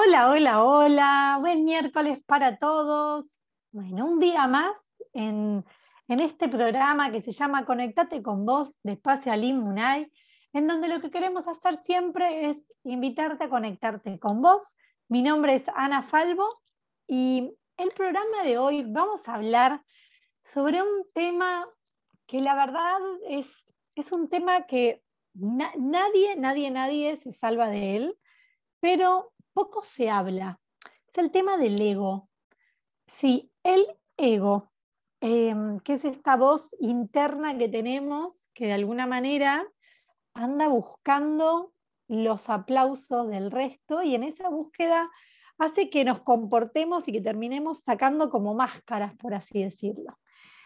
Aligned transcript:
Hola, 0.00 0.30
hola, 0.30 0.62
hola. 0.62 1.38
Buen 1.40 1.64
miércoles 1.64 2.20
para 2.24 2.56
todos. 2.58 3.42
Bueno, 3.72 4.06
un 4.06 4.20
día 4.20 4.46
más 4.46 4.88
en, 5.12 5.64
este 6.06 6.48
programa 6.48 7.10
que 7.10 7.20
se 7.20 7.32
llama 7.32 7.64
Conectate 7.64 8.22
con 8.22 8.46
vos 8.46 8.78
de 8.84 8.92
Espacio 8.92 9.32
Alim 9.32 9.58
Munay, 9.58 10.08
en 10.52 10.68
donde 10.68 10.86
lo 10.86 11.00
que 11.00 11.10
queremos 11.10 11.48
hacer 11.48 11.78
siempre 11.78 12.48
es 12.48 12.72
invitarte 12.84 13.42
a 13.42 13.48
conectarte 13.48 14.20
con 14.20 14.40
vos. 14.40 14.76
Mi 15.08 15.24
nombre 15.24 15.54
es 15.54 15.64
Ana 15.74 16.04
Falvo 16.04 16.62
y 17.08 17.52
el 17.76 17.88
programa 17.90 18.44
de 18.44 18.56
hoy 18.56 18.84
vamos 18.86 19.28
a 19.28 19.34
hablar 19.34 19.82
sobre 20.42 20.80
un 20.80 21.06
tema 21.12 21.68
que 22.28 22.40
la 22.40 22.54
verdad 22.54 23.00
es, 23.28 23.64
es 23.96 24.12
un 24.12 24.28
tema 24.28 24.64
que 24.66 25.02
nadie, 25.34 26.36
nadie, 26.36 26.70
nadie 26.70 27.16
se 27.16 27.32
salva 27.32 27.68
de 27.68 27.96
él, 27.96 28.18
pero 28.78 29.32
poco 29.58 29.82
se 29.82 30.08
habla. 30.08 30.60
Es 31.08 31.18
el 31.18 31.32
tema 31.32 31.56
del 31.56 31.80
ego. 31.80 32.28
Sí, 33.08 33.50
el 33.64 33.88
ego, 34.16 34.70
em, 35.20 35.80
que 35.80 35.94
es 35.94 36.04
esta 36.04 36.36
voz 36.36 36.76
interna 36.78 37.58
que 37.58 37.68
tenemos 37.68 38.50
que 38.54 38.66
de 38.66 38.74
alguna 38.74 39.08
manera 39.08 39.66
anda 40.32 40.68
buscando 40.68 41.72
los 42.06 42.48
aplausos 42.48 43.28
del 43.30 43.50
resto 43.50 44.00
y 44.00 44.14
en 44.14 44.22
esa 44.22 44.48
búsqueda 44.48 45.10
hace 45.58 45.90
que 45.90 46.04
nos 46.04 46.20
comportemos 46.20 47.08
y 47.08 47.12
que 47.12 47.20
terminemos 47.20 47.80
sacando 47.80 48.30
como 48.30 48.54
máscaras, 48.54 49.16
por 49.16 49.34
así 49.34 49.64
decirlo. 49.64 50.20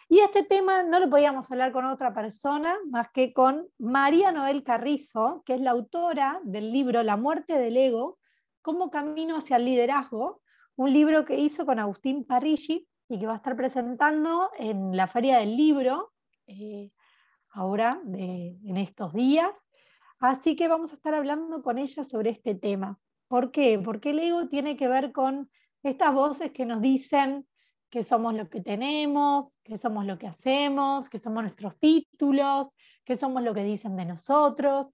Y 0.07 0.19
este 0.19 0.43
tema 0.43 0.83
no 0.83 1.01
lo 1.01 1.09
podíamos 1.09 1.51
hablar 1.51 1.73
con 1.73 1.87
otra 1.87 2.13
persona 2.13 2.77
más 2.91 3.09
que 3.11 3.33
con 3.33 3.67
María 3.79 4.33
Noel 4.33 4.63
Carrizo, 4.63 5.43
que 5.47 5.55
es 5.55 5.63
la 5.63 5.71
autora 5.71 6.43
del 6.45 6.71
libro 6.71 7.03
La 7.03 7.17
muerte 7.17 7.57
del 7.57 7.79
ego, 7.79 8.19
como 8.63 8.91
camino 8.91 9.37
hacia 9.37 9.57
el 9.57 9.65
liderazgo, 9.65 10.41
un 10.77 10.93
libro 10.93 11.25
que 11.25 11.39
hizo 11.39 11.67
con 11.67 11.79
Agustín 11.79 12.25
Parigi 12.25 12.89
y 13.09 13.19
que 13.19 13.27
va 13.27 13.35
a 13.35 13.37
estar 13.37 13.57
presentando 13.57 14.51
en 14.59 14.97
la 14.97 15.07
Feria 15.07 15.39
del 15.39 15.57
Libro 15.57 16.13
eh, 16.47 16.91
ahora, 17.51 18.01
en 18.07 18.77
estos 18.77 19.13
días. 19.13 19.51
Así 20.19 20.57
que 20.57 20.69
vamos 20.69 20.93
a 20.93 20.95
estar 20.95 21.15
hablando 21.15 21.63
con 21.63 21.79
ella 21.79 22.05
sobre 22.05 22.31
este 22.31 22.55
tema. 22.55 22.99
¿Por 23.29 23.51
qué? 23.51 23.79
Porque 23.79 24.11
el 24.11 24.21
ego 24.21 24.49
tiene 24.49 24.77
que 24.77 24.89
ver 24.89 25.13
con 25.13 25.51
estas 25.83 26.15
voces 26.15 26.53
que 26.53 26.65
nos 26.65 26.81
dicen 26.81 27.47
que 27.91 28.03
somos 28.03 28.33
lo 28.35 28.49
que 28.49 28.61
tenemos, 28.61 29.59
que 29.65 29.77
somos 29.77 30.07
lo 30.07 30.19
que 30.19 30.27
hacemos, 30.27 31.09
que 31.09 31.19
somos 31.19 31.43
nuestros 31.43 31.79
títulos, 31.79 32.77
que 33.05 33.17
somos 33.17 33.43
lo 33.43 33.53
que 33.53 33.65
dicen 33.65 33.97
de 33.97 34.07
nosotros. 34.07 34.89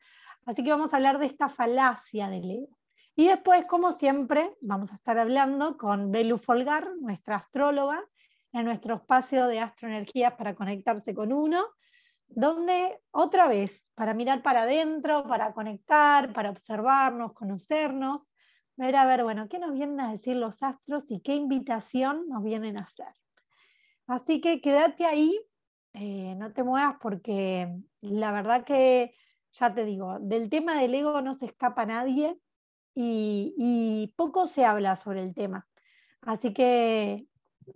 Así 0.46 0.64
que 0.64 0.70
vamos 0.70 0.92
a 0.92 0.96
hablar 0.96 1.18
de 1.18 1.26
esta 1.26 1.48
falacia 1.48 2.28
del 2.28 2.50
ego. 2.50 2.77
Y 3.18 3.26
después, 3.26 3.66
como 3.66 3.94
siempre, 3.94 4.56
vamos 4.60 4.92
a 4.92 4.94
estar 4.94 5.18
hablando 5.18 5.76
con 5.76 6.12
Belu 6.12 6.38
Folgar, 6.38 6.88
nuestra 7.00 7.34
astróloga, 7.34 8.00
en 8.52 8.64
nuestro 8.64 8.94
espacio 8.94 9.48
de 9.48 9.58
astroenergías 9.58 10.34
para 10.34 10.54
conectarse 10.54 11.14
con 11.14 11.32
uno, 11.32 11.66
donde 12.28 13.00
otra 13.10 13.48
vez, 13.48 13.90
para 13.96 14.14
mirar 14.14 14.40
para 14.44 14.62
adentro, 14.62 15.26
para 15.26 15.52
conectar, 15.52 16.32
para 16.32 16.50
observarnos, 16.50 17.32
conocernos, 17.32 18.30
ver 18.76 18.94
a 18.94 19.04
ver, 19.04 19.24
bueno, 19.24 19.48
qué 19.48 19.58
nos 19.58 19.72
vienen 19.72 19.98
a 19.98 20.12
decir 20.12 20.36
los 20.36 20.62
astros 20.62 21.10
y 21.10 21.20
qué 21.20 21.34
invitación 21.34 22.28
nos 22.28 22.44
vienen 22.44 22.78
a 22.78 22.82
hacer. 22.82 23.12
Así 24.06 24.40
que 24.40 24.60
quédate 24.60 25.06
ahí, 25.06 25.36
eh, 25.92 26.36
no 26.36 26.52
te 26.52 26.62
muevas 26.62 26.98
porque 27.00 27.82
la 28.00 28.30
verdad 28.30 28.62
que, 28.62 29.12
ya 29.50 29.74
te 29.74 29.84
digo, 29.84 30.20
del 30.20 30.48
tema 30.48 30.80
del 30.80 30.94
ego 30.94 31.20
no 31.20 31.34
se 31.34 31.46
escapa 31.46 31.84
nadie 31.84 32.38
y, 32.94 34.12
poco 34.16 34.46
se 34.46 34.64
habla 34.64 34.96
sobre 34.96 35.22
el 35.22 35.34
tema. 35.34 35.66
Así 36.22 36.52
que 36.52 37.26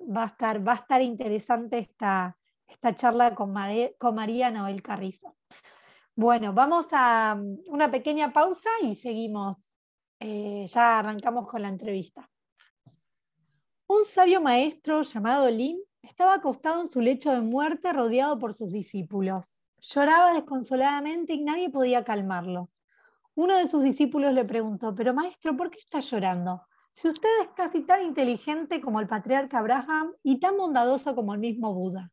va 0.01 0.25
a 0.25 0.27
estar, 0.27 0.67
va 0.67 0.73
a 0.73 0.77
estar 0.77 1.03
interesante 1.03 1.79
esta, 1.79 2.37
esta 2.67 2.95
charla 2.97 3.35
con, 3.35 3.55
con 3.99 4.15
María 4.15 4.51
Noel 4.51 4.83
Carrizo. 4.83 5.37
Bueno, 6.15 6.53
vamos 6.53 6.89
a 6.93 7.35
mm, 7.35 7.63
una 7.69 7.91
pequeña 7.91 8.33
pausa 8.33 8.71
y 8.83 8.95
seguimos. 8.95 9.77
Eh, 10.21 10.67
ya 10.69 10.99
arrancamos 10.99 11.49
con 11.49 11.63
la 11.63 11.69
entrevista. 11.69 12.29
Un 13.89 14.05
sabio 14.05 14.41
maestro 14.41 15.03
llamado 15.03 15.51
Lin 15.51 15.83
estaba 16.03 16.35
acostado 16.35 16.83
en 16.83 16.89
su 16.89 17.01
lecho 17.01 17.33
de 17.33 17.41
muerte 17.41 17.93
rodeado 17.93 18.39
por 18.39 18.55
sus 18.55 18.73
discípulos. 18.73 19.59
Lloraba 19.81 20.35
desconsoladamente 20.35 21.33
y 21.33 21.43
nadie 21.43 21.71
podía 21.71 22.05
calmarlo. 22.05 22.71
Uno 23.35 23.57
de 23.57 23.67
sus 23.67 23.83
discípulos 23.83 24.35
le 24.35 24.45
preguntó, 24.45 24.95
pero 24.95 25.15
maestro, 25.15 25.57
¿por 25.57 25.71
qué 25.71 25.79
está 25.79 26.01
llorando? 26.01 26.63
Si 26.95 27.09
usted 27.09 27.29
es 27.43 27.49
casi 27.57 27.83
tan 27.83 28.05
inteligente 28.05 28.83
como 28.83 29.01
el 29.01 29.09
patriarca 29.09 29.59
Abraham 29.59 30.13
y 30.23 30.39
tan 30.39 30.59
bondadoso 30.59 31.15
como 31.15 31.33
el 31.33 31.41
mismo 31.41 31.73
Buda. 31.73 32.13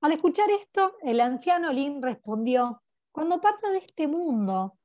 Al 0.00 0.12
escuchar 0.12 0.50
esto, 0.50 0.94
el 1.02 1.20
anciano 1.20 1.72
Lin 1.72 2.00
respondió, 2.00 2.82
cuando 3.10 3.40
parta 3.40 3.70
de 3.70 3.78
este 3.78 4.06
mundo 4.06 4.78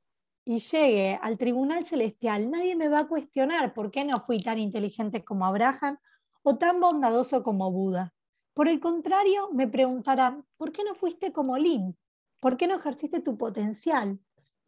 y 0.44 0.58
llegue 0.58 1.18
al 1.22 1.38
tribunal 1.38 1.86
celestial, 1.86 2.50
nadie 2.50 2.74
me 2.74 2.88
va 2.88 3.00
a 3.00 3.08
cuestionar 3.08 3.72
por 3.72 3.92
qué 3.92 4.04
no 4.04 4.20
fui 4.22 4.40
tan 4.40 4.58
inteligente 4.58 5.22
como 5.22 5.46
Abraham 5.46 5.98
o 6.42 6.58
tan 6.58 6.80
bondadoso 6.80 7.44
como 7.44 7.70
Buda. 7.70 8.12
Por 8.54 8.66
el 8.66 8.80
contrario, 8.80 9.50
me 9.52 9.68
preguntarán, 9.68 10.44
¿por 10.56 10.72
qué 10.72 10.82
no 10.82 10.96
fuiste 10.96 11.32
como 11.32 11.56
Lin? 11.56 11.96
¿Por 12.40 12.56
qué 12.56 12.66
no 12.66 12.74
ejerciste 12.74 13.20
tu 13.20 13.38
potencial? 13.38 14.18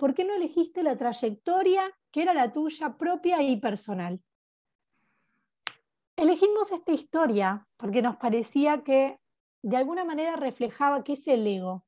¿Por 0.03 0.15
qué 0.15 0.25
no 0.25 0.35
elegiste 0.35 0.83
la 0.83 0.97
trayectoria 0.97 1.89
que 2.11 2.23
era 2.23 2.35
la 2.35 2.53
tuya 2.53 2.97
propia 2.99 3.41
y 3.41 3.61
personal? 3.61 4.21
Elegimos 6.17 6.73
esta 6.73 6.91
historia 6.91 7.69
porque 7.77 8.03
nos 8.03 8.17
parecía 8.17 8.83
que 8.83 9.21
de 9.63 9.77
alguna 9.77 10.05
manera 10.05 10.35
reflejaba 10.35 11.05
qué 11.05 11.13
es 11.13 11.29
el 11.29 11.47
ego, 11.47 11.87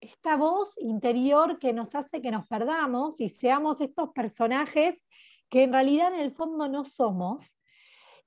esta 0.00 0.36
voz 0.36 0.78
interior 0.78 1.58
que 1.58 1.72
nos 1.72 1.96
hace 1.96 2.22
que 2.22 2.30
nos 2.30 2.46
perdamos 2.46 3.20
y 3.20 3.28
seamos 3.28 3.80
estos 3.80 4.10
personajes 4.10 5.04
que 5.48 5.64
en 5.64 5.72
realidad 5.72 6.14
en 6.14 6.20
el 6.20 6.30
fondo 6.30 6.68
no 6.68 6.84
somos. 6.84 7.58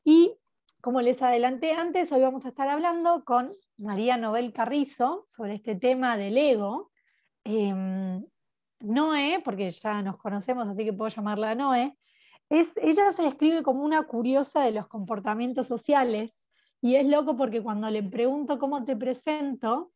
Y 0.03 0.35
como 0.81 0.99
les 0.99 1.21
adelanté 1.21 1.71
antes, 1.71 2.11
hoy 2.11 2.19
vamos 2.19 2.43
a 2.43 2.49
estar 2.49 2.67
hablando 2.67 3.23
con 3.23 3.53
María 3.77 4.17
Nobel 4.17 4.51
Carrizo 4.51 5.23
sobre 5.25 5.55
este 5.55 5.75
tema 5.75 6.17
del 6.17 6.37
ego. 6.37 6.91
Em, 7.45 8.25
Noé, 8.81 9.41
porque 9.43 9.69
ya 9.69 10.01
nos 10.01 10.17
conocemos, 10.17 10.67
así 10.67 10.83
que 10.83 10.93
puedo 10.93 11.09
llamarla 11.09 11.55
Noé, 11.55 11.97
es, 12.49 12.75
ella 12.77 13.13
se 13.13 13.23
describe 13.23 13.63
como 13.63 13.83
una 13.83 14.03
curiosa 14.03 14.61
de 14.63 14.71
los 14.71 14.87
comportamientos 14.87 15.67
sociales 15.67 16.37
y 16.81 16.95
es 16.95 17.07
loco 17.07 17.37
porque 17.37 17.61
cuando 17.61 17.89
le 17.89 18.03
pregunto 18.03 18.59
cómo 18.59 18.83
te 18.83 18.95
presento, 18.95 19.91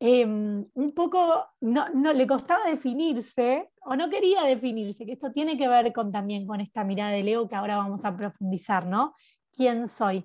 em, 0.00 0.66
un 0.74 0.92
poco 0.92 1.46
no, 1.60 1.88
le 2.12 2.26
costaba 2.26 2.68
definirse 2.68 3.70
o 3.82 3.94
no 3.94 4.10
quería 4.10 4.42
definirse, 4.42 5.06
que 5.06 5.12
esto 5.12 5.30
tiene 5.30 5.56
que 5.56 5.68
ver 5.68 5.92
con, 5.92 6.10
también 6.10 6.46
con 6.46 6.60
esta 6.60 6.82
mirada 6.82 7.12
de 7.12 7.22
Leo 7.22 7.48
que 7.48 7.54
ahora 7.54 7.76
vamos 7.76 8.04
a 8.04 8.16
profundizar, 8.16 8.86
¿no? 8.86 9.14
¿Quién 9.52 9.86
soy? 9.86 10.24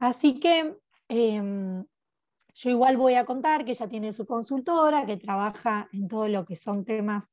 Así 0.00 0.40
que 0.40 0.76
em, 1.08 1.84
yo 2.58 2.70
igual 2.70 2.96
voy 2.96 3.14
a 3.14 3.24
contar 3.24 3.64
que 3.64 3.70
ella 3.70 3.88
tiene 3.88 4.12
su 4.12 4.26
consultora, 4.26 5.06
que 5.06 5.16
trabaja 5.16 5.88
en 5.92 6.08
todo 6.08 6.26
lo 6.26 6.44
que 6.44 6.56
son 6.56 6.84
temas 6.84 7.30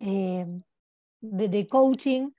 eh, 0.00 0.46
de, 1.20 1.66
coaching 1.66 2.30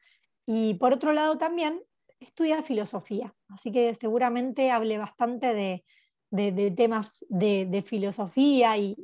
y 0.46 0.76
por 0.76 0.94
otro 0.94 1.14
lado 1.14 1.40
también 1.40 1.82
estudia 2.20 2.62
filosofía, 2.62 3.34
así 3.50 3.72
que 3.72 3.96
seguramente 3.96 4.70
hable 4.70 5.00
bastante 5.00 5.84
de, 6.32 6.74
temas 6.78 7.26
de, 7.28 7.84
filosofía 7.84 8.78
y, 8.78 8.96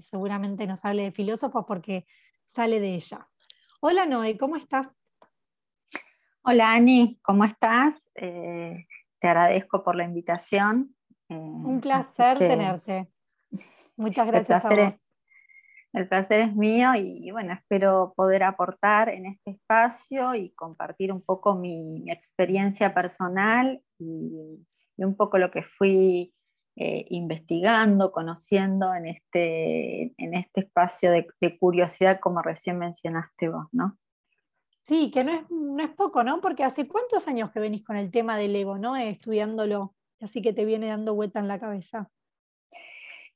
seguramente 0.00 0.66
nos 0.66 0.82
hable 0.86 1.04
de 1.04 1.12
filósofos 1.12 1.66
porque 1.66 2.06
sale 2.46 2.80
de 2.80 2.94
ella. 2.94 3.28
Hola 3.80 4.06
Noé, 4.06 4.38
¿cómo 4.38 4.56
estás? 4.56 4.88
Hola 6.40 6.72
Ani, 6.72 7.18
¿cómo 7.20 7.44
estás? 7.44 8.10
Eh, 8.14 8.86
te 9.20 9.28
agradezco 9.28 9.84
por 9.84 9.94
la 9.94 10.04
invitación. 10.04 10.96
Un 11.38 11.80
placer 11.80 12.38
tenerte. 12.38 13.08
Muchas 13.96 14.26
gracias 14.26 14.64
el 14.64 14.68
placer, 14.68 14.80
a 14.80 14.84
vos. 14.84 14.94
Es, 14.94 15.02
el 15.92 16.08
placer 16.08 16.40
es 16.40 16.54
mío 16.56 16.94
y 16.94 17.30
bueno, 17.32 17.52
espero 17.52 18.14
poder 18.16 18.42
aportar 18.44 19.10
en 19.10 19.26
este 19.26 19.50
espacio 19.52 20.34
y 20.34 20.50
compartir 20.54 21.12
un 21.12 21.20
poco 21.20 21.54
mi, 21.54 22.10
experiencia 22.10 22.94
personal 22.94 23.82
y, 23.98 24.64
un 24.96 25.16
poco 25.16 25.36
lo 25.36 25.50
que 25.50 25.62
fui 25.62 26.32
eh, 26.76 27.06
investigando, 27.10 28.12
conociendo 28.12 28.94
en 28.94 29.06
este, 29.06 30.14
en 30.16 30.34
este 30.34 30.60
espacio 30.60 31.10
de, 31.10 31.58
curiosidad 31.58 32.20
como 32.20 32.40
recién 32.40 32.78
mencionaste 32.78 33.48
vos, 33.48 33.66
¿no? 33.72 33.98
Sí, 34.84 35.10
que 35.10 35.24
no 35.24 35.32
es, 35.32 35.50
no 35.50 35.82
es 35.82 35.90
poco, 35.90 36.24
¿no? 36.24 36.40
Porque 36.40 36.64
hace 36.64 36.88
cuántos 36.88 37.28
años 37.28 37.50
que 37.50 37.60
venís 37.60 37.84
con 37.84 37.96
el 37.96 38.10
tema 38.10 38.36
del 38.36 38.54
ego, 38.54 38.78
¿no? 38.78 38.96
Estudiándolo 38.96 39.94
así 40.22 40.40
que 40.42 40.52
te 40.52 40.64
viene 40.64 40.88
dando 40.88 41.14
vuelta 41.14 41.40
en 41.40 41.48
la 41.48 41.58
cabeza? 41.58 42.10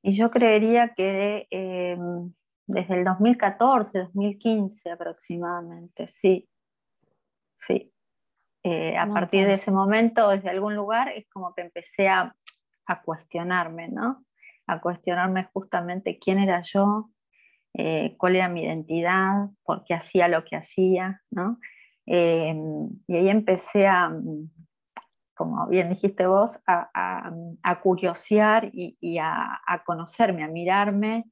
Y 0.02 0.12
yo 0.12 0.30
creería 0.30 0.94
que 0.94 1.46
em, 1.50 2.32
desde 2.66 2.94
el 2.94 3.04
2014, 3.04 3.98
2015 3.98 4.90
aproximadamente, 4.90 6.06
sí. 6.08 6.48
Sí. 7.56 7.92
Eh, 8.62 8.96
a 8.96 9.06
partir 9.06 9.46
de 9.46 9.54
ese 9.54 9.70
momento, 9.70 10.28
desde 10.28 10.50
algún 10.50 10.74
lugar, 10.74 11.08
es 11.08 11.28
como 11.28 11.54
que 11.54 11.62
empecé 11.62 12.08
a, 12.08 12.34
a 12.86 13.02
cuestionarme, 13.02 13.88
¿no? 13.88 14.24
A 14.66 14.80
cuestionarme 14.80 15.48
justamente 15.52 16.18
quién 16.18 16.38
era 16.38 16.60
yo, 16.62 17.10
eh, 17.74 18.16
cuál 18.18 18.36
era 18.36 18.48
mi 18.48 18.64
identidad, 18.64 19.50
por 19.62 19.84
qué 19.84 19.94
hacía 19.94 20.28
lo 20.28 20.44
que 20.44 20.56
hacía, 20.56 21.22
¿no? 21.30 21.58
Em, 22.06 22.88
y 23.06 23.16
ahí 23.16 23.28
empecé 23.28 23.86
a, 23.86 24.10
como 25.36 25.66
bien 25.68 25.90
dijiste 25.90 26.26
vos, 26.26 26.58
a, 26.66 26.90
a, 27.62 27.80
curiosear 27.80 28.70
y, 28.72 29.18
a, 29.18 29.82
conocerme, 29.84 30.42
a 30.42 30.48
mirarme 30.48 31.26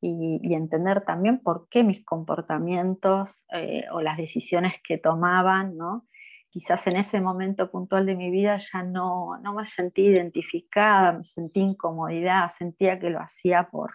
y, 0.00 0.54
entender 0.54 1.04
también 1.04 1.40
por 1.40 1.68
qué 1.68 1.84
mis 1.84 2.04
comportamientos 2.04 3.44
eh, 3.52 3.84
o 3.92 4.00
las 4.00 4.16
decisiones 4.16 4.74
que 4.82 4.98
tomaban, 4.98 5.76
¿no? 5.76 6.06
quizás 6.50 6.86
en 6.88 6.96
ese 6.96 7.20
momento 7.20 7.70
puntual 7.70 8.06
de 8.06 8.16
mi 8.16 8.30
vida 8.30 8.58
ya 8.58 8.82
no, 8.82 9.38
no 9.40 9.54
me 9.54 9.64
sentí 9.64 10.02
identificada, 10.02 11.12
me 11.12 11.22
sentí 11.22 11.60
incomodidad, 11.60 12.48
sentía 12.48 12.98
que 12.98 13.10
lo 13.10 13.20
hacía 13.20 13.68
por, 13.70 13.94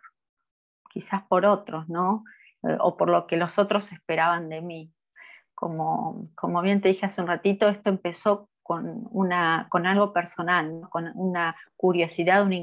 quizás 0.90 1.24
por 1.24 1.46
otros, 1.46 1.90
¿no? 1.90 2.24
Eh, 2.64 2.78
o 2.80 2.96
por 2.96 3.10
lo 3.10 3.28
que 3.28 3.36
los 3.36 3.60
otros 3.60 3.92
esperaban 3.92 4.50
de 4.50 4.62
mí. 4.62 4.94
Como, 5.54 6.30
como 6.36 6.62
bien 6.62 6.82
te 6.82 6.90
dije 6.90 7.06
hace 7.06 7.22
un 7.22 7.28
ratito, 7.28 7.68
esto 7.68 7.90
empezó 7.90 8.50
con, 8.66 9.08
una, 9.12 9.68
con 9.70 9.86
algo 9.86 10.12
personal, 10.12 10.82
con 10.90 11.12
una 11.14 11.56
curiosidad, 11.78 12.44
una, 12.44 12.58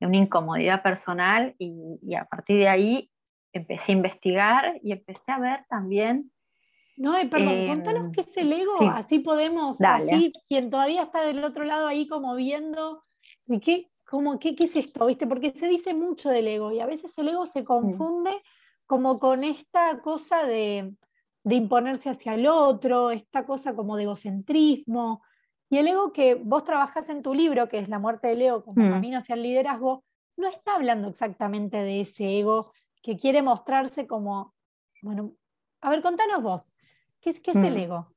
una 0.00 0.16
incomodidad 0.16 0.82
personal 0.82 1.54
y, 1.58 1.98
y, 2.00 2.14
a 2.14 2.24
partir 2.24 2.56
de 2.56 2.68
ahí 2.68 3.10
empecé 3.52 3.92
a 3.92 3.96
investigar 3.96 4.80
y 4.82 4.92
empecé 4.92 5.32
a 5.32 5.38
ver 5.38 5.66
también... 5.68 6.32
No, 6.96 7.12
perdón, 7.28 7.66
contanos 7.66 8.04
em, 8.04 8.12
qué 8.12 8.22
es 8.22 8.34
el 8.38 8.54
ego, 8.54 8.72
así 8.94 9.18
podemos, 9.18 9.78
así 9.82 10.32
quien 10.48 10.70
todavía 10.70 11.02
está 11.02 11.26
del 11.26 11.44
otro 11.44 11.64
lado 11.64 11.86
ahí 11.86 12.08
como 12.08 12.34
viendo, 12.34 13.04
¿de 13.44 13.60
qué, 13.60 13.90
¿qué, 14.40 14.64
es 14.64 14.76
esto? 14.76 15.04
¿Viste? 15.04 15.26
Porque 15.26 15.50
se 15.50 15.68
dice 15.68 15.92
mucho 15.92 16.30
del 16.30 16.48
ego 16.48 16.72
y 16.72 16.80
a 16.80 16.86
veces 16.86 17.18
el 17.18 17.28
ego 17.28 17.44
se 17.44 17.64
confunde 17.64 18.32
como 18.86 19.18
con 19.18 19.44
esta 19.44 20.00
cosa 20.00 20.42
de, 20.44 20.94
imponerse 21.44 22.10
hacia 22.10 22.34
el 22.34 22.46
otro, 22.46 23.10
esta 23.10 23.46
cosa 23.46 23.74
como 23.74 23.96
de 23.96 24.04
egocentrismo. 24.04 25.22
Y 25.68 25.78
el 25.78 25.88
ego 25.88 26.12
que 26.12 26.34
vos 26.34 26.64
trabajás 26.64 27.08
en 27.08 27.22
tu 27.22 27.34
libro, 27.34 27.68
que 27.68 27.78
es 27.78 27.88
La 27.88 27.98
muerte 27.98 28.28
del 28.28 28.42
ego 28.42 28.64
como 28.64 28.84
mm. 28.84 28.90
camino 28.90 29.18
hacia 29.18 29.34
el 29.34 29.42
liderazgo, 29.42 30.04
no 30.36 30.48
está 30.48 30.74
hablando 30.74 31.08
exactamente 31.08 31.76
de 31.76 32.00
ese 32.00 32.38
ego 32.38 32.72
que 33.02 33.16
quiere 33.16 33.42
mostrarse 33.42 34.06
como, 34.06 34.54
bueno, 35.02 35.34
a 35.80 35.90
ver, 35.90 36.02
contanos 36.02 36.42
vos, 36.42 36.74
¿qué 37.20 37.30
es, 37.30 37.40
qué 37.40 37.52
es 37.52 37.56
el 37.58 37.74
mm. 37.74 37.78
ego? 37.78 38.12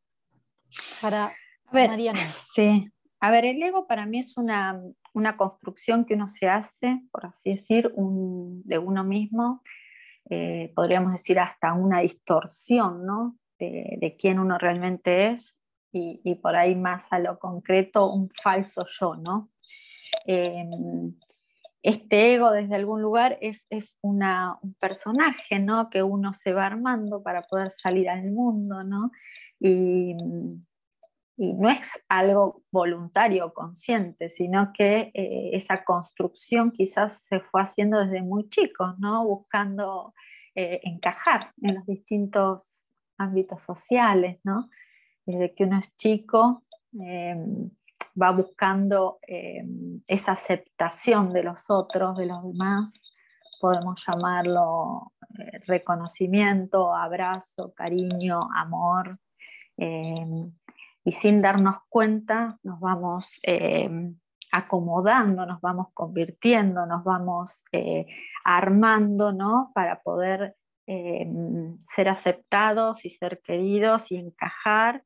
Para 1.02 1.34
Mariana. 1.72 2.20
Sí, 2.56 2.90
a 3.20 3.32
ver, 3.32 3.46
el 3.46 3.62
ego 3.62 3.88
para 3.88 4.06
mí 4.06 4.20
es 4.20 4.38
una, 4.38 4.82
una 5.14 5.38
construcción 5.38 6.06
que 6.06 6.16
uno 6.16 6.28
se 6.28 6.50
hace, 6.50 7.02
por 7.12 7.26
así 7.26 7.52
decir, 7.52 7.94
de 7.96 8.78
uno 8.78 9.04
mismo, 9.04 9.62
eh, 10.34 10.74
podríamos 10.74 11.12
decir 11.12 11.40
hasta 11.40 11.74
una 11.74 12.00
distorsión 12.00 13.06
¿no? 13.06 13.38
de, 13.60 14.16
quién 14.20 14.40
uno 14.40 14.58
realmente 14.58 15.30
es 15.30 15.60
y, 15.92 16.36
por 16.42 16.56
ahí 16.56 16.76
más 16.76 17.06
a 17.12 17.20
lo 17.20 17.38
concreto, 17.38 18.12
un 18.12 18.30
falso 18.42 18.84
yo. 18.88 19.16
¿no? 19.16 19.52
Em, 20.26 21.14
este 21.84 22.34
ego 22.34 22.52
desde 22.52 22.74
algún 22.74 23.02
lugar 23.02 23.38
es, 23.42 23.68
es 23.70 24.00
un 24.02 24.24
personaje 24.80 25.60
¿no? 25.60 25.92
que 25.92 26.02
uno 26.02 26.34
se 26.34 26.52
va 26.52 26.66
armando 26.66 27.22
para 27.22 27.44
poder 27.44 27.70
salir 27.70 28.10
al 28.10 28.32
mundo. 28.32 28.84
¿no? 28.84 29.12
Y 31.36 31.54
no 31.54 31.70
es 31.70 32.06
algo 32.10 32.62
voluntario 32.72 33.54
consciente, 33.54 34.30
sino 34.30 34.72
que 34.74 35.12
eh, 35.14 35.52
esa 35.54 35.84
construcción 35.84 36.72
quizás 36.72 37.24
se 37.28 37.40
fue 37.40 37.62
haciendo 37.62 38.00
desde 38.00 38.22
muy 38.22 38.50
chicos, 38.50 38.98
¿no? 39.00 39.26
buscando 39.26 40.14
eh, 40.56 40.80
encajar 40.84 41.52
en 41.62 41.76
los 41.76 41.86
distintos 41.86 42.86
ámbitos 43.18 43.64
sociales, 43.64 44.40
¿no? 44.44 44.70
desde 45.26 45.54
que 45.56 45.64
uno 45.64 45.80
es 45.80 45.96
chico 45.96 46.64
em, 46.94 47.72
va 48.22 48.32
buscando 48.32 49.18
em, 49.24 50.02
esa 50.08 50.34
aceptación 50.34 51.34
de 51.34 51.44
los 51.44 51.70
otros, 51.70 52.18
de 52.18 52.28
los 52.28 52.44
demás, 52.44 53.14
podemos 53.60 54.04
llamarlo 54.06 55.14
eh, 55.40 55.60
reconocimiento, 55.66 56.94
abrazo, 56.94 57.74
cariño, 57.74 58.50
amor. 58.56 59.18
Em, 59.78 60.52
y 61.04 61.12
sin 61.12 61.42
darnos 61.42 61.78
cuenta 61.90 62.60
nos 62.64 62.80
vamos 62.80 63.40
eh, 63.44 63.90
acomodando, 64.52 65.46
nos 65.46 65.60
vamos 65.62 65.88
convirtiendo, 65.94 66.86
nos 66.86 67.04
vamos 67.04 67.64
eh, 67.72 68.06
armando 68.46 69.34
¿no? 69.34 69.72
para 69.74 70.02
poder 70.02 70.56
eh, 70.86 71.28
ser 71.80 72.10
aceptados 72.10 73.04
y 73.06 73.10
ser 73.10 73.42
queridos 73.42 74.12
y 74.12 74.18
encajar. 74.18 75.04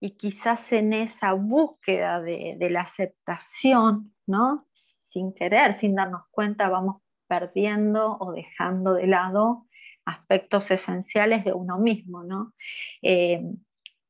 Y 0.00 0.12
quizás 0.12 0.72
en 0.72 0.94
esa 0.94 1.34
búsqueda 1.34 2.22
de, 2.22 2.56
la 2.70 2.80
aceptación, 2.80 4.14
¿no? 4.26 4.64
sin 4.72 5.34
querer, 5.34 5.74
sin 5.74 5.94
darnos 5.94 6.22
cuenta, 6.30 6.70
vamos 6.70 7.02
perdiendo 7.28 8.16
o 8.18 8.32
dejando 8.32 8.94
de 8.94 9.06
lado 9.06 9.66
aspectos 10.06 10.70
esenciales 10.70 11.44
de 11.44 11.52
uno 11.52 11.78
mismo, 11.78 12.24
¿no? 12.24 12.54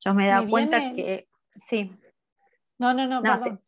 Yo 0.04 0.14
me 0.14 0.26
he 0.26 0.30
dado 0.30 0.48
cuenta 0.48 0.78
que, 0.94 1.28
sí. 1.66 1.92
No, 2.78 2.94
no, 2.94 3.06
no, 3.06 3.22
perdón. 3.22 3.60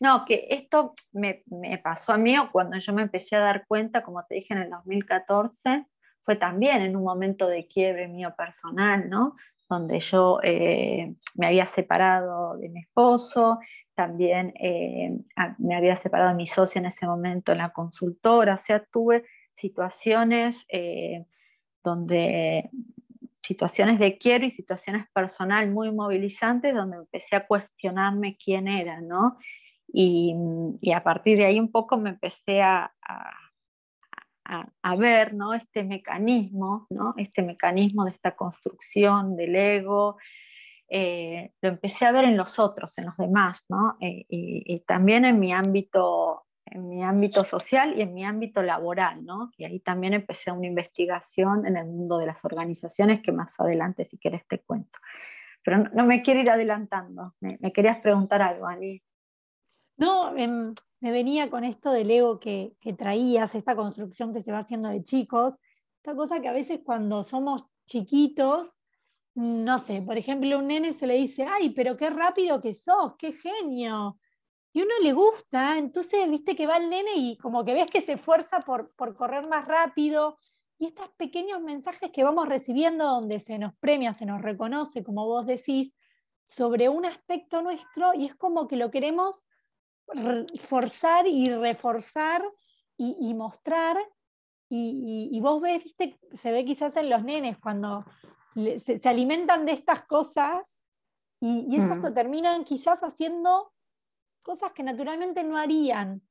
No, 0.00 0.24
que 0.24 0.46
esto 0.50 0.94
me, 1.12 1.44
pasó 1.82 2.12
a 2.12 2.18
mí 2.18 2.36
o 2.38 2.50
cuando 2.50 2.78
yo 2.78 2.92
me 2.92 3.02
empecé 3.02 3.36
a 3.36 3.40
dar 3.40 3.66
cuenta, 3.66 4.02
como 4.02 4.24
te 4.24 4.36
dije 4.36 4.54
en 4.54 4.60
el 4.60 4.70
2014, 4.70 5.86
fue 6.24 6.36
también 6.36 6.82
en 6.82 6.96
un 6.96 7.04
momento 7.04 7.48
de 7.48 7.66
quiebre 7.66 8.08
mío 8.08 8.34
personal, 8.36 9.08
¿no? 9.08 9.36
Donde 9.68 10.00
yo 10.00 10.38
eh, 10.42 11.14
me 11.34 11.46
había 11.46 11.66
separado 11.66 12.56
de 12.58 12.68
mi 12.68 12.80
esposo, 12.80 13.58
también 13.94 14.52
eh, 14.58 15.18
me 15.58 15.76
había 15.76 15.96
separado 15.96 16.30
de 16.30 16.36
mi 16.36 16.46
socia 16.46 16.78
en 16.78 16.86
ese 16.86 17.06
momento 17.06 17.52
en 17.52 17.58
la 17.58 17.72
consultora, 17.72 18.54
o 18.54 18.58
sea, 18.58 18.84
tuve 18.84 19.24
situaciones 19.54 20.64
eh, 20.68 21.26
donde 21.82 22.70
situaciones 23.42 23.98
de 23.98 24.18
quiero 24.18 24.44
y 24.44 24.50
situaciones 24.50 25.06
personal 25.12 25.70
muy 25.70 25.90
movilizantes 25.90 26.74
donde 26.74 26.98
empecé 26.98 27.36
a 27.36 27.46
cuestionarme 27.46 28.36
quién 28.42 28.68
era, 28.68 29.00
¿no? 29.00 29.38
Y, 29.92 30.34
a 30.94 31.02
partir 31.02 31.38
de 31.38 31.44
ahí 31.44 31.60
un 31.60 31.70
poco 31.70 31.96
me 31.98 32.10
empecé 32.10 32.62
a, 32.62 32.92
a, 34.82 34.96
ver, 34.96 35.34
¿no? 35.34 35.54
Este 35.54 35.84
mecanismo, 35.84 36.86
¿no? 36.90 37.14
Este 37.16 37.42
mecanismo 37.42 38.04
de 38.04 38.12
esta 38.12 38.34
construcción 38.36 39.36
del 39.36 39.56
ego, 39.56 40.16
eh, 40.88 41.52
lo 41.62 41.70
empecé 41.70 42.04
a 42.04 42.12
ver 42.12 42.24
en 42.24 42.36
los 42.36 42.58
otros, 42.58 42.98
en 42.98 43.06
los 43.06 43.16
demás, 43.16 43.64
¿no? 43.68 43.96
Eh, 44.00 44.26
y, 44.28 44.80
también 44.86 45.24
en 45.24 45.40
mi 45.40 45.52
ámbito 45.52 46.44
en 46.74 46.88
mi 46.88 47.02
ámbito 47.02 47.44
social 47.44 47.94
y 47.96 48.02
en 48.02 48.14
mi 48.14 48.24
ámbito 48.24 48.62
laboral, 48.62 49.24
¿no? 49.24 49.50
Y 49.58 49.64
ahí 49.64 49.80
también 49.80 50.14
empecé 50.14 50.50
una 50.50 50.66
investigación 50.66 51.66
en 51.66 51.76
el 51.76 51.86
mundo 51.86 52.18
de 52.18 52.26
las 52.26 52.44
organizaciones 52.44 53.20
que 53.20 53.30
más 53.30 53.60
adelante, 53.60 54.04
si 54.04 54.18
quieres, 54.18 54.46
te 54.48 54.60
cuento. 54.60 54.98
Pero 55.62 55.84
no, 55.92 56.04
me 56.04 56.22
quiero 56.22 56.40
ir 56.40 56.50
adelantando. 56.50 57.34
Me, 57.40 57.58
querías 57.72 57.98
preguntar 58.00 58.40
algo, 58.40 58.66
Ali. 58.66 59.02
No, 59.98 60.36
em, 60.36 60.74
me 61.00 61.10
venía 61.10 61.50
con 61.50 61.64
esto 61.64 61.92
del 61.92 62.10
ego 62.10 62.40
que, 62.40 62.74
que 62.80 62.94
traías, 62.94 63.54
esta 63.54 63.76
construcción 63.76 64.32
que 64.32 64.40
se 64.40 64.50
va 64.50 64.58
haciendo 64.58 64.88
de 64.88 65.02
chicos, 65.02 65.58
esta 65.98 66.16
cosa 66.16 66.40
que 66.40 66.48
a 66.48 66.52
veces 66.52 66.80
cuando 66.82 67.22
somos 67.22 67.66
chiquitos, 67.86 68.80
no 69.34 69.78
sé, 69.78 70.02
por 70.02 70.16
ejemplo, 70.16 70.58
un 70.58 70.68
nene 70.68 70.92
se 70.92 71.06
le 71.06 71.14
dice, 71.14 71.44
ay, 71.44 71.70
pero 71.70 71.96
qué 71.96 72.10
rápido 72.10 72.60
que 72.60 72.72
sos, 72.72 73.14
qué 73.18 73.32
genio, 73.32 74.18
y 74.74 74.80
uno 74.82 74.94
le 75.02 75.12
gusta, 75.12 75.76
entonces 75.76 76.28
viste 76.30 76.56
que 76.56 76.66
va 76.66 76.78
el 76.78 76.88
nene 76.88 77.14
y 77.16 77.36
como 77.36 77.64
que 77.64 77.74
ves 77.74 77.90
que 77.90 78.00
se 78.00 78.12
esfuerza 78.12 78.60
por, 78.60 78.94
por 78.94 79.14
correr 79.14 79.46
más 79.46 79.68
rápido. 79.68 80.38
Y 80.78 80.86
estos 80.86 81.10
pequeños 81.10 81.60
mensajes 81.60 82.10
que 82.10 82.24
vamos 82.24 82.48
recibiendo 82.48 83.04
donde 83.04 83.38
se 83.38 83.58
nos 83.58 83.74
premia, 83.76 84.14
se 84.14 84.24
nos 84.24 84.40
reconoce, 84.40 85.04
como 85.04 85.26
vos 85.26 85.46
decís, 85.46 85.94
sobre 86.44 86.88
un 86.88 87.04
aspecto 87.04 87.60
nuestro 87.60 88.14
y 88.14 88.26
es 88.26 88.34
como 88.34 88.66
que 88.66 88.76
lo 88.76 88.90
queremos 88.90 89.44
forzar 90.58 91.26
y 91.26 91.50
reforzar 91.50 92.42
y, 92.96 93.34
mostrar. 93.34 93.98
Y, 94.68 95.38
vos 95.42 95.60
ves, 95.60 95.84
viste, 95.84 96.18
se 96.32 96.50
ve 96.50 96.64
quizás 96.64 96.96
en 96.96 97.10
los 97.10 97.22
nenes 97.22 97.58
cuando 97.58 98.04
se, 98.54 99.00
alimentan 99.04 99.66
de 99.66 99.72
estas 99.72 100.04
cosas 100.04 100.78
y, 101.40 101.66
y 101.68 101.76
eso 101.76 101.94
mm. 101.96 102.14
terminan 102.14 102.64
quizás 102.64 103.02
haciendo 103.02 103.72
cosas 104.42 104.72
que 104.72 104.82
naturalmente 104.82 105.44
no 105.44 105.56
harían, 105.56 106.22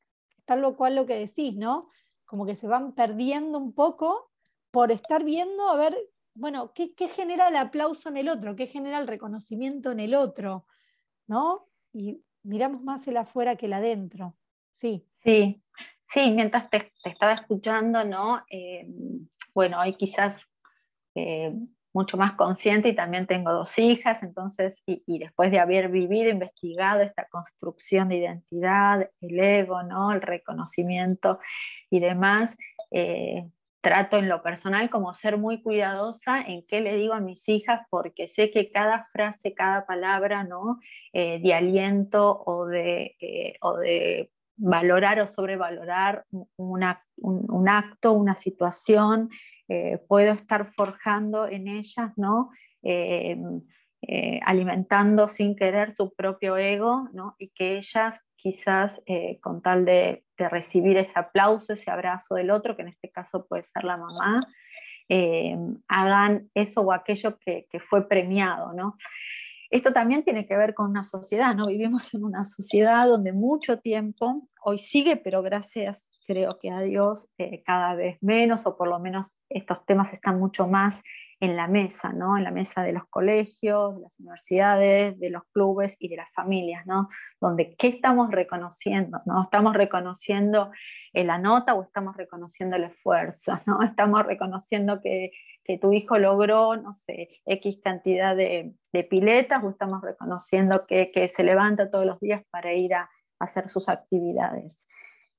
tal 0.46 0.62
lo 0.62 0.76
cual 0.76 0.96
lo 0.96 1.06
que 1.06 1.16
decís, 1.16 1.56
¿no? 1.56 1.90
Como 2.26 2.46
que 2.46 2.56
se 2.56 2.68
van 2.68 2.94
perdiendo 2.94 3.58
un 3.58 3.74
poco 3.74 4.32
por 4.72 4.92
estar 4.92 5.24
viendo 5.24 5.70
a 5.70 5.76
ver 5.76 5.98
bueno, 6.34 6.74
¿qué, 6.74 6.94
genera 7.08 7.50
el 7.50 7.58
aplauso 7.58 8.10
en 8.10 8.18
el 8.18 8.30
otro? 8.30 8.56
¿Qué 8.56 8.68
genera 8.68 9.00
el 9.00 9.08
reconocimiento 9.08 9.92
en 9.92 10.00
el 10.00 10.16
otro? 10.16 10.66
¿No? 11.28 11.68
Y 11.94 12.22
miramos 12.44 12.84
más 12.84 13.08
el 13.08 13.18
afuera 13.18 13.56
que 13.56 13.66
el 13.66 13.74
adentro. 13.74 14.36
Sí. 14.72 15.06
Sí, 15.12 15.62
sí, 16.06 16.32
mientras 16.32 16.70
te, 16.70 16.92
estaba 17.04 17.34
escuchando, 17.34 18.04
¿no? 18.04 18.44
Eh, 18.50 18.88
bueno, 19.54 19.80
hoy 19.82 19.96
quizás 19.96 20.48
eh, 21.16 21.54
mucho 21.94 22.18
más 22.18 22.34
consciente 22.34 22.90
y 22.90 22.96
también 22.96 23.28
tengo 23.28 23.52
dos 23.52 23.78
hijas, 23.78 24.24
entonces, 24.24 24.82
y, 24.86 25.20
después 25.20 25.52
de 25.52 25.60
haber 25.60 25.90
vivido, 25.90 26.30
investigado 26.30 27.02
esta 27.02 27.28
construcción 27.30 28.10
de 28.10 28.18
identidad, 28.18 29.10
el 29.22 29.40
ego, 29.40 29.84
¿no? 29.84 30.12
el 30.12 30.22
reconocimiento 30.22 31.40
y 31.90 32.00
demás, 32.00 32.58
eh, 32.92 33.50
trato 33.82 34.18
en 34.18 34.30
lo 34.30 34.44
personal 34.44 34.90
como 34.90 35.14
ser 35.14 35.38
muy 35.38 35.62
cuidadosa 35.62 36.40
en 36.42 36.66
qué 36.68 36.82
le 36.82 36.96
digo 36.96 37.14
a 37.14 37.20
mis 37.20 37.50
hijas, 37.50 37.82
porque 37.90 38.28
sé 38.28 38.52
que 38.52 38.72
cada 38.72 39.08
frase, 39.12 39.54
cada 39.54 39.86
palabra 39.86 40.44
¿no? 40.44 40.80
Eh, 41.14 41.40
de 41.42 41.54
aliento 41.54 42.44
o 42.46 42.68
de, 42.68 43.16
eh, 43.20 43.58
o 43.62 43.78
de 43.78 44.30
valorar 44.56 45.20
o 45.20 45.28
sobrevalorar 45.28 46.26
un, 46.56 46.84
acto, 46.84 48.14
una 48.14 48.36
situación, 48.36 49.30
eh, 49.72 50.00
puedo 50.08 50.34
estar 50.34 50.66
forjando 50.66 51.48
en 51.48 51.68
ellas, 51.68 52.12
¿no? 52.18 52.52
alimentando 54.44 55.28
sin 55.28 55.56
querer 55.56 55.92
su 55.92 56.12
propio 56.16 56.58
ego, 56.58 57.08
¿no? 57.14 57.36
y 57.38 57.50
que 57.50 57.78
ellas 57.78 58.24
quizás 58.42 59.02
eh, 59.06 59.40
con 59.40 59.62
tal 59.62 59.86
de, 59.86 60.24
recibir 60.38 60.98
ese 60.98 61.20
aplauso, 61.20 61.74
ese 61.74 61.92
abrazo 61.92 62.34
del 62.34 62.50
otro, 62.50 62.76
que 62.76 62.82
en 62.82 62.88
este 62.88 63.12
caso 63.12 63.46
puede 63.46 63.64
ser 63.64 63.84
la 63.84 63.96
mamá, 63.96 64.42
eh, 65.08 65.56
hagan 65.88 66.50
eso 66.56 66.82
o 66.82 66.92
aquello 66.92 67.38
que, 67.38 67.68
fue 67.80 68.08
premiado, 68.08 68.74
¿no? 68.74 68.98
Esto 69.70 69.94
también 69.94 70.24
tiene 70.24 70.48
que 70.48 70.58
ver 70.58 70.74
con 70.74 70.90
una 70.90 71.04
sociedad, 71.04 71.54
¿no? 71.56 71.68
Vivimos 71.68 72.12
en 72.16 72.24
una 72.24 72.44
sociedad 72.44 73.08
donde 73.08 73.34
mucho 73.34 73.78
tiempo, 73.78 74.48
hoy 74.64 74.80
sigue, 74.80 75.16
pero 75.16 75.44
gracias, 75.44 76.10
creo 76.26 76.60
que 76.60 76.72
a 76.72 76.82
Dios, 76.82 77.30
eh, 77.38 77.64
cada 77.64 77.96
vez 77.96 78.18
menos, 78.22 78.66
o 78.66 78.78
por 78.78 78.88
lo 78.88 79.00
menos 79.00 79.38
estos 79.50 79.86
temas 79.86 80.14
están 80.14 80.40
mucho 80.40 80.68
más 80.68 81.02
en 81.42 81.56
la 81.56 81.68
mesa, 81.68 82.14
¿no? 82.14 82.38
en 82.38 82.44
la 82.44 82.52
mesa 82.52 82.84
de 82.84 82.94
los 82.94 83.08
colegios, 83.10 83.96
de 83.96 84.02
las 84.02 84.20
universidades, 84.20 85.20
de 85.20 85.32
los 85.32 85.42
clubes 85.52 85.98
y 86.00 86.08
de 86.08 86.18
las 86.18 86.32
familias, 86.34 86.86
¿no? 86.86 87.10
donde 87.42 87.76
¿qué 87.78 87.88
estamos 87.88 88.30
reconociendo? 88.30 89.22
¿no? 89.26 89.42
¿Estamos 89.42 89.76
reconociendo 89.76 90.72
la 91.14 91.40
nota 91.40 91.74
o 91.74 91.82
estamos 91.82 92.16
reconociendo 92.16 92.76
el 92.76 92.84
esfuerzo? 92.84 93.60
¿no? 93.66 93.82
¿Estamos 93.84 94.24
reconociendo 94.24 95.02
que, 95.02 95.32
tu 95.80 95.94
hijo 95.94 96.18
logró, 96.18 96.76
no 96.76 96.92
sé, 96.92 97.30
X 97.46 97.80
cantidad 97.82 98.36
de, 98.36 98.76
piletas 99.10 99.64
o 99.64 99.70
estamos 99.70 100.02
reconociendo 100.02 100.86
que, 100.86 101.32
se 101.34 101.44
levanta 101.46 101.90
todos 101.90 102.06
los 102.06 102.20
días 102.20 102.44
para 102.52 102.74
ir 102.74 102.94
a 102.94 103.10
hacer 103.40 103.70
sus 103.70 103.88
actividades? 103.88 104.86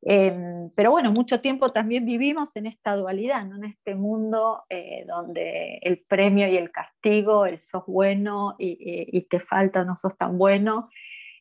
Em, 0.05 0.71
pero 0.75 0.91
bueno, 0.91 1.13
mucho 1.13 1.41
tiempo 1.41 1.71
también 1.71 2.05
vivimos 2.05 2.57
en 2.57 2.67
esta 2.67 2.97
dualidad, 2.97 3.43
en 3.43 3.65
este 3.65 3.95
mundo 3.95 4.65
eh, 4.69 5.05
donde 5.07 5.79
el 5.83 6.01
premio 6.01 6.49
y 6.49 6.57
el 6.57 6.73
castigo, 6.73 7.47
el 7.47 7.61
sos 7.61 7.85
bueno 7.87 8.57
y, 8.59 9.21
te 9.31 9.39
falta, 9.39 9.85
no 9.85 9.95
sos 9.95 10.17
tan 10.17 10.39
bueno. 10.39 10.89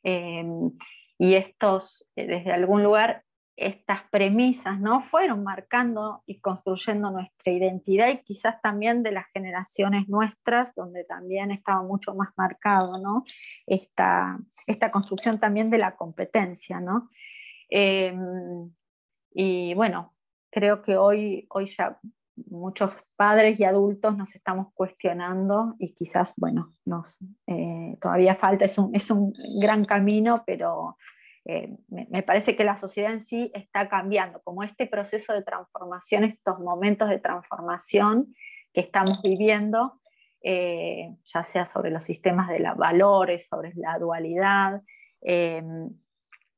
Em, 0.03 0.71
y 1.17 1.33
estos, 1.35 2.07
eh, 2.15 2.27
desde 2.27 2.51
algún 2.51 2.83
lugar, 2.83 3.23
estas 3.57 4.03
premisas 4.09 4.79
¿no? 4.79 5.01
fueron 5.01 5.43
marcando 5.43 6.23
y 6.25 6.39
construyendo 6.39 7.11
nuestra 7.11 7.51
identidad 7.51 8.09
y 8.09 8.17
quizás 8.17 8.61
también 8.61 9.03
de 9.03 9.11
las 9.11 9.25
generaciones 9.33 10.07
nuestras, 10.07 10.73
donde 10.73 11.03
también 11.03 11.51
estaba 11.51 11.83
mucho 11.83 12.15
más 12.15 12.29
marcado 12.37 12.97
¿no? 12.99 13.23
esta, 13.67 14.39
esta 14.65 14.89
construcción 14.91 15.39
también 15.39 15.69
de 15.69 15.77
la 15.77 15.95
competencia. 15.95 16.79
¿no? 16.79 17.09
Em, 17.71 18.69
y 19.33 19.73
bueno, 19.73 20.13
creo 20.51 20.81
que 20.81 20.97
hoy, 20.97 21.47
hoy 21.49 21.65
ya 21.65 21.97
muchos 22.49 22.97
padres 23.15 23.59
y 23.59 23.63
adultos 23.63 24.17
nos 24.17 24.35
estamos 24.35 24.67
cuestionando 24.73 25.75
y 25.79 25.93
quizás, 25.93 26.33
bueno, 26.35 26.73
nos, 26.85 27.17
eh, 27.47 27.97
todavía 28.01 28.35
falta, 28.35 28.65
es 28.65 28.77
un, 28.77 28.93
es 28.93 29.09
un, 29.09 29.33
gran 29.59 29.85
camino, 29.85 30.43
pero 30.45 30.97
eh, 31.45 31.77
me, 31.87 32.23
parece 32.23 32.55
que 32.57 32.65
la 32.65 32.75
sociedad 32.75 33.13
en 33.13 33.21
sí 33.21 33.51
está 33.53 33.87
cambiando, 33.87 34.41
como 34.43 34.63
este 34.63 34.85
proceso 34.85 35.33
de 35.33 35.43
transformación, 35.43 36.25
estos 36.25 36.59
momentos 36.59 37.09
de 37.09 37.19
transformación 37.19 38.35
que 38.73 38.81
estamos 38.81 39.21
viviendo, 39.21 40.01
eh, 40.43 41.15
ya 41.25 41.43
sea 41.43 41.65
sobre 41.65 41.91
los 41.91 42.03
sistemas 42.03 42.49
de 42.49 42.59
los 42.59 42.75
valores, 42.75 43.47
sobre 43.47 43.73
la 43.75 43.97
dualidad, 43.97 44.81
em, 45.21 45.89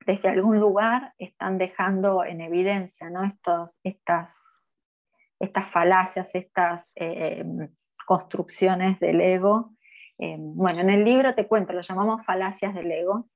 desde 0.05 0.29
algún 0.29 0.59
lugar 0.59 1.13
están 1.17 1.57
dejando 1.57 2.23
en 2.23 2.41
evidencia 2.41 3.09
¿no? 3.09 3.23
Estos, 3.23 3.79
estas, 3.83 4.69
estas 5.39 5.69
falacias, 5.71 6.35
estas 6.35 6.91
eh, 6.95 7.43
construcciones 8.05 8.99
del 8.99 9.21
ego. 9.21 9.73
Eh, 10.17 10.37
bueno, 10.39 10.81
en 10.81 10.89
el 10.89 11.03
libro 11.03 11.33
te 11.35 11.47
cuento, 11.47 11.73
lo 11.73 11.81
llamamos 11.81 12.25
falacias 12.25 12.73
del 12.73 12.91
ego. 12.91 13.27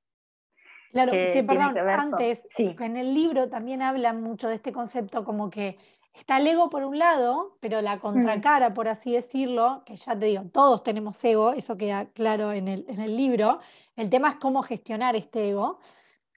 Claro, 0.92 1.12
que, 1.12 1.44
perdón, 1.44 1.78
antes, 1.78 2.48
sí. 2.50 2.76
en 2.80 2.98
el 2.98 3.14
libro 3.14 3.50
también 3.50 3.82
hablan 3.82 4.22
mucho 4.22 4.48
de 4.48 4.56
este 4.56 4.72
concepto 4.72 5.26
como 5.26 5.50
que 5.50 5.78
está 6.14 6.38
el 6.38 6.48
ego 6.48 6.70
por 6.70 6.84
un 6.84 6.98
lado, 6.98 7.58
pero 7.60 7.82
la 7.82 8.00
contracara, 8.00 8.74
por 8.74 8.88
así 8.88 9.14
decirlo, 9.14 9.84
que 9.86 9.96
ya 9.96 10.18
te 10.18 10.26
digo, 10.26 10.44
todos 10.52 10.84
tenemos 10.84 11.24
ego, 11.24 11.54
eso 11.54 11.78
queda 11.78 12.06
claro 12.14 12.52
en 12.52 12.68
el, 12.68 12.86
en 12.88 13.02
el 13.02 13.16
libro, 13.16 13.60
el 13.96 14.10
tema 14.10 14.30
es 14.30 14.36
cómo 14.38 14.64
gestionar 14.64 15.16
este 15.16 15.50
ego. 15.50 15.80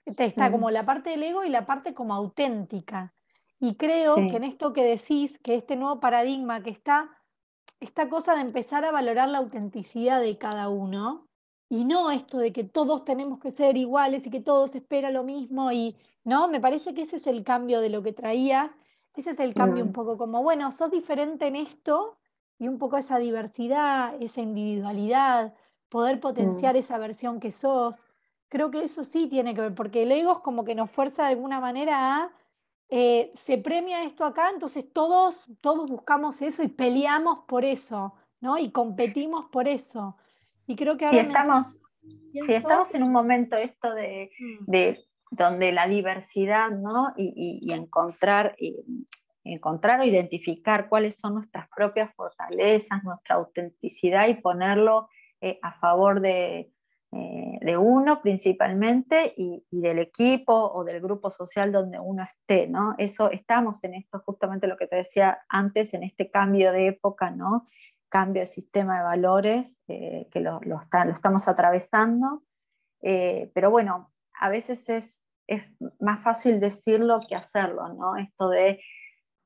Está 0.05 0.51
como 0.51 0.71
la 0.71 0.85
parte 0.85 1.11
del 1.11 1.23
ego 1.23 1.45
y 1.45 1.51
la 1.51 1.67
parte 1.67 1.95
como 1.95 2.15
auténtica. 2.15 3.13
Y 3.59 3.77
creo 3.77 4.15
que 4.15 4.37
en 4.37 4.45
esto 4.45 4.73
que 4.73 4.83
decís, 4.83 5.39
que 5.39 5.55
este 5.55 5.77
nuevo 5.77 6.01
paradigma 6.01 6.63
que 6.63 6.71
está, 6.71 7.11
esta 7.79 8.09
cosa 8.09 8.35
de 8.35 8.41
empezar 8.41 8.85
a 8.85 8.91
valorar 8.91 9.29
la 9.29 9.39
autenticidad 9.39 10.21
de 10.21 10.39
cada 10.39 10.69
uno, 10.71 11.29
y 11.69 11.85
no 11.85 12.11
esto 12.11 12.39
de 12.39 12.53
que 12.53 12.65
todos 12.65 13.05
tenemos 13.05 13.39
que 13.39 13.51
ser 13.51 13.77
iguales 13.77 14.27
y 14.27 14.31
que 14.31 14.41
todos 14.41 14.75
esperan 14.75 15.13
lo 15.13 15.25
mismo, 15.25 15.71
y 15.71 15.97
no, 16.25 16.49
me 16.49 16.61
parece 16.61 16.95
que 16.95 17.03
ese 17.03 17.17
es 17.17 17.27
el 17.27 17.45
cambio 17.45 17.81
de 17.81 17.91
lo 17.91 18.03
que 18.03 18.13
traías, 18.13 18.77
ese 19.15 19.31
es 19.31 19.41
el 19.41 19.55
cambio 19.55 19.85
un 19.85 19.93
poco 19.93 20.17
como, 20.17 20.43
bueno, 20.43 20.73
sos 20.73 20.91
diferente 20.91 21.47
en 21.47 21.57
esto, 21.57 22.19
y 22.59 22.67
un 22.67 22.79
poco 22.79 22.97
esa 22.97 23.19
diversidad, 23.19 24.15
esa 24.21 24.41
individualidad, 24.41 25.55
poder 25.89 26.21
potenciar 26.21 26.77
esa 26.77 26.99
versión 26.99 27.41
que 27.41 27.51
sos 27.51 28.07
creo 28.51 28.71
que 28.71 28.83
eso 28.83 29.05
sí 29.05 29.29
tiene 29.29 29.55
que 29.55 29.63
ver, 29.63 29.75
porque 29.75 30.03
el 30.03 30.13
ego 30.13 30.33
es 30.33 30.39
como 30.41 30.65
que 30.65 30.75
nos 30.75 30.91
fuerza 30.91 31.23
de 31.23 31.31
alguna 31.31 31.61
manera 31.61 32.17
a, 32.17 32.33
eh, 32.91 33.31
se 33.35 33.57
premia 33.57 34.03
esto 34.03 34.25
acá, 34.25 34.51
entonces 34.53 34.93
todos, 34.93 35.49
todos 35.61 35.89
buscamos 35.89 36.43
eso 36.43 36.63
y 36.63 36.69
peleamos 36.69 37.45
por 37.47 37.65
eso, 37.65 38.15
¿no? 38.41 38.59
Y 38.59 38.73
competimos 38.73 39.47
por 39.47 39.69
eso. 39.69 40.17
Y 40.67 40.75
creo 40.75 40.97
que 40.97 41.07
ahora... 41.07 41.23
Si 41.23 41.27
estamos, 41.29 41.81
si 42.33 42.53
estamos 42.53 42.95
en 42.95 43.05
un 43.05 43.13
momento 43.13 43.57
esto 43.57 43.95
de, 43.95 44.33
mm. 44.67 44.75
donde 45.31 45.71
la 45.71 45.87
diversidad, 45.87 46.71
¿no? 46.71 47.15
Y, 47.17 47.73
encontrar... 47.73 48.57
encontrar 49.45 50.01
o 50.01 50.05
identificar 50.05 50.89
cuáles 50.89 51.17
son 51.17 51.35
nuestras 51.35 51.69
propias 51.69 52.13
fortalezas, 52.17 53.05
nuestra 53.05 53.37
autenticidad 53.37 54.27
y 54.27 54.35
ponerlo 54.35 55.09
eh, 55.41 55.61
a 55.63 55.79
favor 55.79 56.21
de, 56.21 56.73
eh, 57.13 57.59
de 57.61 57.77
uno 57.77 58.23
principalmente 58.23 59.35
y, 59.37 59.65
del 59.71 59.99
equipo 59.99 60.53
o 60.55 60.85
del 60.85 61.01
grupo 61.01 61.29
social 61.29 61.73
donde 61.73 61.99
uno 61.99 62.23
esté, 62.23 62.69
¿no? 62.69 62.95
Eso 62.99 63.33
estamos 63.33 63.83
en 63.83 63.95
esto, 63.95 64.23
justamente 64.25 64.69
lo 64.69 64.77
que 64.77 64.87
te 64.87 64.97
decía 64.97 65.41
antes, 65.49 65.93
en 65.93 66.05
este 66.05 66.31
cambio 66.31 66.71
de 66.71 66.87
época, 66.87 67.31
¿no? 67.31 67.67
Cambio 68.09 68.43
de 68.43 68.47
sistema 68.47 68.99
de 68.99 69.05
valores 69.05 69.81
eh, 69.89 70.29
que 70.31 70.39
lo, 70.39 70.61
estamos 71.13 71.49
atravesando, 71.49 72.45
eh, 73.03 73.51
pero 73.55 73.71
bueno, 73.73 74.13
a 74.39 74.49
veces 74.49 74.89
es, 74.89 75.25
es 75.49 75.69
más 75.99 76.23
fácil 76.23 76.61
decirlo 76.61 77.21
que 77.29 77.35
hacerlo, 77.35 77.93
¿no? 77.95 78.17
Esto 78.17 78.49
de 78.51 78.81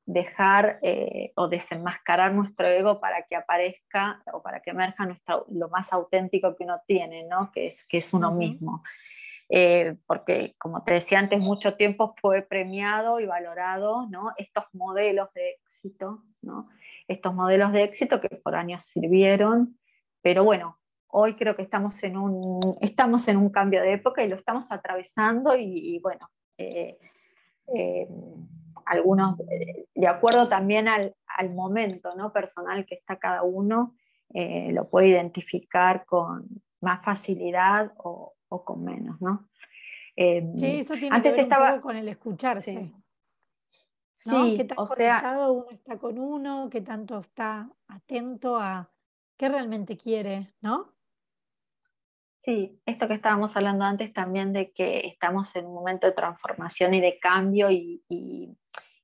dejar 0.05 0.79
eh, 0.83 1.31
o 1.35 1.47
desenmascarar 1.47 2.33
nuestro 2.33 2.67
ego 2.67 2.99
para 2.99 3.23
que 3.23 3.35
aparezca 3.35 4.21
o 4.31 4.41
para 4.41 4.61
que 4.61 4.69
emerja 4.69 5.05
nuestro, 5.05 5.45
lo 5.49 5.69
más 5.69 5.91
auténtico 5.91 6.55
que 6.55 6.63
uno 6.63 6.79
tiene, 6.85 7.23
¿no? 7.23 7.51
que, 7.51 7.67
es, 7.67 7.85
que 7.87 7.97
es 7.97 8.13
uno 8.13 8.31
mismo. 8.31 8.83
Eh, 9.49 9.95
porque, 10.07 10.55
como 10.57 10.83
te 10.83 10.93
decía 10.93 11.19
antes, 11.19 11.39
mucho 11.39 11.75
tiempo 11.75 12.15
fue 12.19 12.41
premiado 12.41 13.19
y 13.19 13.25
valorado 13.25 14.07
¿no? 14.09 14.31
estos 14.37 14.65
modelos 14.73 15.31
de 15.33 15.51
éxito, 15.51 16.23
¿no? 16.41 16.69
estos 17.07 17.33
modelos 17.33 17.71
de 17.71 17.83
éxito 17.83 18.21
que 18.21 18.29
por 18.29 18.55
años 18.55 18.83
sirvieron, 18.83 19.77
pero 20.21 20.43
bueno, 20.43 20.79
hoy 21.07 21.35
creo 21.35 21.55
que 21.55 21.61
estamos 21.61 22.03
en 22.03 22.17
un, 22.17 22.77
estamos 22.81 23.27
en 23.27 23.37
un 23.37 23.49
cambio 23.49 23.81
de 23.81 23.93
época 23.93 24.23
y 24.23 24.27
lo 24.27 24.35
estamos 24.35 24.71
atravesando 24.71 25.55
y, 25.55 25.99
bueno, 25.99 26.29
eh, 26.57 26.97
algunos, 28.85 29.37
de 29.37 30.07
acuerdo 30.07 30.47
también 30.47 30.87
al, 30.87 31.13
momento 31.53 32.15
¿no? 32.15 32.31
personal 32.31 32.85
que 32.85 32.95
está 32.95 33.17
cada 33.17 33.43
uno, 33.43 33.95
eh, 34.33 34.71
lo 34.71 34.89
puede 34.89 35.09
identificar 35.09 36.05
con 36.05 36.47
más 36.81 37.03
facilidad 37.03 37.93
o, 37.97 38.33
con 38.63 38.83
menos. 38.83 39.19
¿no? 39.19 39.49
eso 40.15 40.93
tiene 40.93 41.21
que 41.21 41.31
ver 41.31 41.39
estaba... 41.41 41.79
con 41.79 41.95
el 41.95 42.07
escucharse. 42.07 42.93
Sí. 44.13 44.55
¿Qué 44.57 44.63
tan 44.63 44.79
o 44.79 44.85
conectado 44.87 45.53
uno 45.53 45.69
está 45.71 45.97
con 45.97 46.17
uno? 46.17 46.69
¿Qué 46.71 46.81
tanto 46.81 47.17
está 47.17 47.69
atento 47.87 48.55
a 48.55 48.89
qué 49.37 49.49
realmente 49.49 49.97
quiere? 49.97 50.53
¿No? 50.61 50.95
Sí, 52.45 52.79
esto 52.85 53.07
que 53.07 53.15
estábamos 53.15 53.55
hablando 53.55 53.85
antes 53.85 54.13
también 54.13 54.53
de 54.53 54.71
que 54.71 54.99
estamos 55.07 55.55
en 55.55 55.65
un 55.65 55.73
momento 55.73 56.05
de 56.05 56.13
transformación 56.13 56.93
y 56.93 57.01
de 57.01 57.17
cambio 57.19 57.71
y, 57.71 58.55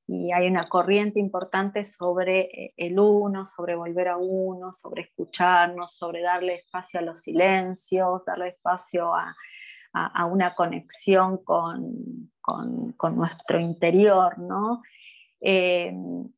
hay 0.08 0.46
una 0.46 0.64
corriente 0.64 1.20
importante 1.20 1.84
sobre 1.84 2.40
eh, 2.40 2.74
el 2.76 2.98
uno, 2.98 3.46
sobre 3.46 3.76
volver 3.76 4.08
a 4.08 4.16
uno, 4.16 4.72
sobre 4.72 5.02
escucharnos, 5.02 5.92
sobre 5.92 6.22
darle 6.22 6.56
espacio 6.56 7.00
a 7.00 7.02
los 7.02 7.20
silencios, 7.20 8.24
darle 8.24 8.48
espacio 8.48 9.14
a, 9.14 9.34
una 10.24 10.54
conexión 10.54 11.44
con, 11.44 12.30
con, 12.40 13.16
nuestro 13.16 13.60
interior, 13.60 14.38
¿no? 14.38 14.80
Eh, 15.42 15.92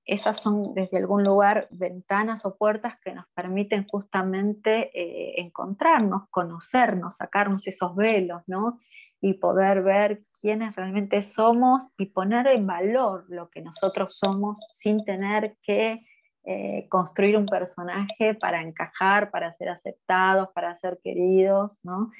esas 0.05 0.41
son 0.41 0.75
desde 0.75 0.97
algún 0.97 1.23
lugar 1.23 1.69
ventanas 1.71 2.45
o 2.47 2.57
puertas 2.57 2.99
que 2.99 3.15
nos 3.15 3.27
permiten 3.29 3.87
justamente 3.87 4.91
eh, 4.93 5.41
encontrarnos, 5.41 6.29
conocernos, 6.31 7.17
sacarnos 7.17 7.69
esos 7.69 7.95
velos, 7.95 8.43
¿no? 8.49 8.81
Y 9.25 9.35
poder 9.35 9.83
ver 9.83 10.23
quiénes 10.41 10.77
realmente 10.77 11.23
somos 11.23 11.89
y 11.97 12.07
poner 12.07 12.47
en 12.49 12.67
valor 12.67 13.25
lo 13.29 13.49
que 13.49 13.63
nosotros 13.63 14.19
somos 14.19 14.67
sin 14.71 15.05
tener 15.05 15.57
que 15.63 16.05
eh, 16.47 16.87
construir 16.91 17.39
un 17.39 17.47
personaje 17.47 18.35
para 18.35 18.61
encajar, 18.61 19.31
para 19.31 19.51
ser 19.53 19.71
aceptados, 19.71 20.49
para 20.55 20.75
ser 20.75 20.99
queridos, 21.03 21.79
¿no? 21.83 22.11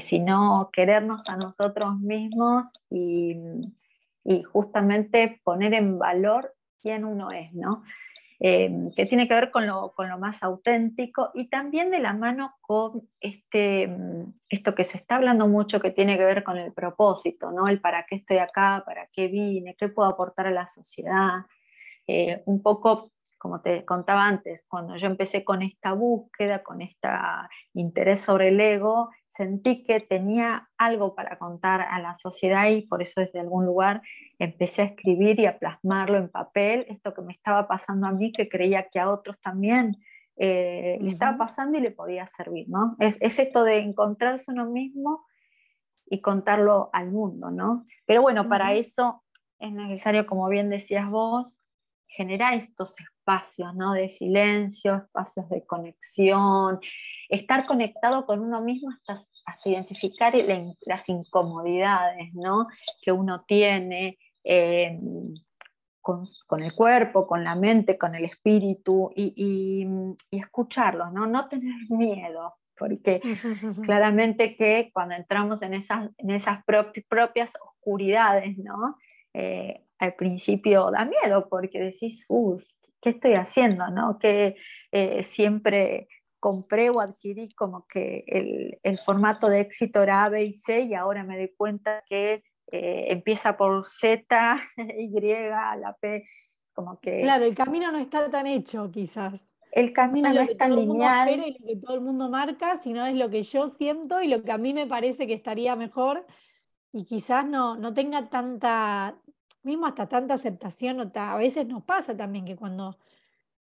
sino 0.00 0.70
querernos 0.72 1.28
a 1.28 1.36
nosotros 1.36 1.98
mismos 1.98 2.70
y 2.90 3.34
y 4.28 4.42
justamente 4.42 5.40
poner 5.42 5.72
en 5.72 5.98
valor 5.98 6.54
quién 6.82 7.06
uno 7.06 7.30
es, 7.30 7.50
¿no? 7.54 7.82
Eh, 8.40 8.70
que 8.94 9.06
tiene 9.06 9.26
que 9.26 9.34
ver 9.34 9.50
con 9.50 9.66
lo, 9.66 9.92
con 9.94 10.08
lo, 10.08 10.16
más 10.16 10.40
auténtico 10.44 11.32
y 11.34 11.48
también 11.48 11.90
de 11.90 11.98
la 11.98 12.12
mano 12.12 12.54
con 12.60 13.08
este, 13.18 13.88
mm, 13.88 14.32
esto 14.48 14.76
que 14.76 14.84
se 14.84 14.96
está 14.96 15.16
hablando 15.16 15.48
mucho 15.48 15.80
que 15.80 15.90
tiene 15.90 16.16
que 16.16 16.24
ver 16.24 16.44
con 16.44 16.56
el 16.56 16.72
propósito, 16.72 17.50
¿no? 17.50 17.66
El 17.66 17.80
para 17.80 18.06
qué 18.06 18.14
estoy 18.14 18.38
acá, 18.38 18.84
para 18.86 19.08
qué 19.08 19.26
vine, 19.26 19.74
qué 19.76 19.88
puedo 19.88 20.08
aportar 20.08 20.46
a 20.46 20.52
la 20.52 20.68
sociedad. 20.68 21.46
Eh, 22.06 22.42
un 22.46 22.62
poco 22.62 23.10
como 23.38 23.60
te 23.60 23.84
contaba 23.84 24.26
antes, 24.26 24.66
cuando 24.68 24.96
yo 24.96 25.06
empecé 25.06 25.44
con 25.44 25.62
esta 25.62 25.92
búsqueda, 25.92 26.62
con 26.62 26.82
este 26.82 27.08
interés 27.72 28.20
sobre 28.20 28.48
el 28.48 28.60
ego, 28.60 29.10
sentí 29.28 29.84
que 29.84 30.00
tenía 30.00 30.68
algo 30.76 31.14
para 31.14 31.38
contar 31.38 31.80
a 31.82 32.00
la 32.00 32.18
sociedad 32.18 32.68
y 32.68 32.82
por 32.82 33.02
eso 33.02 33.20
desde 33.20 33.40
algún 33.40 33.64
lugar 33.64 34.02
empecé 34.38 34.82
a 34.82 34.86
escribir 34.86 35.38
y 35.40 35.46
a 35.46 35.58
plasmarlo 35.58 36.18
en 36.18 36.28
papel, 36.28 36.86
esto 36.88 37.14
que 37.14 37.22
me 37.22 37.32
estaba 37.32 37.68
pasando 37.68 38.06
a 38.06 38.12
mí, 38.12 38.32
que 38.32 38.48
creía 38.48 38.88
que 38.88 38.98
a 38.98 39.10
otros 39.10 39.40
también 39.40 39.96
eh, 40.36 40.98
le 41.00 41.10
estaba 41.10 41.38
pasando 41.38 41.78
y 41.78 41.80
le 41.80 41.90
podía 41.90 42.26
servir, 42.26 42.68
¿no? 42.68 42.96
Es, 43.00 43.18
es, 43.20 43.38
esto 43.38 43.64
de 43.64 43.78
encontrarse 43.78 44.44
uno 44.48 44.66
mismo 44.66 45.24
y 46.06 46.20
contarlo 46.20 46.90
al 46.92 47.10
mundo, 47.10 47.50
¿no? 47.50 47.84
Pero 48.06 48.22
bueno, 48.22 48.48
para 48.48 48.72
eso 48.74 49.22
es 49.58 49.72
necesario, 49.72 50.26
como 50.26 50.48
bien 50.48 50.70
decías 50.70 51.10
vos, 51.10 51.58
generar 52.08 52.54
estos 52.54 52.94
espacios 52.98 53.74
¿no? 53.74 53.92
de 53.92 54.08
silencio, 54.08 54.96
espacios 54.96 55.48
de 55.50 55.64
conexión, 55.64 56.80
estar 57.28 57.66
conectado 57.66 58.26
con 58.26 58.40
uno 58.40 58.60
mismo 58.60 58.90
hasta, 59.06 59.24
identificar 59.64 60.34
las 60.86 61.08
incomodidades 61.08 62.32
¿no? 62.34 62.66
que 63.02 63.12
uno 63.12 63.44
tiene 63.46 64.18
eh, 64.44 64.98
con, 66.46 66.62
el 66.62 66.74
cuerpo, 66.74 67.26
con 67.26 67.44
la 67.44 67.54
mente, 67.54 67.98
con 67.98 68.14
el 68.14 68.24
espíritu 68.24 69.10
y, 69.14 69.86
escucharlos, 70.30 71.12
¿no? 71.12 71.26
no 71.26 71.48
tener 71.48 71.74
miedo, 71.90 72.54
porque 72.78 73.20
claramente 73.84 74.56
que 74.56 74.90
cuando 74.94 75.14
entramos 75.14 75.60
en 75.60 75.74
esas, 75.74 76.10
en 76.16 76.30
esas 76.30 76.64
propias 76.64 77.52
oscuridades, 77.60 78.56
¿no? 78.56 78.96
Eh, 79.34 79.84
al 79.98 80.14
principio 80.14 80.90
da 80.90 81.04
miedo 81.04 81.48
porque 81.48 81.80
decís, 81.80 82.24
uy, 82.28 82.64
¿qué 83.00 83.10
estoy 83.10 83.34
haciendo? 83.34 83.88
¿no? 83.90 84.18
Que 84.18 84.56
eh, 84.92 85.22
siempre 85.22 86.08
compré 86.40 86.90
o 86.90 87.00
adquirí 87.00 87.52
como 87.54 87.86
que 87.86 88.24
el, 88.82 88.98
formato 88.98 89.48
de 89.48 89.60
éxito 89.60 90.02
era 90.02 90.24
A, 90.24 90.28
B 90.28 90.44
y 90.44 90.54
C 90.54 90.82
y 90.82 90.94
ahora 90.94 91.24
me 91.24 91.36
doy 91.36 91.52
cuenta 91.56 92.04
que 92.08 92.44
eh, 92.70 93.06
empieza 93.08 93.56
por 93.56 93.84
Z, 93.84 94.56
Y, 94.76 95.20
la 95.20 95.96
P, 96.00 96.24
como 96.72 97.00
que... 97.00 97.18
Claro, 97.18 97.44
el 97.44 97.54
camino 97.54 97.90
no 97.90 97.98
está 97.98 98.30
tan 98.30 98.46
hecho 98.46 98.90
quizás. 98.90 99.44
El 99.72 99.92
camino 99.92 100.32
no, 100.32 100.40
es 100.40 100.56
tan 100.56 100.74
lineal. 100.74 101.28
y 101.30 101.36
lo 101.36 101.66
que 101.66 101.76
todo 101.76 101.94
el 101.94 102.00
mundo 102.00 102.30
marca, 102.30 102.76
sino 102.78 103.04
es 103.04 103.14
lo 103.14 103.28
que 103.30 103.42
yo 103.42 103.68
siento 103.68 104.22
y 104.22 104.28
lo 104.28 104.42
que 104.42 104.52
a 104.52 104.58
mí 104.58 104.72
me 104.72 104.86
parece 104.86 105.26
que 105.26 105.34
estaría 105.34 105.76
mejor 105.76 106.24
y 106.92 107.04
quizás 107.04 107.46
no, 107.46 107.76
no 107.76 107.92
tenga 107.92 108.30
tanta, 108.30 109.18
mismo 109.62 109.86
hasta 109.86 110.08
tanta 110.08 110.34
aceptación, 110.34 111.12
a 111.14 111.36
veces 111.36 111.66
nos 111.66 111.82
pasa 111.82 112.16
también 112.16 112.44
que 112.44 112.56
cuando 112.56 112.98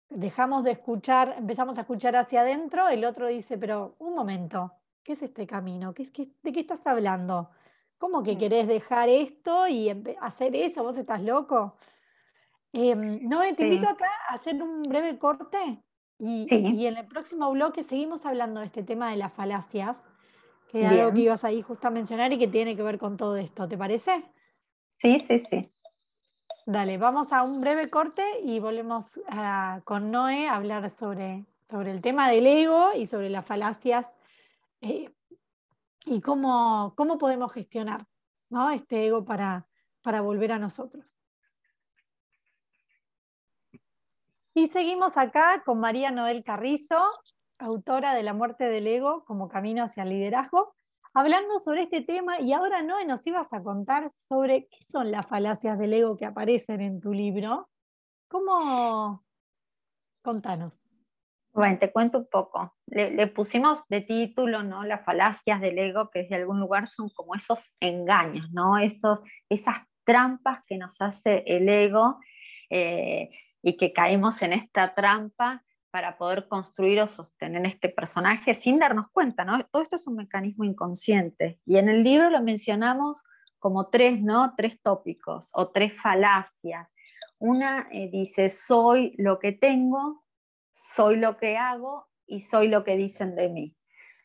dejamos 0.10 0.64
de 0.64 0.72
escuchar, 0.72 1.36
empezamos 1.38 1.78
a 1.78 1.82
escuchar 1.82 2.16
hacia 2.16 2.42
adentro, 2.42 2.88
el 2.90 3.06
otro 3.06 3.28
dice, 3.28 3.58
pero 3.58 3.96
un 4.00 4.14
momento, 4.14 4.74
¿qué 5.04 5.14
es 5.14 5.22
este 5.22 5.48
camino? 5.48 5.94
¿Qué, 5.94 6.06
de 6.44 6.52
qué 6.52 6.60
estás 6.60 6.86
hablando? 6.86 7.50
¿Cómo 7.98 8.24
que 8.24 8.38
querés 8.38 8.68
dejar 8.68 9.10
esto 9.10 9.68
y 9.68 9.90
hacer 10.20 10.56
eso? 10.56 10.84
¿Vos 10.84 10.98
estás 10.98 11.22
loco? 11.22 11.78
Em, 12.74 13.20
no, 13.28 13.42
te 13.56 13.64
invito 13.64 13.88
acá 13.88 14.10
a 14.30 14.34
hacer 14.34 14.62
un 14.62 14.84
breve 14.84 15.18
corte 15.18 15.84
y, 16.18 16.46
y, 16.50 16.88
en 16.88 16.98
el 16.98 17.06
próximo 17.06 17.52
bloque 17.52 17.84
seguimos 17.84 18.26
hablando 18.26 18.60
de 18.60 18.68
este 18.68 18.84
tema 18.84 19.12
de 19.12 19.18
las 19.18 19.34
falacias, 19.34 20.08
que 20.72 20.82
es 20.84 20.88
algo 20.88 21.14
que 21.14 21.22
ibas 21.22 21.44
ahí 21.44 21.62
justo 21.62 21.88
a 21.88 21.92
mencionar 21.92 22.32
y 22.32 22.38
que 22.38 22.48
tiene 22.48 22.76
que 22.76 22.84
ver 22.84 22.98
con 22.98 23.18
todo 23.18 23.36
esto, 23.36 23.68
¿te 23.68 23.78
parece? 23.78 24.24
Sí, 24.98 25.20
sí, 25.20 25.38
sí. 25.40 25.70
Dale, 26.72 26.98
vamos 26.98 27.34
a 27.34 27.44
un 27.44 27.60
breve 27.60 27.90
corte 27.90 28.24
y 28.46 28.62
volvemos 28.62 29.20
ah, 29.28 29.82
con 29.84 30.10
Noé 30.10 30.48
a 30.48 30.56
hablar 30.56 30.90
sobre, 30.90 31.46
sobre 31.64 31.92
el 31.92 32.00
tema 32.00 32.30
del 32.30 32.48
ego 32.48 32.94
y 32.96 33.08
sobre 33.08 33.30
las 33.30 33.46
falacias 33.46 34.16
eh, 34.80 35.14
y 36.06 36.22
cómo, 36.22 36.94
cómo 36.96 37.18
podemos 37.18 37.52
gestionar 37.52 38.08
¿no? 38.48 38.70
este 38.70 39.06
ego 39.06 39.26
para, 39.26 39.68
para 40.02 40.22
volver 40.22 40.54
a 40.54 40.60
nosotros. 40.60 41.18
Y 44.54 44.70
seguimos 44.70 45.18
acá 45.18 45.64
con 45.66 45.78
María 45.82 46.10
Noel 46.10 46.42
Carrizo, 46.42 47.04
autora 47.58 48.14
de 48.14 48.24
La 48.24 48.34
muerte 48.34 48.70
del 48.70 48.88
ego 48.88 49.26
como 49.26 49.50
camino 49.50 49.84
hacia 49.84 50.04
el 50.04 50.10
liderazgo 50.10 50.74
hablando 51.14 51.60
sobre 51.60 51.84
este 51.84 52.02
tema 52.02 52.40
y 52.40 52.54
ahora 52.54 52.82
no 52.82 53.04
nos 53.06 53.26
ibas 53.28 53.52
a 53.54 53.62
contar 53.62 54.12
sobre 54.16 54.68
qué 54.68 54.84
son 54.84 55.12
las 55.12 55.28
falacias 55.28 55.78
del 55.78 55.94
ego 55.94 56.18
que 56.18 56.26
aparecen 56.26 56.82
en 56.82 57.02
tu 57.02 57.14
libro. 57.14 57.70
¿Cómo? 58.28 59.24
Contanos. 60.22 60.82
Bueno, 61.54 61.78
te 61.80 61.92
cuento 61.92 62.20
un 62.20 62.30
poco. 62.30 62.78
Le, 62.88 63.28
pusimos 63.28 63.86
de 63.90 64.02
título, 64.02 64.64
¿no? 64.64 64.86
Las 64.86 65.04
falacias 65.04 65.60
del 65.60 65.78
ego, 65.78 66.10
que 66.10 66.20
desde 66.24 66.36
algún 66.36 66.60
lugar 66.62 66.88
son 66.88 67.10
como 67.10 67.36
esos 67.36 67.76
engaños, 67.82 68.50
¿no? 68.52 68.78
Esos, 68.78 69.20
esas 69.50 69.78
trampas 70.06 70.64
que 70.66 70.78
nos 70.78 71.02
hace 71.02 71.44
el 71.46 71.68
ego 71.68 72.20
eh, 72.70 73.30
y 73.62 73.76
que 73.76 73.92
caemos 73.92 74.42
en 74.42 74.54
esta 74.54 74.94
trampa 74.94 75.62
para 75.92 76.18
poder 76.18 76.48
construir 76.48 77.02
o 77.02 77.08
sostener 77.08 77.66
este 77.66 77.90
personaje 77.90 78.54
sin 78.54 78.80
darnos 78.80 79.08
cuenta, 79.12 79.44
¿no? 79.44 79.62
Todo 79.66 79.82
esto 79.82 79.98
es 79.98 80.08
un 80.08 80.16
mecanismo 80.16 80.64
inconsciente. 80.64 81.60
Y 81.66 81.78
en 81.78 81.90
el 81.90 82.04
libro 82.04 82.30
lo 82.30 82.42
mencionamos 82.42 83.24
como 83.60 83.90
tres, 83.90 84.22
¿no? 84.22 84.54
Tres 84.56 84.82
tópicos 84.82 85.50
o 85.54 85.70
tres 85.70 85.94
falacias. 86.02 86.88
Una 87.38 87.88
eh, 87.92 88.10
dice, 88.12 88.50
soy 88.50 89.14
lo 89.18 89.38
que 89.40 89.52
tengo, 89.52 90.24
soy 90.74 91.18
lo 91.18 91.38
que 91.38 91.58
hago 91.58 92.08
y 92.26 92.40
soy 92.40 92.70
lo 92.70 92.84
que 92.84 92.96
dicen 92.96 93.36
de 93.36 93.50
mí. 93.50 93.76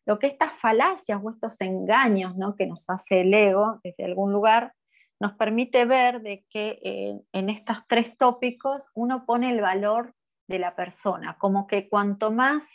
Lo 0.06 0.18
que 0.18 0.28
estas 0.28 0.52
falacias 0.52 1.20
o 1.22 1.30
estos 1.30 1.60
engaños 1.60 2.36
¿no? 2.36 2.54
que 2.54 2.66
nos 2.66 2.88
hace 2.88 3.22
el 3.22 3.34
ego 3.34 3.80
desde 3.82 4.04
algún 4.04 4.32
lugar 4.32 4.72
nos 5.18 5.32
permite 5.32 5.84
ver 5.84 6.22
de 6.22 6.44
que 6.50 6.78
eh, 6.84 7.20
en 7.32 7.50
estos 7.50 7.78
tres 7.88 8.16
tópicos 8.16 8.86
uno 8.94 9.24
pone 9.26 9.50
el 9.50 9.60
valor 9.60 10.14
de 10.46 10.58
la 10.58 10.74
persona, 10.74 11.36
como 11.38 11.66
que 11.66 11.88
cuanto 11.88 12.30
más 12.30 12.68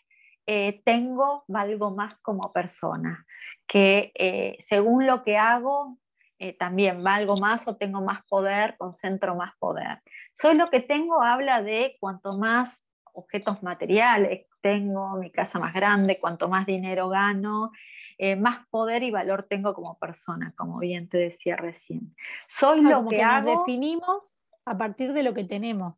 eh, 0.45 0.81
tengo, 0.83 1.43
valgo 1.47 1.91
más 1.91 2.17
como 2.21 2.51
persona, 2.51 3.25
que 3.67 4.11
eh, 4.15 4.57
según 4.59 5.07
lo 5.07 5.23
que 5.23 5.37
hago, 5.37 5.97
eh, 6.39 6.53
también 6.53 7.03
valgo 7.03 7.37
más 7.37 7.67
o 7.67 7.77
tengo 7.77 8.01
más 8.01 8.25
poder, 8.27 8.75
concentro 8.77 9.35
más 9.35 9.53
poder. 9.59 10.01
Soy 10.33 10.55
lo 10.55 10.69
que 10.69 10.79
tengo 10.81 11.21
habla 11.21 11.61
de 11.61 11.97
cuanto 11.99 12.37
más 12.37 12.83
objetos 13.13 13.61
materiales 13.61 14.47
tengo, 14.61 15.17
mi 15.17 15.31
casa 15.31 15.59
más 15.59 15.73
grande, 15.73 16.19
cuanto 16.19 16.47
más 16.47 16.65
dinero 16.65 17.09
gano, 17.09 17.71
eh, 18.17 18.35
más 18.35 18.67
poder 18.69 19.03
y 19.03 19.11
valor 19.11 19.47
tengo 19.49 19.73
como 19.73 19.97
persona, 19.97 20.53
como 20.55 20.79
bien 20.79 21.09
te 21.09 21.17
decía 21.17 21.55
recién. 21.55 22.15
Soy 22.47 22.81
lo 22.81 23.07
que, 23.07 23.21
hago. 23.21 23.51
Nos 23.51 23.65
definimos 23.65 24.41
a 24.65 24.77
partir 24.77 25.13
de 25.13 25.23
lo 25.23 25.33
que 25.33 25.43
tenemos. 25.43 25.95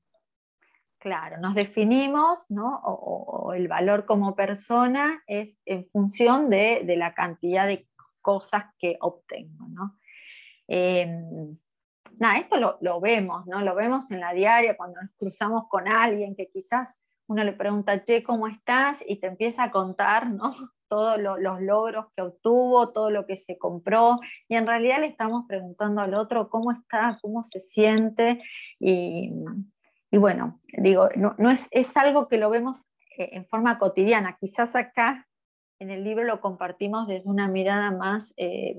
Claro, 1.03 1.37
nos 1.37 1.53
definimos, 1.53 2.49
¿no? 2.49 2.79
O, 2.85 3.51
el 3.51 3.67
valor 3.67 4.05
como 4.05 4.37
persona 4.37 5.21
es 5.27 5.57
en 5.65 5.83
función 5.89 6.49
de, 6.49 6.81
la 6.95 7.13
cantidad 7.13 7.67
de 7.67 7.89
cosas 8.21 8.67
que 8.79 8.95
obtengo, 9.01 9.67
¿no? 9.67 9.99
Em, 10.65 11.57
nada, 12.17 12.39
esto 12.39 12.55
lo, 12.55 12.77
lo, 12.79 13.01
vemos, 13.01 13.45
¿no? 13.47 13.59
Lo 13.59 13.75
vemos 13.75 14.11
en 14.11 14.21
la 14.21 14.31
diaria 14.31 14.77
cuando 14.77 15.01
nos 15.01 15.11
cruzamos 15.17 15.65
con 15.67 15.89
alguien 15.89 16.37
que 16.37 16.47
quizás 16.47 17.01
uno 17.27 17.43
le 17.43 17.51
pregunta, 17.51 18.01
che, 18.05 18.23
¿cómo 18.23 18.47
estás? 18.47 19.03
Y 19.05 19.17
te 19.17 19.27
empieza 19.27 19.63
a 19.65 19.71
contar, 19.71 20.29
¿no? 20.29 20.55
Todos 20.87 21.19
los 21.19 21.59
logros 21.59 22.05
que 22.15 22.21
obtuvo, 22.21 22.93
todo 22.93 23.09
lo 23.09 23.25
que 23.25 23.35
se 23.35 23.57
compró, 23.57 24.19
y 24.47 24.55
en 24.55 24.67
realidad 24.67 24.99
le 24.99 25.07
estamos 25.07 25.43
preguntando 25.49 25.99
al 26.01 26.13
otro 26.13 26.49
cómo 26.49 26.71
está, 26.71 27.17
cómo 27.21 27.43
se 27.43 27.59
siente, 27.59 28.41
y, 28.79 29.33
bueno, 30.17 30.59
digo, 30.77 31.09
no, 31.15 31.49
es, 31.49 31.67
es, 31.71 31.95
algo 31.97 32.27
que 32.27 32.37
lo 32.37 32.49
vemos 32.49 32.85
eh, 33.17 33.29
en 33.33 33.47
forma 33.47 33.79
cotidiana, 33.79 34.37
quizás 34.39 34.75
acá 34.75 35.27
en 35.79 35.89
el 35.89 36.03
libro 36.03 36.23
lo 36.23 36.39
compartimos 36.39 37.07
desde 37.07 37.27
una 37.27 37.47
mirada 37.47 37.91
más, 37.91 38.33
eh, 38.37 38.75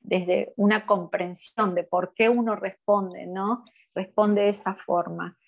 desde 0.00 0.52
una 0.56 0.86
comprensión 0.86 1.74
de 1.74 1.84
por 1.84 2.14
qué 2.14 2.28
uno 2.28 2.56
responde, 2.56 3.26
¿no? 3.26 3.64
Responde 3.94 4.42
de 4.42 4.48
esa 4.48 4.74
forma. 4.74 5.38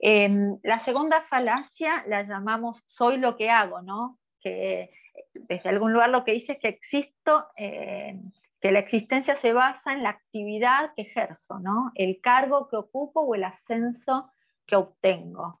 Em, 0.00 0.58
la 0.62 0.80
segunda 0.80 1.22
falacia 1.22 2.04
la 2.06 2.22
llamamos 2.22 2.82
soy 2.86 3.18
lo 3.18 3.36
que 3.36 3.50
hago, 3.50 3.82
¿no? 3.82 4.18
Que 4.40 4.90
desde 5.34 5.68
algún 5.68 5.92
lugar 5.92 6.10
lo 6.10 6.24
que 6.24 6.32
dice 6.32 6.52
es 6.52 6.58
que 6.58 6.68
existo, 6.68 7.46
eh, 7.56 8.18
que 8.60 8.72
la 8.72 8.78
existencia 8.78 9.36
se 9.36 9.52
basa 9.52 9.92
en 9.92 10.02
la 10.02 10.10
actividad 10.10 10.92
que 10.96 11.02
ejerzo, 11.02 11.58
¿no? 11.60 11.92
El 11.94 12.20
cargo 12.20 12.68
que 12.68 12.76
ocupo 12.76 13.20
o 13.20 13.34
el 13.34 13.44
ascenso 13.44 14.30
que 14.70 14.76
obtengo, 14.76 15.60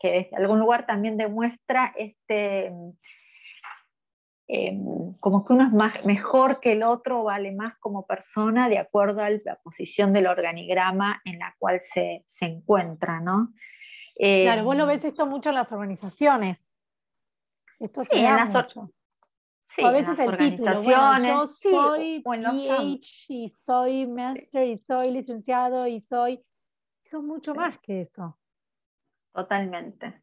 que 0.00 0.10
desde 0.10 0.36
algún 0.36 0.58
lugar 0.58 0.86
también 0.86 1.16
demuestra 1.16 1.92
este, 1.96 2.72
Em, 4.54 5.14
como 5.20 5.46
que 5.46 5.54
uno 5.54 5.64
es 5.64 5.72
más, 5.72 6.04
mejor 6.04 6.60
que 6.60 6.72
el 6.72 6.82
otro, 6.82 7.24
vale 7.24 7.52
más 7.52 7.78
como 7.78 8.06
persona 8.06 8.68
de 8.68 8.76
acuerdo 8.76 9.22
a 9.22 9.30
la 9.30 9.56
posición 9.62 10.12
del 10.12 10.26
organigrama 10.26 11.22
en 11.24 11.38
la 11.38 11.54
cual 11.58 11.80
se, 11.80 12.22
se 12.26 12.44
encuentra, 12.44 13.20
¿no? 13.20 13.54
claro, 14.14 14.64
vos 14.64 14.76
lo 14.76 14.82
em, 14.82 14.90
ves 14.90 15.06
esto 15.06 15.24
mucho 15.26 15.48
en 15.48 15.54
las 15.54 15.72
organizaciones. 15.72 16.58
Esto 17.80 18.04
se 18.04 18.20
da 18.20 18.44
mucho. 18.44 18.90
Sí, 19.64 19.82
a 19.82 19.90
veces 19.90 20.18
el 20.18 20.36
título, 20.36 20.82
yo 20.82 21.46
soy 21.46 22.22
PH 22.22 23.26
y 23.28 23.48
soy 23.48 24.06
master 24.06 24.68
y 24.68 24.76
soy 24.76 25.12
licenciado 25.12 25.86
y 25.86 26.02
soy... 26.02 26.44
Son 27.12 27.26
mucho 27.26 27.54
más 27.54 27.78
que 27.78 28.00
eso. 28.00 28.38
Totalmente. 29.34 30.22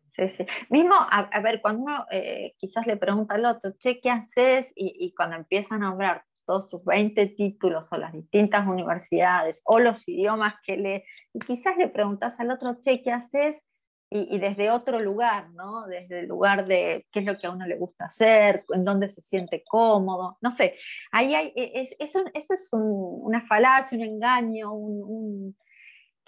Mismo, 0.71 0.95
a, 0.95 1.39
ver, 1.39 1.61
cuando 1.61 1.83
uno 1.83 2.05
eh, 2.11 2.55
quizás 2.57 2.87
le 2.87 2.97
pregunta 2.97 3.35
al 3.35 3.45
otro, 3.45 3.73
che, 3.77 4.01
¿qué 4.01 4.09
haces? 4.09 4.65
Y, 4.73 5.13
cuando 5.15 5.35
empieza 5.35 5.75
a 5.75 5.77
nombrar 5.77 6.23
todos 6.47 6.67
sus 6.67 6.83
20 6.83 7.27
títulos 7.27 7.93
o 7.93 7.97
las 7.97 8.11
distintas 8.11 8.67
universidades 8.67 9.61
o 9.65 9.79
los 9.79 10.05
idiomas 10.07 10.55
que 10.65 10.77
lee, 10.77 11.03
y 11.31 11.39
quizás 11.39 11.77
le 11.77 11.89
preguntas 11.89 12.39
al 12.39 12.49
otro, 12.49 12.79
che, 12.81 13.03
¿qué 13.03 13.11
haces? 13.11 13.63
Y, 14.09 14.39
desde 14.39 14.71
otro 14.71 14.99
lugar, 14.99 15.51
¿no? 15.51 15.85
Desde 15.85 16.21
el 16.21 16.27
lugar 16.27 16.65
de 16.65 17.05
qué 17.11 17.19
es 17.19 17.25
lo 17.27 17.37
que 17.37 17.45
a 17.45 17.51
uno 17.51 17.67
le 17.67 17.77
gusta 17.77 18.05
hacer, 18.05 18.65
en 18.69 18.83
dónde 18.83 19.09
se 19.09 19.21
siente 19.21 19.63
cómodo, 19.63 20.39
no 20.41 20.49
sé. 20.49 20.75
Ahí 21.11 21.35
hay, 21.35 21.53
e, 21.55 21.81
es, 21.81 21.95
eso, 21.99 22.23
eso 22.33 22.55
es 22.55 22.67
una 22.71 23.45
falacia, 23.45 23.95
un 23.95 24.03
engaño, 24.03 24.73
un 24.73 25.55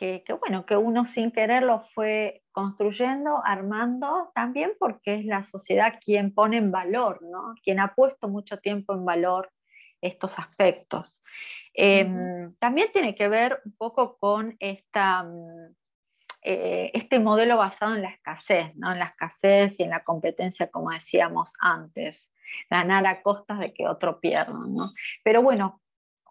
que, 0.02 0.34
bueno, 0.40 0.66
que 0.66 0.76
uno 0.76 1.06
sin 1.06 1.32
querer 1.32 1.62
lo 1.62 1.82
fue 1.94 2.42
construyendo, 2.52 3.40
armando, 3.46 4.32
también 4.34 4.72
porque 4.80 5.14
es 5.14 5.26
la 5.26 5.44
sociedad 5.44 6.00
quien 6.04 6.34
pone 6.34 6.58
en 6.58 6.72
valor, 6.72 7.22
¿no? 7.22 7.54
quien 7.64 7.80
ha 7.80 7.94
puesto 7.94 8.28
mucho 8.28 8.58
tiempo 8.58 8.94
en 8.94 9.06
valor 9.06 9.52
estos 10.02 10.40
aspectos. 10.40 11.22
Em, 11.76 12.56
también 12.56 12.92
tiene 12.92 13.14
que 13.14 13.28
ver 13.28 13.62
un 13.64 13.74
poco 13.74 14.18
con 14.18 14.56
esta, 14.60 15.22
mm, 15.22 15.76
eh, 16.42 16.90
este 16.96 17.20
modelo 17.20 17.58
basado 17.58 17.94
en 17.94 18.02
la 18.02 18.10
escasez, 18.10 18.76
¿no? 18.76 18.92
en 18.92 18.98
la 18.98 19.06
escasez 19.06 19.80
y 19.80 19.84
en 19.84 19.92
la 19.92 20.04
competencia, 20.04 20.72
como 20.72 20.90
decíamos 20.90 21.54
antes, 21.60 22.28
ganar 22.72 23.06
a 23.06 23.22
costas 23.22 23.60
de 23.60 23.72
que 23.72 23.88
otro 23.88 24.20
pierda. 24.20 24.58
¿no? 24.68 24.94
Pero 25.24 25.44
bueno, 25.44 25.80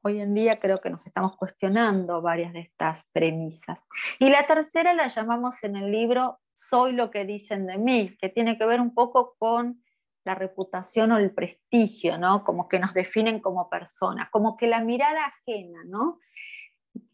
Hoy 0.02 0.18
en 0.20 0.32
día 0.32 0.58
creo 0.58 0.80
que 0.80 0.88
nos 0.88 1.06
estamos 1.06 1.36
cuestionando 1.36 2.22
varias 2.22 2.54
de 2.54 2.60
estas 2.60 3.04
premisas. 3.12 3.84
Y 4.18 4.30
la 4.30 4.46
tercera 4.46 4.94
la 4.94 5.08
llamamos 5.08 5.62
en 5.62 5.76
el 5.76 5.92
libro 5.92 6.38
Soy 6.54 6.92
lo 6.92 7.10
que 7.10 7.26
dicen 7.26 7.66
de 7.66 7.76
mí, 7.76 8.16
que 8.18 8.30
tiene 8.30 8.56
que 8.56 8.64
ver 8.64 8.80
un 8.80 8.94
poco 8.94 9.34
con 9.38 9.82
la 10.24 10.34
reputación 10.34 11.12
o 11.12 11.18
el 11.18 11.32
prestigio, 11.32 12.16
¿no? 12.16 12.44
Como 12.44 12.66
que 12.66 12.78
nos 12.78 12.94
definen 12.94 13.40
como 13.40 13.68
personas, 13.68 14.30
como 14.30 14.56
que 14.56 14.68
la 14.68 14.80
mirada 14.80 15.26
ajena, 15.26 15.80
¿no? 15.86 16.18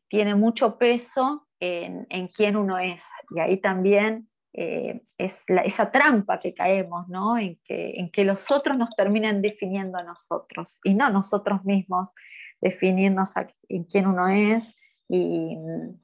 Tiene 0.08 0.36
mucho 0.36 0.78
peso 0.78 1.48
en, 1.58 2.06
en 2.08 2.28
quién 2.28 2.56
uno 2.56 2.78
es. 2.78 3.02
Y 3.30 3.40
ahí 3.40 3.56
también 3.60 4.28
eh, 4.58 5.02
es 5.18 5.44
esa 5.64 5.90
trampa 5.90 6.40
que 6.40 6.54
caemos, 6.54 7.08
¿no? 7.08 7.36
En 7.36 7.60
que, 7.64 7.94
en 7.96 8.10
que 8.10 8.24
los 8.24 8.50
otros 8.50 8.78
nos 8.78 8.90
terminan 8.96 9.42
definiendo 9.42 9.98
a 9.98 10.02
nosotros 10.02 10.80
y 10.82 10.94
no 10.94 11.10
nosotros 11.10 11.64
mismos 11.64 12.14
definirnos 12.60 13.34
en 13.68 13.84
quién 13.84 14.06
uno 14.06 14.28
es 14.28 14.76
y 15.08 15.56
mm, 15.56 16.00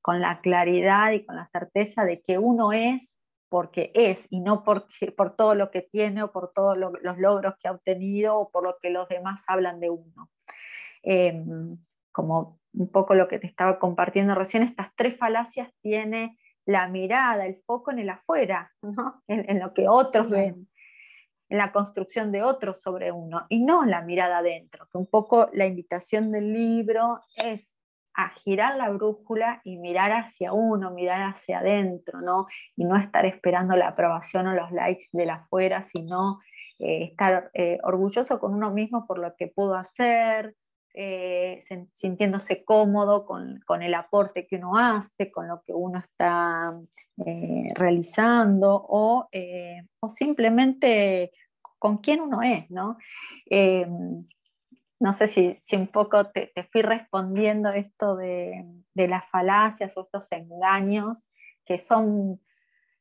con 0.00 0.20
la 0.20 0.40
claridad 0.40 1.12
y 1.12 1.24
con 1.24 1.36
la 1.36 1.46
certeza 1.46 2.04
de 2.04 2.22
que 2.22 2.38
uno 2.38 2.72
es 2.72 3.16
porque 3.48 3.92
es 3.94 4.26
y 4.30 4.40
no 4.40 4.64
porque, 4.64 5.12
por 5.12 5.36
todo 5.36 5.54
lo 5.54 5.70
que 5.70 5.82
tiene 5.82 6.22
o 6.24 6.32
por 6.32 6.52
todos 6.52 6.76
los 6.76 7.18
logros 7.18 7.54
que 7.60 7.68
ha 7.68 7.72
obtenido 7.72 8.36
o 8.36 8.50
por 8.50 8.64
lo 8.64 8.76
que 8.82 8.90
los 8.90 9.08
demás 9.08 9.44
hablan 9.46 9.80
de 9.80 9.90
uno. 9.90 10.30
Em, 11.02 11.78
como 12.10 12.58
un 12.72 12.90
poco 12.90 13.14
lo 13.14 13.28
que 13.28 13.38
te 13.38 13.46
estaba 13.46 13.78
compartiendo 13.78 14.34
recién, 14.34 14.62
estas 14.62 14.88
tres 14.96 15.16
falacias 15.16 15.70
tiene 15.82 16.36
la 16.66 16.88
mirada, 16.88 17.46
el 17.46 17.62
foco 17.64 17.92
en 17.92 18.00
el 18.00 18.10
afuera, 18.10 18.72
en, 19.28 19.48
en, 19.48 19.60
lo 19.60 19.72
que 19.72 19.88
otros 19.88 20.28
ven 20.28 20.68
en 21.48 21.58
la 21.58 21.72
construcción 21.72 22.32
de 22.32 22.42
otros 22.42 22.80
sobre 22.80 23.12
uno 23.12 23.46
y 23.48 23.62
no 23.64 23.84
la 23.84 24.02
mirada 24.02 24.38
adentro, 24.38 24.86
que 24.90 24.98
un 24.98 25.06
poco 25.06 25.48
la 25.52 25.66
invitación 25.66 26.32
del 26.32 26.52
libro 26.52 27.20
es 27.36 27.74
a 28.14 28.30
girar 28.30 28.76
la 28.76 28.90
brújula 28.90 29.60
y 29.64 29.76
mirar 29.76 30.12
hacia 30.12 30.52
uno, 30.52 30.92
mirar 30.92 31.22
hacia 31.22 31.58
adentro, 31.58 32.20
¿no? 32.20 32.46
Y 32.76 32.84
no 32.84 32.96
estar 32.96 33.26
esperando 33.26 33.74
la 33.76 33.88
aprobación 33.88 34.46
o 34.46 34.54
los 34.54 34.70
likes 34.70 35.06
de 35.12 35.26
la 35.26 35.34
afuera, 35.34 35.82
sino 35.82 36.38
eh, 36.78 37.04
estar 37.10 37.50
eh, 37.54 37.78
orgulloso 37.82 38.38
con 38.38 38.54
uno 38.54 38.70
mismo 38.70 39.06
por 39.06 39.18
lo 39.18 39.34
que 39.36 39.48
pudo 39.48 39.74
hacer, 39.74 40.54
eh, 40.94 41.60
sintiéndose 41.92 42.64
cómodo 42.64 43.26
con, 43.26 43.60
con, 43.66 43.82
el 43.82 43.94
aporte 43.94 44.46
que 44.46 44.56
uno 44.56 44.78
hace, 44.78 45.30
con 45.30 45.48
lo 45.48 45.60
que 45.62 45.74
uno 45.74 45.98
está 45.98 46.72
realizando, 47.74 48.86
o, 48.88 49.28
o 50.00 50.08
simplemente 50.08 51.32
con 51.84 51.98
quién 51.98 52.22
uno 52.22 52.40
es, 52.40 52.70
¿no? 52.70 52.96
Eh, 53.50 53.86
no 55.00 55.12
sé 55.12 55.28
si, 55.28 55.58
si 55.64 55.76
un 55.76 55.88
poco 55.88 56.30
te, 56.30 56.50
fui 56.72 56.80
respondiendo 56.80 57.68
esto 57.70 58.16
de, 58.16 58.64
de, 58.94 59.06
las 59.06 59.28
falacias 59.28 59.94
o 59.96 60.04
estos 60.04 60.32
engaños 60.32 61.26
que 61.66 61.76
son, 61.76 62.40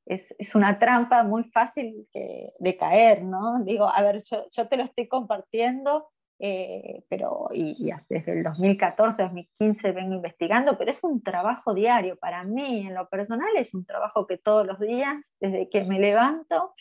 es, 0.05 0.35
es 0.37 0.53
una 0.53 0.79
trampa 0.79 1.23
muy 1.23 1.45
fácil 1.45 2.09
de 2.13 2.77
caer, 2.77 3.23
¿no? 3.23 3.63
Digo, 3.63 3.87
a 3.87 4.01
ver, 4.01 4.21
yo, 4.21 4.45
yo 4.51 4.67
te 4.67 4.75
lo 4.75 4.83
estoy 4.83 5.07
compartiendo, 5.07 6.09
eh, 6.39 7.03
pero 7.09 7.49
y, 7.53 7.91
desde 8.09 8.31
el 8.31 8.43
2014, 8.43 9.23
2015 9.23 9.91
vengo 9.91 10.15
investigando, 10.15 10.77
pero 10.77 10.91
es 10.91 11.03
un 11.03 11.21
trabajo 11.21 11.73
diario 11.73 12.17
para 12.17 12.43
mí, 12.43 12.87
en 12.87 12.95
lo 12.95 13.07
personal 13.07 13.49
es 13.55 13.73
un 13.73 13.85
trabajo 13.85 14.27
que 14.27 14.37
todos 14.37 14.65
los 14.65 14.79
días, 14.79 15.33
desde 15.39 15.69
que 15.69 15.83
me 15.83 15.99
levanto, 15.99 16.73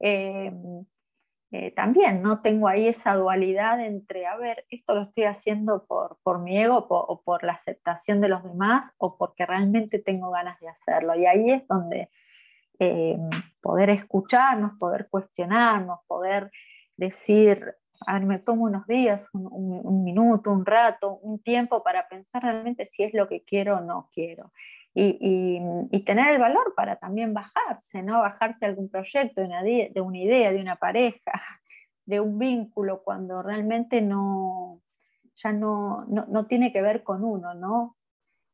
eh, 0.00 0.52
eh, 1.50 1.70
también 1.72 2.22
no 2.22 2.42
tengo 2.42 2.68
ahí 2.68 2.86
esa 2.86 3.14
dualidad 3.14 3.80
entre, 3.80 4.26
a 4.26 4.36
ver, 4.36 4.66
esto 4.68 4.94
lo 4.94 5.02
estoy 5.02 5.24
haciendo 5.24 5.86
por, 5.86 6.18
por 6.22 6.40
mi 6.40 6.58
ego 6.58 6.86
o 6.88 7.22
por 7.22 7.42
la 7.42 7.54
aceptación 7.54 8.20
de 8.20 8.28
los 8.28 8.44
demás 8.44 8.92
o 8.98 9.16
porque 9.16 9.46
realmente 9.46 9.98
tengo 9.98 10.30
ganas 10.30 10.60
de 10.60 10.68
hacerlo. 10.68 11.18
Y 11.18 11.24
ahí 11.24 11.50
es 11.50 11.66
donde 11.66 12.10
poder 13.60 13.90
escucharnos, 13.90 14.78
poder 14.78 15.08
cuestionarnos, 15.10 15.98
poder 16.06 16.52
decir, 16.96 17.74
a 18.06 18.14
ver, 18.14 18.26
me 18.26 18.38
tomo 18.38 18.64
unos 18.64 18.86
días, 18.86 19.28
un, 19.32 20.04
minuto, 20.04 20.50
un 20.50 20.64
rato, 20.64 21.18
un 21.22 21.40
tiempo 21.40 21.82
para 21.82 22.08
pensar 22.08 22.42
realmente 22.42 22.86
si 22.86 23.02
es 23.02 23.12
lo 23.12 23.28
que 23.28 23.42
quiero 23.42 23.78
o 23.78 23.80
no 23.80 24.08
quiero. 24.12 24.52
Y, 24.94 25.60
tener 26.06 26.34
el 26.34 26.40
valor 26.40 26.74
para 26.74 26.96
también 26.96 27.34
bajarse, 27.34 28.02
¿no? 28.02 28.20
Bajarse 28.20 28.64
algún 28.64 28.88
proyecto, 28.88 29.40
de 29.40 29.46
una, 29.46 29.62
de 29.62 30.00
una 30.00 30.18
idea, 30.18 30.52
de 30.52 30.60
una 30.60 30.76
pareja, 30.76 31.32
de 32.06 32.20
un 32.20 32.38
vínculo, 32.38 33.02
cuando 33.02 33.42
realmente 33.42 34.00
no, 34.00 34.80
ya 35.34 35.52
no, 35.52 36.04
no, 36.06 36.46
tiene 36.46 36.72
que 36.72 36.82
ver 36.82 37.02
con 37.02 37.24
uno, 37.24 37.54
¿no? 37.54 37.96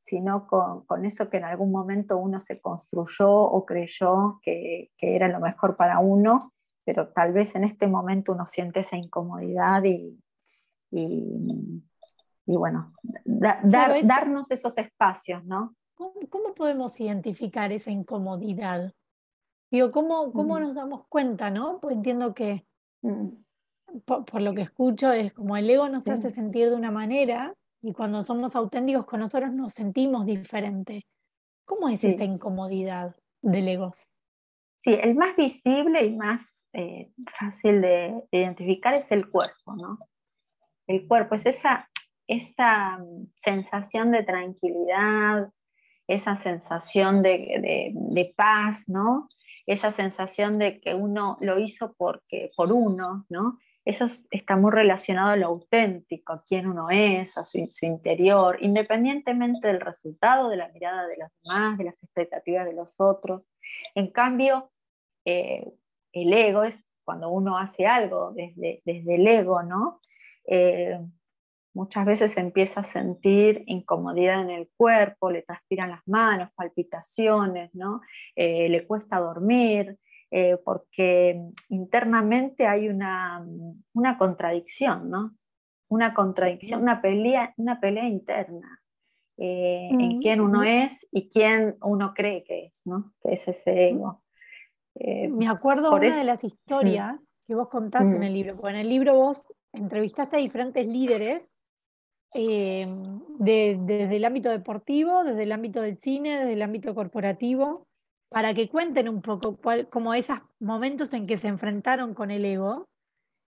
sino 0.03 0.47
con, 0.47 0.85
con, 0.85 1.07
eso 1.07 1.31
que 1.31 1.39
en 1.39 1.45
algún 1.45 1.73
momento 1.73 2.19
uno 2.19 2.39
se 2.39 2.61
construyó 2.61 3.31
o 3.31 3.65
creyó 3.65 4.39
que, 4.43 4.91
que, 4.99 5.17
era 5.17 5.29
lo 5.29 5.41
mejor 5.41 5.77
para 5.77 5.99
uno, 5.99 6.54
pero 6.85 7.09
tal 7.09 7.33
vez 7.33 7.55
en 7.55 7.65
este 7.65 7.87
momento 7.87 8.33
uno 8.33 8.47
siente 8.47 8.81
esa 8.81 8.97
incomodidad 8.97 9.83
y, 9.85 10.19
y, 10.91 12.57
bueno, 12.57 12.93
darnos 13.25 14.51
esos 14.51 14.77
espacios, 14.79 15.45
¿no? 15.45 15.75
¿Cómo, 15.95 16.55
podemos 16.55 16.99
identificar 17.01 17.73
esa 17.73 17.91
incomodidad? 17.91 18.93
Digo, 19.71 19.91
¿cómo, 19.91 20.33
cómo 20.33 20.57
mm. 20.57 20.61
nos 20.61 20.75
damos 20.75 21.07
cuenta, 21.09 21.51
no? 21.51 21.81
Pues 21.81 21.97
entiendo 21.97 22.35
que 22.35 22.67
mm. 23.03 23.29
por, 24.05 24.43
lo 24.43 24.55
que 24.55 24.63
escucho 24.63 25.13
es 25.13 25.33
como 25.33 25.57
el 25.57 25.69
ego 25.69 25.89
nos 25.89 26.09
hace 26.09 26.31
sentir 26.31 26.71
de 26.71 26.77
una 26.77 26.91
manera 26.91 27.55
y 27.81 27.93
cuando 27.93 28.23
somos 28.23 28.57
auténticos 28.57 29.07
con 29.07 29.21
nosotros 29.21 29.53
nos 29.53 29.73
sentimos 29.73 30.27
diferente. 30.27 31.07
¿Cómo 31.65 31.89
es 31.89 32.05
esta 32.05 32.25
incomodidad 32.25 33.17
del 33.41 33.69
ego? 33.69 33.95
Sí, 34.83 34.99
el 35.01 35.15
más 35.15 35.35
visible 35.37 36.05
y 36.05 36.15
más 36.15 36.64
eh, 36.75 37.11
fácil 37.39 37.81
de, 37.81 38.25
identificar 38.31 38.95
es 38.95 39.11
el 39.13 39.31
cuerpo, 39.31 39.75
¿no? 39.77 39.99
El 40.87 41.07
cuerpo 41.09 41.35
es 41.35 41.47
esa, 41.47 41.89
esa 42.27 42.99
mm, 42.99 43.33
sensación 43.37 44.11
de 44.11 44.23
tranquilidad, 44.23 45.51
esa 46.07 46.37
sensación 46.37 47.23
de, 47.23 47.93
de, 47.95 48.35
paz, 48.37 48.89
¿no? 48.89 49.29
Esa 49.67 49.93
sensación 49.93 50.59
de 50.59 50.81
que 50.81 50.95
uno 50.95 51.39
lo 51.41 51.59
hizo 51.59 51.95
porque, 51.97 52.51
por 52.57 52.73
uno, 52.73 53.25
¿no? 53.31 53.59
eso 53.85 54.07
está 54.31 54.57
muy 54.57 54.71
relacionado 54.71 55.31
a 55.31 55.37
lo 55.37 55.47
auténtico, 55.47 56.33
a 56.33 56.45
quién 56.45 56.67
uno 56.67 56.89
es, 56.91 57.37
a 57.37 57.45
su, 57.45 57.59
interior, 57.83 58.57
independientemente 58.61 59.69
del 59.69 59.81
resultado, 59.81 60.49
de 60.49 60.57
la 60.57 60.69
mirada 60.69 61.07
de 61.07 61.19
los 61.19 61.29
demás, 61.43 61.79
de 61.79 61.85
las 61.85 62.03
expectativas 62.03 62.65
de 62.65 62.73
los 62.73 62.95
otros. 62.99 63.43
En 63.95 64.11
cambio, 64.11 64.71
eh, 65.27 65.71
el 66.15 66.33
ego 66.33 66.65
es 66.65 66.85
cuando 67.05 67.29
uno 67.29 67.59
hace 67.59 67.87
algo 67.87 68.33
desde, 68.33 68.83
desde 68.85 69.17
el 69.17 69.27
ego, 69.27 69.63
¿no? 69.63 70.01
Eh, 70.47 70.99
muchas 71.75 72.07
veces 72.07 72.37
empieza 72.37 72.81
a 72.81 72.85
sentir 72.85 73.65
incomodidad 73.67 74.41
en 74.41 74.51
el 74.51 74.71
cuerpo, 74.77 75.31
le 75.31 75.43
transpiran 75.43 75.91
las 75.91 76.07
manos, 76.07 76.51
palpitaciones, 76.55 77.75
¿no? 77.75 78.01
Eh, 78.37 78.69
le 78.69 78.87
cuesta 78.87 79.19
dormir, 79.19 79.99
eh, 80.31 80.57
porque 80.65 81.41
internamente 81.69 82.67
hay 82.67 82.89
una, 82.89 83.47
una, 83.93 84.19
contradicción, 84.19 85.11
¿no? 85.11 85.37
Una 85.89 86.15
contradicción, 86.15 86.83
una 86.83 87.03
pelea, 87.03 87.55
una 87.57 87.81
pelea 87.81 88.09
interna 88.09 88.81
eh, 89.37 89.91
en 89.93 90.21
quién 90.21 90.41
uno 90.41 90.65
es 90.65 91.07
y 91.13 91.29
quién 91.29 91.77
uno 91.83 92.15
cree 92.15 92.43
que 92.43 92.67
es, 92.67 92.83
¿no? 92.85 93.13
Que 93.23 93.35
es 93.35 93.47
ese 93.47 93.91
ego. 93.91 94.24
Eh, 94.95 95.29
Me 95.29 95.49
acuerdo 95.49 95.95
una 95.95 96.17
de 96.17 96.25
las 96.25 96.45
historias 96.45 97.19
que 97.47 97.55
vos 97.55 97.69
contaste 97.69 98.17
en 98.17 98.23
el 98.23 98.33
libro, 98.33 98.57
porque 98.57 98.71
en 98.71 98.81
el 98.81 98.89
libro 98.89 99.15
vos 99.15 99.47
entrevistaste 99.73 100.37
a 100.37 100.39
diferentes 100.39 100.87
líderes 100.87 101.51
desde 102.35 104.17
el 104.17 104.25
ámbito 104.25 104.51
deportivo, 104.51 105.23
desde 105.23 105.45
el 105.45 105.53
ámbito 105.53 105.83
del 105.83 105.99
cine, 105.99 106.39
desde 106.39 106.55
el 106.55 106.63
ámbito 106.63 106.95
corporativo, 106.95 107.87
para 108.29 108.55
que 108.55 108.69
cuenten 108.69 109.09
un 109.09 109.23
poco 109.23 109.57
cuál, 109.57 109.89
como 109.89 110.15
esos 110.15 110.39
momentos 110.59 111.13
en 111.13 111.27
que 111.27 111.39
se 111.39 111.49
enfrentaron 111.49 112.15
con 112.15 112.31
el 112.31 112.45
ego. 112.45 112.89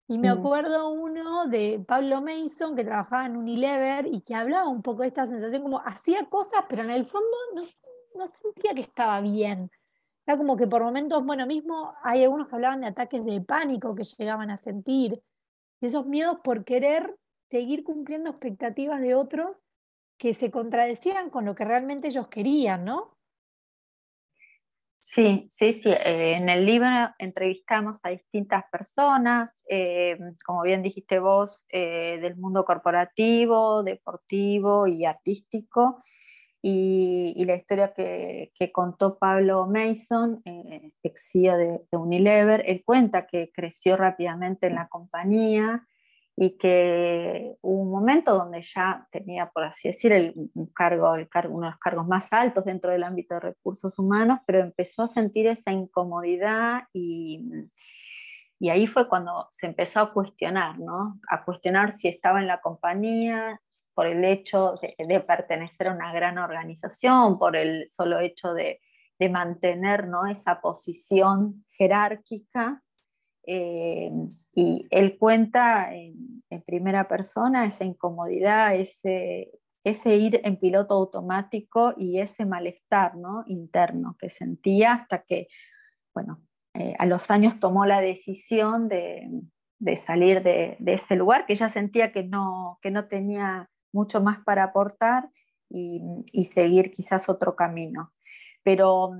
Y 0.09 0.19
me 0.19 0.35
mm. 0.35 0.39
acuerdo 0.39 0.91
uno 0.91 1.47
de 1.47 1.85
Pablo 1.87 2.23
Mason, 2.23 2.75
que 2.75 2.85
trabajaba 2.85 3.27
en 3.27 3.37
Unilever 3.37 4.07
y 4.07 4.23
que 4.23 4.35
hablaba 4.35 4.69
un 4.69 4.83
poco 4.83 5.03
de 5.03 5.09
esta 5.09 5.27
sensación, 5.27 5.63
como 5.63 5.81
hacía 5.81 6.25
cosas, 6.25 6.65
pero 6.69 6.83
en 6.83 6.91
el 6.91 7.07
fondo 7.07 7.37
no, 7.55 7.63
no 8.15 8.27
sentía 8.27 8.75
que 8.75 8.81
estaba 8.81 9.21
bien. 9.21 9.71
Como 10.37 10.57
que 10.57 10.67
por 10.67 10.83
momentos, 10.83 11.25
bueno, 11.25 11.47
mismo 11.47 11.95
hay 12.03 12.25
algunos 12.25 12.49
que 12.49 12.55
hablaban 12.55 12.81
de 12.81 12.89
ataques 12.89 13.25
de 13.25 13.41
pánico 13.41 13.95
que 13.95 14.05
llegaban 14.05 14.51
a 14.51 14.57
sentir, 14.57 15.23
y 15.81 15.87
esos 15.87 16.07
miedos 16.07 16.39
por 16.43 16.65
querer 16.65 17.17
seguir 17.51 17.85
cumpliendo 17.85 18.31
expectativas 18.31 19.01
de 19.01 19.15
otros 19.15 19.57
que 20.19 20.35
se 20.35 20.51
contradecían 20.51 21.31
con 21.31 21.45
lo 21.47 21.55
que 21.55 21.65
realmente 21.65 22.09
ellos 22.09 22.29
querían, 22.29 22.85
¿no? 22.85 23.17
Sí, 25.03 25.47
sí, 25.51 25.73
sí. 25.73 25.91
Eh, 25.91 26.35
en 26.37 26.49
el 26.49 26.67
libro 26.67 26.89
entrevistamos 27.19 27.99
a 28.03 28.11
distintas 28.11 28.65
personas, 28.71 29.57
eh, 29.69 30.19
como 30.45 30.63
bien 30.63 30.83
dijiste 30.83 31.19
vos, 31.19 31.65
eh, 31.71 32.19
del 32.21 32.37
mundo 32.37 32.65
corporativo, 32.65 33.83
deportivo 33.83 34.87
y 34.87 35.07
artístico. 35.07 35.99
Y, 36.63 37.43
la 37.47 37.57
historia 37.57 37.95
que, 37.95 38.53
contó 38.73 39.19
Pablo 39.19 39.67
Mason, 39.67 40.43
ex 41.03 41.31
CEO 41.33 41.57
de, 41.57 41.81
Unilever, 41.93 42.63
él 42.67 42.83
cuenta 42.85 43.27
que 43.27 43.51
creció 43.53 43.97
rápidamente 43.97 44.67
en 44.67 44.75
la 44.75 44.89
compañía, 44.89 45.87
y 46.43 46.57
que 46.57 47.55
hubo 47.61 47.83
un 47.83 47.91
momento 47.91 48.33
donde 48.35 48.63
ya 48.63 49.07
tenía, 49.11 49.51
por 49.51 49.65
así 49.65 49.89
decir, 49.89 50.11
el, 50.13 50.35
cargo, 50.75 51.15
el 51.15 51.29
uno 51.51 51.67
de 51.67 51.71
los 51.73 51.79
cargos 51.79 52.07
más 52.07 52.33
altos 52.33 52.65
dentro 52.65 52.91
del 52.91 53.05
ámbito 53.05 53.35
de 53.35 53.41
recursos 53.41 53.99
humanos, 53.99 54.39
pero 54.47 54.61
empezó 54.61 55.03
a 55.03 55.09
sentir 55.09 55.47
esa 55.47 55.71
incomodidad 55.71 56.85
y, 56.95 57.45
y 58.59 58.71
ahí 58.71 58.87
fue 58.87 59.07
cuando 59.07 59.49
se 59.51 59.67
empezó 59.67 60.01
a 60.01 60.13
cuestionar, 60.15 60.79
¿no? 60.79 61.21
A 61.31 61.45
cuestionar 61.45 61.93
si 61.93 62.09
estaba 62.09 62.41
en 62.41 62.47
la 62.47 62.63
compañía 62.63 63.61
por 64.01 64.07
el 64.07 64.25
hecho 64.25 64.77
de, 64.81 65.21
pertenecer 65.21 65.89
a 65.89 65.93
una 65.93 66.11
gran 66.11 66.39
organización, 66.39 67.39
por 67.39 67.55
el 67.55 67.87
solo 67.91 68.19
hecho 68.19 68.55
de, 68.55 68.81
mantener 69.31 70.09
¿no? 70.09 70.25
esa 70.25 70.63
posición 70.63 71.67
jerárquica 71.69 72.83
eh, 73.47 74.11
y 74.55 74.87
él 74.91 75.19
cuenta 75.19 75.95
en, 75.95 76.43
primera 76.65 77.09
persona 77.09 77.67
esa 77.67 77.85
incomodidad, 77.85 78.75
ese, 78.75 79.51
ir 80.17 80.41
en 80.45 80.59
piloto 80.59 80.95
automático 80.95 81.93
y 81.99 82.21
ese 82.21 82.47
malestar 82.47 83.19
¿no? 83.19 83.45
interno 83.49 84.17
que 84.19 84.31
sentía 84.31 84.95
hasta 84.95 85.25
que, 85.25 85.49
bueno, 86.15 86.41
eh, 86.73 86.95
a 86.99 87.05
los 87.05 87.31
años 87.31 87.61
tomó 87.61 87.85
la 87.85 88.01
decisión 88.01 88.89
de, 88.89 89.29
de 89.79 89.97
salir 89.99 90.43
de, 90.43 90.79
de, 90.79 90.95
ese 90.95 91.17
lugar, 91.17 91.45
que 91.45 91.55
ya 91.55 91.69
sentía 91.69 92.13
que 92.13 92.23
no, 92.23 92.79
que 92.81 92.91
no 92.91 93.07
tenía 93.07 93.69
mucho 93.93 94.21
más 94.21 94.39
para 94.45 94.65
aportar 94.65 95.31
y, 95.69 96.45
seguir 96.45 96.91
quizás 96.91 97.29
otro 97.29 97.55
camino. 97.55 98.13
Pero 98.63 99.13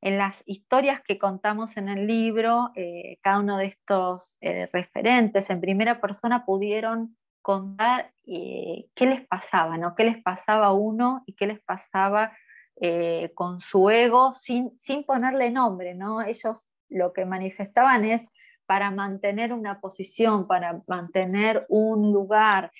en 0.00 0.18
las 0.18 0.42
historias 0.46 1.00
que 1.02 1.18
contamos 1.18 1.76
en 1.76 1.88
el 1.88 2.06
libro, 2.06 2.70
eh, 2.74 3.18
cada 3.22 3.38
uno 3.38 3.56
de 3.56 3.66
estos 3.66 4.36
eh, 4.40 4.68
referentes 4.72 5.48
en 5.48 5.60
primera 5.60 6.00
persona 6.00 6.44
pudieron 6.44 7.16
contar 7.40 8.12
eh, 8.26 8.86
qué 8.94 9.06
les 9.06 9.26
pasaba, 9.26 9.78
¿no? 9.78 9.94
qué 9.94 10.04
les 10.04 10.22
pasaba 10.22 10.66
a 10.66 10.72
uno 10.72 11.22
y 11.26 11.34
qué 11.34 11.46
les 11.46 11.60
pasaba 11.60 12.32
con 13.34 13.60
su 13.60 13.88
ego 13.88 14.32
sin, 14.32 14.76
sin 14.80 15.04
ponerle 15.04 15.52
nombre. 15.52 15.94
¿no? 15.94 16.20
Ellos 16.22 16.66
lo 16.88 17.12
que 17.12 17.24
manifestaban 17.24 18.04
es 18.04 18.26
para 18.66 18.90
mantener 18.90 19.52
una 19.52 19.80
posición, 19.80 20.46
para 20.46 20.82
mantener 20.86 21.66
un 21.68 22.12
lugar, 22.12 22.72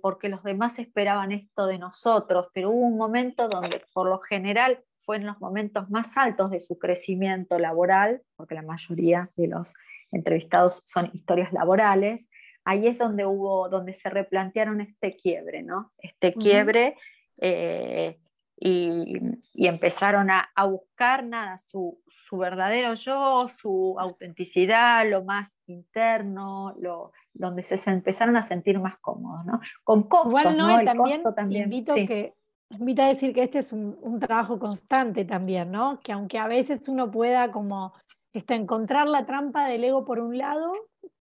porque 0.00 0.28
los 0.28 0.42
demás 0.42 0.78
esperaban 0.78 1.32
esto 1.32 1.66
de 1.66 1.78
nosotros, 1.78 2.48
pero 2.54 2.70
hubo 2.70 2.86
un 2.86 2.96
momento 2.96 3.48
donde 3.48 3.82
por 3.92 4.08
lo 4.08 4.18
general 4.18 4.82
fue 5.08 5.16
en 5.16 5.26
los 5.26 5.40
momentos 5.40 5.88
más 5.90 6.16
altos 6.16 6.50
de 6.50 6.60
su 6.60 6.78
crecimiento 6.78 7.58
laboral, 7.58 8.22
porque 8.36 8.54
la 8.54 8.62
mayoría 8.62 9.30
de 9.36 9.48
los 9.48 9.72
entrevistados 10.12 10.82
son 10.84 11.10
historias 11.14 11.52
laborales, 11.52 12.28
ahí 12.64 12.86
es 12.86 12.98
donde 12.98 13.24
hubo, 13.24 13.70
donde 13.70 13.94
se 13.94 14.10
replantearon 14.10 14.82
este 14.82 15.16
quiebre, 15.16 15.62
¿no? 15.62 15.92
Este 15.98 16.34
quiebre 16.34 16.96
eh, 17.38 18.18
y, 18.60 19.18
empezaron 19.54 20.30
a, 20.30 20.48
buscar 20.64 21.24
nada, 21.24 21.58
su, 21.58 21.98
verdadero 22.32 22.94
yo, 22.94 23.48
su 23.60 23.96
autenticidad, 23.98 25.08
lo 25.08 25.24
más 25.24 25.48
interno, 25.66 26.74
lo, 26.80 27.12
donde 27.32 27.62
se, 27.62 27.78
empezaron 27.90 28.36
a 28.36 28.42
sentir 28.42 28.80
más 28.80 28.98
cómodos, 28.98 29.44
¿no? 29.46 29.60
Con 29.84 30.04
costos, 30.04 30.56
¿no? 30.56 30.84
también, 30.84 31.22
también 31.34 31.64
invito 31.64 31.94
que 31.94 32.34
a 32.70 33.08
decir 33.08 33.32
que 33.32 33.44
este 33.44 33.58
es 33.58 33.72
un, 33.72 34.20
trabajo 34.20 34.58
constante 34.58 35.24
también, 35.24 35.70
¿no? 35.70 36.00
Que 36.00 36.12
aunque 36.12 36.38
a 36.38 36.48
veces 36.48 36.88
uno 36.88 37.10
pueda 37.10 37.50
como 37.50 37.94
esto, 38.32 38.54
encontrar 38.54 39.06
la 39.06 39.24
trampa 39.24 39.66
del 39.66 39.84
ego 39.84 40.04
por 40.04 40.18
un 40.20 40.36
lado, 40.36 40.70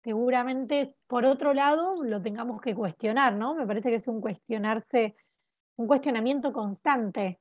seguramente 0.02 0.96
por 1.06 1.24
otro 1.24 1.54
lado 1.54 2.02
lo 2.02 2.20
tengamos 2.20 2.60
que 2.60 2.74
cuestionar, 2.74 3.34
¿no? 3.34 3.54
Me 3.54 3.66
parece 3.66 3.90
que 3.90 3.96
es 3.96 4.08
un 4.08 4.20
cuestionarse, 4.20 5.16
un 5.80 5.86
cuestionamiento 5.86 6.52
constante. 6.52 7.40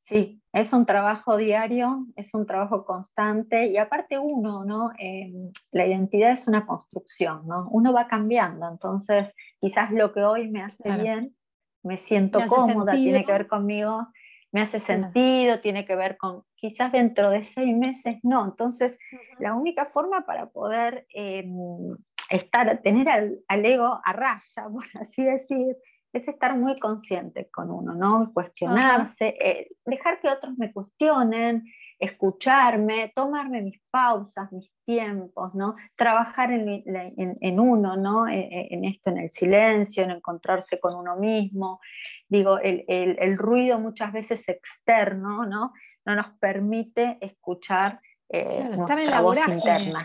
Sí, 0.00 0.42
es 0.52 0.72
un 0.72 0.84
trabajo 0.84 1.36
diario, 1.36 2.06
es 2.16 2.34
un 2.34 2.44
trabajo 2.44 2.84
constante 2.84 3.66
y 3.66 3.76
aparte 3.76 4.18
uno, 4.18 4.64
¿no? 4.64 4.90
Eh, 4.98 5.32
la 5.70 5.86
identidad 5.86 6.32
es 6.32 6.48
una 6.48 6.66
construcción, 6.66 7.46
¿no? 7.46 7.68
Uno 7.70 7.92
va 7.92 8.08
cambiando, 8.08 8.68
entonces 8.68 9.32
quizás 9.60 9.92
lo 9.92 10.12
que 10.12 10.24
hoy 10.24 10.50
me 10.50 10.62
hace 10.62 10.90
bien, 10.96 11.36
me 11.84 11.96
siento 11.96 12.40
cómoda, 12.48 12.92
tiene 12.92 13.24
que 13.24 13.30
ver 13.30 13.46
conmigo, 13.46 14.08
me 14.50 14.60
hace 14.60 14.80
sentido, 14.80 15.60
tiene 15.60 15.86
que 15.86 15.94
ver 15.94 16.16
con 16.16 16.42
quizás 16.56 16.90
dentro 16.90 17.30
de 17.30 17.44
seis 17.44 17.76
meses, 17.76 18.18
no. 18.24 18.44
Entonces, 18.44 18.98
la 19.38 19.54
única 19.54 19.86
forma 19.86 20.26
para 20.26 20.50
poder 20.50 21.06
em, 21.10 21.96
estar, 22.28 22.82
tener 22.82 23.08
al, 23.08 23.64
ego 23.64 24.00
a 24.04 24.12
raya, 24.12 24.68
por 24.72 24.84
así 25.00 25.24
decir, 25.24 25.76
es 26.12 26.28
estar 26.28 26.56
muy 26.56 26.76
consciente 26.76 27.48
con 27.50 27.70
uno, 27.70 27.94
¿no? 27.94 28.32
Cuestionarse, 28.32 29.34
eh, 29.40 29.68
dejar 29.86 30.20
que 30.20 30.28
otros 30.28 30.56
me 30.58 30.72
cuestionen, 30.72 31.64
escucharme, 31.98 33.12
tomarme 33.14 33.62
mis 33.62 33.80
pausas, 33.90 34.52
mis 34.52 34.74
tiempos, 34.84 35.54
¿no? 35.54 35.76
Trabajar 35.94 36.50
en, 36.52 37.60
uno, 37.60 37.96
¿no? 37.96 38.28
E, 38.28 38.40
e, 38.40 38.74
en, 38.74 38.84
esto, 38.84 39.10
en 39.10 39.18
el 39.18 39.30
silencio, 39.30 40.02
en 40.02 40.10
encontrarse 40.10 40.78
con 40.80 40.94
uno 40.96 41.16
mismo. 41.16 41.80
Digo, 42.28 42.58
el, 42.58 43.38
ruido 43.38 43.78
muchas 43.78 44.12
veces 44.12 44.48
externo, 44.48 45.46
¿no? 45.46 45.72
No 46.04 46.16
nos 46.16 46.28
permite 46.30 47.18
escuchar 47.20 48.00
eh, 48.28 48.64
nuestra 48.76 49.20
voz 49.20 49.38
interna. 49.46 50.00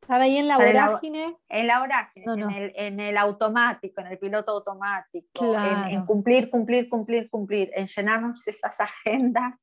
Estar 0.00 0.20
ahí 0.20 0.38
en 0.38 0.48
la 0.48 0.56
vorágine. 0.56 1.36
En 1.48 1.66
la 1.66 1.80
vorágine, 1.80 2.72
En, 2.74 3.00
el, 3.00 3.16
automático, 3.16 4.00
en 4.00 4.08
el 4.08 4.18
piloto 4.18 4.52
automático, 4.52 5.54
en, 5.88 6.04
cumplir, 6.04 6.50
cumplir, 6.50 6.88
cumplir, 6.88 7.30
cumplir, 7.30 7.70
en 7.74 7.86
llenarnos 7.86 8.46
esas 8.48 8.80
agendas 8.80 9.54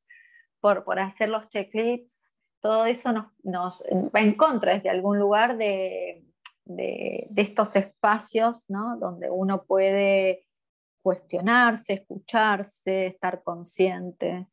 por, 0.62 1.00
hacer 1.00 1.30
los 1.30 1.50
checklists, 1.50 2.32
todo 2.62 2.86
eso 2.86 3.12
nos, 3.44 3.84
va 3.84 4.22
en 4.22 4.36
contra 4.36 4.76
desde 4.76 4.90
algún 4.90 5.20
lugar 5.20 5.58
de, 5.58 6.24
estos 7.36 7.76
espacios 7.76 8.66
donde 8.68 9.30
uno 9.30 9.64
puede 9.64 10.46
cuestionarse, 11.02 11.94
escucharse, 11.94 13.08
estar 13.08 13.44
consciente. 13.44 14.48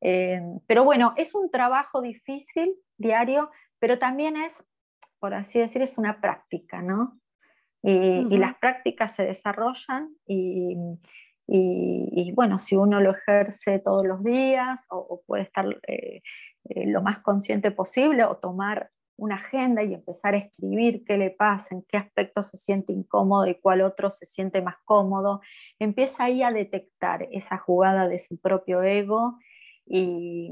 Eh, 0.00 0.40
pero 0.66 0.84
bueno, 0.84 1.12
es 1.18 1.34
un 1.34 1.50
trabajo 1.50 2.00
difícil, 2.00 2.74
diario, 2.96 3.50
pero 3.78 3.98
también 3.98 4.36
es, 4.36 4.64
por 5.20 5.34
así 5.34 5.58
decir, 5.60 5.82
es 5.82 5.98
una 5.98 6.20
práctica, 6.20 6.82
¿no? 6.82 7.20
Y, 7.82 8.36
las 8.36 8.58
prácticas 8.58 9.14
se 9.14 9.22
desarrollan 9.22 10.14
y, 10.26 10.76
y, 11.46 12.32
bueno, 12.32 12.58
si 12.58 12.76
uno 12.76 13.00
lo 13.00 13.12
ejerce 13.12 13.78
todos 13.78 14.06
los 14.06 14.22
días 14.22 14.84
o, 14.90 15.22
puede 15.26 15.44
estar 15.44 15.66
eh, 15.86 16.22
eh, 16.68 16.86
lo 16.86 17.02
más 17.02 17.20
consciente 17.20 17.70
posible 17.70 18.24
o 18.24 18.36
tomar 18.36 18.90
una 19.16 19.36
agenda 19.36 19.82
y 19.82 19.94
empezar 19.94 20.34
a 20.34 20.38
escribir 20.38 21.04
qué 21.04 21.18
le 21.18 21.30
pasa, 21.30 21.74
en 21.74 21.82
qué 21.88 21.96
aspecto 21.96 22.42
se 22.42 22.56
siente 22.56 22.92
incómodo 22.92 23.46
y 23.46 23.58
cuál 23.60 23.82
otro 23.82 24.10
se 24.10 24.26
siente 24.26 24.62
más 24.62 24.76
cómodo, 24.84 25.40
empieza 25.78 26.24
ahí 26.24 26.42
a 26.42 26.52
detectar 26.52 27.28
esa 27.30 27.58
jugada 27.58 28.08
de 28.08 28.18
su 28.18 28.38
propio 28.38 28.82
ego 28.82 29.38
y, 29.86 30.50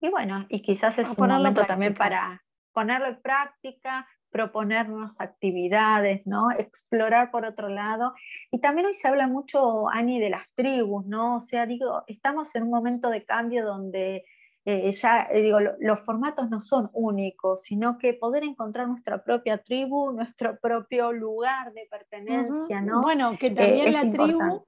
y 0.00 0.08
bueno, 0.10 0.46
y 0.48 0.62
quizás 0.62 0.98
es 0.98 1.08
un 1.08 1.28
momento 1.28 1.64
también 1.64 1.94
para 1.94 2.42
ponerlo 2.76 3.06
en 3.06 3.22
práctica, 3.22 4.06
proponernos 4.28 5.18
actividades, 5.18 6.26
¿no? 6.26 6.50
Explorar 6.50 7.30
por 7.30 7.46
otro 7.46 7.70
lado. 7.70 8.12
Y 8.50 8.60
también 8.60 8.86
hoy 8.86 8.92
se 8.92 9.08
habla 9.08 9.26
mucho, 9.26 9.88
Ani, 9.88 10.20
de 10.20 10.28
las 10.28 10.46
tribus, 10.54 11.06
¿no? 11.06 11.36
O 11.36 11.40
sea, 11.40 11.64
digo, 11.64 12.04
estamos 12.06 12.54
en 12.54 12.64
un 12.64 12.70
momento 12.70 13.08
de 13.08 13.24
cambio 13.24 13.64
donde 13.64 14.26
eh, 14.66 14.92
ya, 14.92 15.26
eh, 15.30 15.40
digo, 15.40 15.58
los 15.78 16.00
formatos 16.00 16.50
no 16.50 16.60
son 16.60 16.90
únicos, 16.92 17.62
sino 17.62 17.96
que 17.96 18.12
poder 18.12 18.44
encontrar 18.44 18.88
nuestra 18.88 19.24
propia 19.24 19.56
tribu, 19.56 20.12
nuestro 20.12 20.58
propio 20.60 21.12
lugar 21.12 21.72
de 21.72 21.88
pertenencia, 21.90 22.82
¿no? 22.82 23.00
Bueno, 23.00 23.38
que 23.40 23.52
también 23.52 23.88
eh, 23.88 23.92
la 23.92 24.02
tribu 24.02 24.64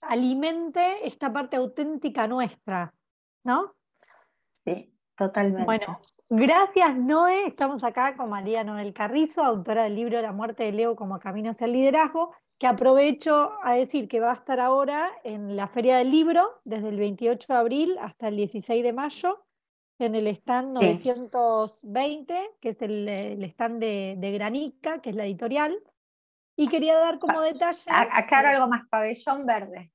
alimente 0.00 1.06
esta 1.06 1.30
parte 1.30 1.56
auténtica 1.56 2.26
nuestra, 2.26 2.94
¿no? 3.44 3.74
Sí, 4.54 4.94
totalmente. 5.14 5.66
Bueno, 5.66 6.00
Gracias, 6.32 6.96
Noé. 6.96 7.48
Estamos 7.48 7.82
acá 7.82 8.16
con 8.16 8.30
María 8.30 8.62
Noel 8.62 8.94
Carrizo, 8.94 9.42
autora 9.42 9.82
del 9.82 9.96
libro 9.96 10.22
La 10.22 10.30
muerte 10.30 10.62
de 10.62 10.70
Leo 10.70 10.94
como 10.94 11.18
camino 11.18 11.50
hacia 11.50 11.64
el 11.64 11.72
liderazgo, 11.72 12.32
que 12.56 12.68
aprovecho 12.68 13.50
a 13.64 13.74
decir 13.74 14.06
que 14.06 14.20
va 14.20 14.30
a 14.30 14.34
estar 14.34 14.60
ahora 14.60 15.10
en 15.24 15.56
la 15.56 15.66
Feria 15.66 15.96
del 15.96 16.12
Libro, 16.12 16.60
desde 16.62 16.90
el 16.90 16.98
28 16.98 17.52
de 17.52 17.58
abril 17.58 17.98
hasta 18.00 18.28
el 18.28 18.36
16 18.36 18.80
de 18.80 18.92
mayo, 18.92 19.44
en 19.98 20.14
el 20.14 20.28
stand 20.28 20.72
920, 20.74 22.50
que 22.60 22.68
es 22.68 22.80
el, 22.80 23.42
stand 23.42 23.80
de, 23.80 24.32
Granica, 24.32 25.00
que 25.00 25.10
es 25.10 25.16
la 25.16 25.24
editorial. 25.24 25.76
Y 26.54 26.68
quería 26.68 26.96
dar 26.96 27.18
como 27.18 27.40
detalle. 27.40 27.82
Aclaro 27.88 28.50
algo 28.50 28.68
más, 28.68 28.88
pabellón 28.88 29.46
verde. 29.46 29.90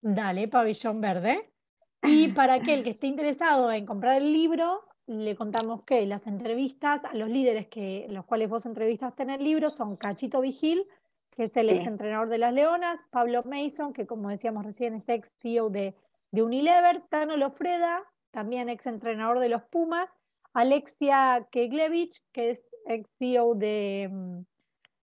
Dale, 0.00 0.46
pabellón 0.46 1.00
verde. 1.00 1.52
Y 2.02 2.28
para 2.28 2.54
aquel 2.54 2.84
que 2.84 2.90
esté 2.90 3.08
interesado 3.08 3.70
en 3.72 3.84
comprar 3.84 4.16
el 4.16 4.32
libro, 4.32 4.89
le 5.10 5.34
contamos 5.34 5.82
que 5.82 6.06
las 6.06 6.28
entrevistas 6.28 7.04
a 7.04 7.14
los 7.14 7.28
líderes 7.28 7.66
que 7.66 8.06
los 8.10 8.24
cuales 8.24 8.48
vos 8.48 8.64
entrevistaste 8.64 9.24
en 9.24 9.30
el 9.30 9.42
libro 9.42 9.68
son 9.68 9.96
Cachito 9.96 10.40
Vigil, 10.40 10.86
que 11.30 11.44
es 11.44 11.56
el 11.56 11.68
ex 11.68 11.84
entrenador 11.86 12.28
de 12.28 12.38
las 12.38 12.52
Leonas, 12.52 13.00
Pablo 13.10 13.42
Mason, 13.44 13.92
que 13.92 14.06
como 14.06 14.28
decíamos 14.28 14.64
recién 14.64 14.94
es 14.94 15.08
ex 15.08 15.36
CEO 15.40 15.68
de, 15.68 15.96
Unilever, 16.30 17.02
Tano 17.08 17.36
Lofreda, 17.36 18.04
también 18.30 18.68
ex 18.68 18.86
entrenador 18.86 19.40
de 19.40 19.48
los 19.48 19.64
Pumas, 19.64 20.08
Alexia 20.52 21.48
Keglevich, 21.50 22.22
que 22.30 22.50
es 22.50 22.64
ex 22.86 23.10
CEO 23.18 23.56
de, 23.56 24.08
mm, 24.12 24.40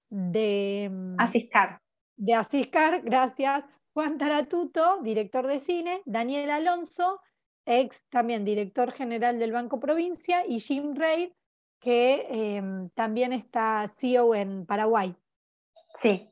de 0.10 0.90
mm, 0.92 1.16
Asiscar. 1.20 1.80
De 2.18 2.34
Asiscar, 2.34 3.02
gracias. 3.04 3.64
Juan 3.94 4.18
Taratuto, 4.18 5.00
director 5.04 5.46
de 5.46 5.60
cine, 5.60 6.02
Daniel 6.06 6.50
Alonso, 6.50 7.20
ex 7.66 8.06
también 8.10 8.46
director 8.46 8.92
general 8.92 9.40
del 9.40 9.52
Banco 9.52 9.80
Provincia, 9.80 10.46
y 10.46 10.60
Jim 10.60 10.96
Reid, 10.96 11.32
que 11.80 12.28
em, 12.30 12.90
también 12.92 13.34
está 13.34 13.88
CEO 13.98 14.36
en 14.36 14.66
Paraguay. 14.66 15.16
Sí. 15.96 16.28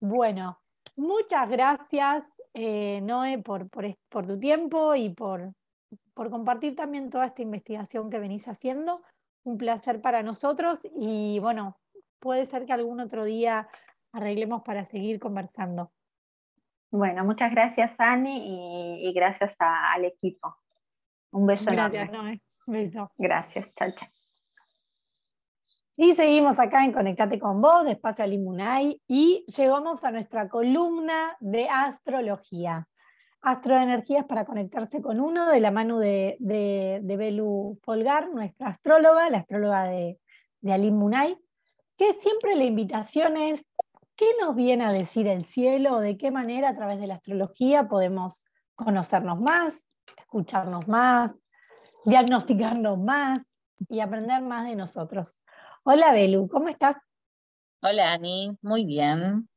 Bueno, 0.00 0.58
muchas 0.96 1.50
gracias, 1.50 2.24
eh, 2.54 3.00
Noé, 3.02 3.38
por, 3.38 3.68
por, 3.68 4.26
tu 4.26 4.40
tiempo 4.40 4.94
y 4.94 5.10
por, 5.10 5.52
por 6.14 6.30
compartir 6.30 6.74
también 6.74 7.10
toda 7.10 7.26
esta 7.26 7.42
investigación 7.42 8.08
que 8.08 8.18
venís 8.18 8.48
haciendo. 8.48 9.02
Un 9.44 9.58
placer 9.58 10.00
para 10.00 10.22
nosotros 10.22 10.80
y 10.94 11.38
bueno, 11.40 11.78
puede 12.18 12.46
ser 12.46 12.64
que 12.64 12.72
algún 12.72 13.00
otro 13.00 13.24
día 13.24 13.68
arreglemos 14.12 14.62
para 14.62 14.84
seguir 14.84 15.18
conversando. 15.18 15.92
Bueno, 16.90 17.24
muchas 17.24 17.52
gracias, 17.52 17.94
Ani, 17.98 19.06
y, 19.08 19.12
gracias 19.12 19.56
al 19.58 20.04
equipo. 20.04 20.56
Un 21.30 21.46
beso 21.46 21.70
gracias, 21.70 22.10
Noé. 22.10 22.42
Un 22.66 22.74
beso. 22.74 23.12
Gracias, 23.16 23.68
chao, 23.76 23.90
chao. 23.94 24.08
Y 25.96 26.14
seguimos 26.14 26.58
acá 26.58 26.84
en 26.84 26.92
Conectate 26.92 27.38
con 27.38 27.60
vos, 27.60 27.84
de 27.84 27.92
Espacio 27.92 28.24
Alimunay, 28.24 29.00
y 29.06 29.44
llegamos 29.54 30.02
a 30.02 30.10
nuestra 30.10 30.48
columna 30.48 31.36
de 31.40 31.68
astrología. 31.68 32.88
Astroenergías 33.42 34.24
para 34.24 34.44
conectarse 34.44 35.00
con 35.00 35.20
uno, 35.20 35.46
de 35.46 35.60
la 35.60 35.70
mano 35.70 35.98
de, 35.98 36.36
de, 36.40 37.16
Belu 37.16 37.78
Polgar, 37.84 38.30
nuestra 38.30 38.68
astróloga, 38.68 39.30
la 39.30 39.38
astróloga 39.38 39.84
de, 39.84 40.18
de 40.60 40.72
Alimunay, 40.72 41.38
que 41.96 42.14
siempre 42.14 42.56
la 42.56 42.64
invitación 42.64 43.36
es 43.36 43.66
¿Qué 44.20 44.34
nos 44.38 44.54
viene 44.54 44.84
a 44.84 44.92
decir 44.92 45.26
el 45.26 45.46
cielo? 45.46 45.98
¿De 45.98 46.18
qué 46.18 46.30
manera 46.30 46.68
a 46.68 46.76
través 46.76 47.00
de 47.00 47.06
la 47.06 47.14
astrología 47.14 47.88
podemos 47.88 48.44
conocernos 48.74 49.40
más, 49.40 49.88
escucharnos 50.14 50.86
más, 50.86 51.34
diagnosticarnos 52.04 52.98
más 52.98 53.50
y 53.88 54.00
aprender 54.00 54.42
más 54.42 54.68
de 54.68 54.76
nosotros? 54.76 55.40
Hola 55.84 56.12
Belu, 56.12 56.48
¿cómo 56.48 56.68
estás? 56.68 56.98
Hola 57.80 58.12
Ani, 58.12 58.54
muy 58.60 58.84
bien. 58.84 59.48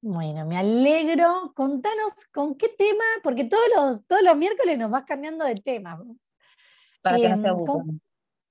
Bueno, 0.00 0.46
me 0.46 0.58
alegro. 0.58 1.52
Contanos 1.56 2.24
con 2.32 2.54
qué 2.54 2.68
tema, 2.68 3.04
porque 3.24 3.46
todos 3.46 3.64
los, 3.74 4.06
todos 4.06 4.22
los 4.22 4.36
miércoles 4.36 4.78
nos 4.78 4.92
vas 4.92 5.02
cambiando 5.06 5.44
de 5.44 5.56
tema. 5.56 6.00
Para 7.02 7.16
que 7.16 7.28
no 7.28 7.36
se 7.36 7.48
em, 7.48 7.52
aburran. 7.52 8.00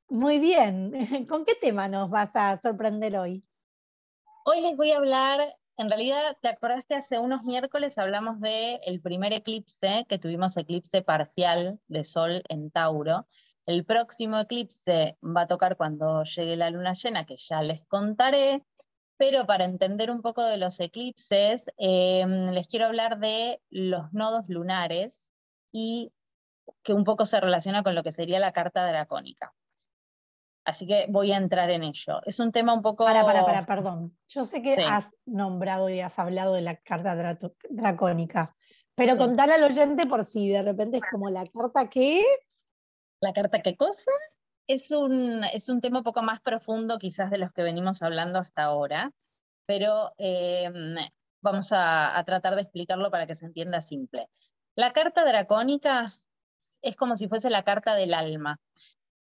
Muy 0.10 0.40
bien. 0.40 0.92
¿Con 1.30 1.46
qué 1.46 1.56
tema 1.56 1.88
nos 1.88 2.10
vas 2.10 2.32
a 2.34 2.60
sorprender 2.60 3.16
hoy? 3.16 3.46
Hoy 4.48 4.62
les 4.62 4.78
voy 4.78 4.92
a 4.92 4.98
hablar, 4.98 5.56
en 5.76 5.90
realidad, 5.90 6.38
¿te 6.40 6.50
acordás 6.50 6.86
que 6.86 6.94
hace 6.94 7.18
unos 7.18 7.42
miércoles 7.44 7.98
hablamos 7.98 8.40
del 8.40 8.80
el 8.86 9.02
primer 9.02 9.34
eclipse, 9.34 10.06
que 10.08 10.20
tuvimos 10.20 10.56
eclipse 10.56 11.02
parcial 11.02 11.80
de 11.88 12.04
Sol 12.04 12.44
en 12.48 12.70
Tauro? 12.70 13.28
El 13.66 13.86
próximo 13.86 14.40
eclipse 14.40 15.18
va 15.24 15.42
a 15.42 15.48
tocar 15.48 15.78
cuando 15.78 16.24
llegue 16.24 16.58
la 16.58 16.70
luna 16.70 16.94
llena, 16.94 17.26
que 17.26 17.38
ya 17.38 17.64
les 17.64 17.88
contaré, 17.88 18.64
pero 19.18 19.48
para 19.48 19.66
entender 19.66 20.12
un 20.12 20.22
poco 20.22 20.44
de 20.44 20.58
los 20.58 20.80
eclipses, 20.80 21.72
em, 21.78 22.52
les 22.52 22.68
quiero 22.68 22.86
hablar 22.86 23.18
de 23.18 23.64
los 23.72 24.14
nodos 24.14 24.46
lunares 24.48 25.32
y 25.72 26.14
que 26.84 26.94
un 26.94 27.04
poco 27.04 27.26
se 27.26 27.42
relaciona 27.42 27.84
con 27.84 27.96
lo 27.96 28.04
que 28.04 28.12
sería 28.12 28.40
la 28.40 28.54
carta 28.54 28.88
dracónica. 28.88 29.56
Así 30.66 30.88
que 30.88 31.06
voy 31.10 31.32
a 31.32 31.38
entrar 31.38 31.70
en 31.70 31.84
ello. 31.84 32.22
Es 32.26 32.40
un 32.40 32.52
tema 32.52 32.74
un 32.74 32.82
poco... 32.82 33.06
Para, 33.06 33.24
para, 33.24 33.46
para, 33.46 33.66
perdón. 33.68 34.18
Yo 34.28 34.44
sé 34.44 34.64
que 34.64 34.76
has 34.84 35.12
nombrado 35.26 35.90
y 35.90 36.00
has 36.02 36.18
hablado 36.18 36.56
de 36.56 36.62
la 36.62 36.76
carta 36.78 37.16
dracónica, 37.70 38.56
pero 38.96 39.16
contale 39.16 39.54
al 39.54 39.64
oyente 39.64 40.08
por 40.08 40.26
si 40.26 40.50
de 40.50 40.64
repente 40.64 40.98
es 40.98 41.04
como 41.10 41.30
la 41.30 41.46
carta 41.46 41.88
que... 41.88 42.24
¿La 43.22 43.32
carta 43.32 43.62
qué 43.62 43.78
cosa? 43.78 44.12
Es 44.68 44.90
un, 44.90 45.44
es 45.54 45.70
un 45.70 45.82
tema 45.82 46.00
un 46.00 46.04
poco 46.04 46.24
más 46.24 46.42
profundo 46.42 46.98
quizás 46.98 47.30
de 47.30 47.38
los 47.38 47.54
que 47.54 47.62
venimos 47.62 48.02
hablando 48.02 48.40
hasta 48.40 48.64
ahora, 48.64 49.12
pero 49.68 50.14
em, 50.18 50.96
vamos 51.42 51.72
a, 51.72 52.18
a 52.18 52.24
tratar 52.26 52.56
de 52.56 52.64
explicarlo 52.64 53.12
para 53.12 53.28
que 53.28 53.36
se 53.36 53.46
entienda 53.46 53.82
simple. 53.82 54.30
La 54.76 54.94
carta 54.94 55.24
dracónica 55.24 56.12
es 56.82 56.96
como 56.96 57.16
si 57.16 57.28
fuese 57.28 57.52
la 57.52 57.64
carta 57.64 57.94
del 57.94 58.16
alma. 58.16 58.60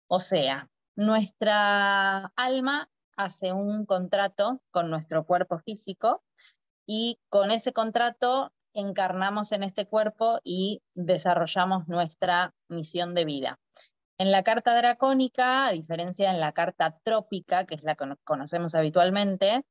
O 0.07 0.21
sea, 0.21 0.69
nuestra 1.01 2.27
alma 2.37 2.91
hace 3.17 3.55
un 3.55 3.87
contrato 3.87 4.61
con 4.71 4.91
nuestro 4.91 5.25
cuerpo 5.25 5.59
físico 5.59 6.23
y 6.87 7.19
con 7.31 7.51
ese 7.51 7.73
contrato 7.73 8.53
encarnamos 8.75 9.53
en 9.53 9.63
este 9.63 9.87
cuerpo 9.87 10.41
y 10.45 10.83
desarrollamos 10.95 11.89
nuestra 11.89 12.55
misión 12.69 13.15
de 13.15 13.25
vida. 13.25 13.59
En 14.19 14.31
la 14.31 14.43
carta 14.43 14.77
dracónica, 14.77 15.69
a 15.69 15.73
diferencia 15.73 16.33
de 16.33 16.39
la 16.39 16.53
carta 16.53 16.99
trópica, 17.03 17.65
que 17.65 17.77
es 17.77 17.83
la 17.83 17.95
que 17.95 18.05
conocemos 18.23 18.75
habitualmente, 18.75 19.65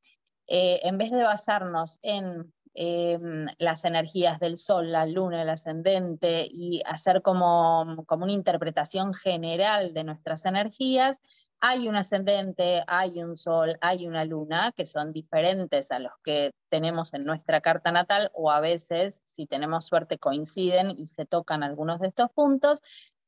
eh, 0.47 0.79
en 0.81 0.97
vez 0.97 1.11
de 1.11 1.21
basarnos 1.21 1.99
en 2.01 2.51
em, 2.73 3.47
las 3.57 3.85
energías 3.85 4.39
del 4.39 4.57
sol, 4.57 4.91
la 4.91 5.05
luna, 5.05 5.41
el 5.41 5.49
ascendente 5.49 6.47
y 6.49 6.81
hacer 6.85 7.21
como, 7.21 8.03
como 8.07 8.23
una 8.23 8.33
interpretación 8.33 9.13
general 9.13 9.93
de 9.93 10.03
nuestras 10.03 10.45
energías, 10.45 11.19
hay 11.61 11.89
un 11.89 11.95
ascendente, 11.95 12.83
hay 12.87 13.21
un 13.21 13.35
sol, 13.35 13.77
hay 13.81 14.07
una 14.07 14.23
luna 14.23 14.71
que 14.75 14.85
son 14.85 15.11
diferentes 15.11 15.91
a 15.91 15.99
los 15.99 16.13
que 16.23 16.51
tenemos 16.69 17.13
en 17.13 17.25
nuestra 17.25 17.59
carta 17.59 17.91
natal 17.91 18.31
o 18.33 18.49
a 18.49 18.61
veces, 18.61 19.25
si 19.33 19.45
tenemos 19.45 19.85
suerte, 19.85 20.19
coinciden 20.19 20.91
y 20.91 21.07
se 21.07 21.25
tocan 21.25 21.63
algunos 21.63 21.99
de 21.99 22.07
estos 22.07 22.31
puntos, 22.31 22.81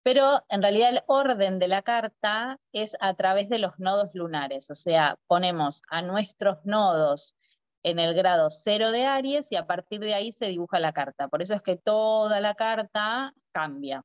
pero 0.04 0.44
en 0.50 0.62
realidad 0.62 0.90
el 0.90 1.04
orden 1.08 1.60
de 1.60 1.68
la 1.68 1.82
carta 1.82 2.58
es 2.72 2.96
a 3.02 3.14
través 3.16 3.50
de 3.50 3.60
los 3.60 3.78
nodos 3.80 4.12
lunares, 4.14 4.72
o 4.72 4.76
sea, 4.76 5.18
ponemos 5.28 5.82
a 5.90 6.02
nuestros 6.02 6.66
nodos 6.66 7.36
en 7.84 8.00
el 8.00 8.14
grado 8.14 8.50
cero 8.50 8.92
de 8.92 9.06
Aries 9.06 9.52
y 9.52 9.56
a 9.56 9.66
partir 9.66 10.00
de 10.00 10.14
ahí 10.14 10.32
se 10.32 10.48
dibuja 10.48 10.80
la 10.80 10.94
carta. 10.94 11.28
Por 11.28 11.42
eso 11.42 11.56
es 11.56 11.62
que 11.62 11.76
toda 11.76 12.40
la 12.40 12.56
carta 12.56 13.34
cambia. 13.52 14.04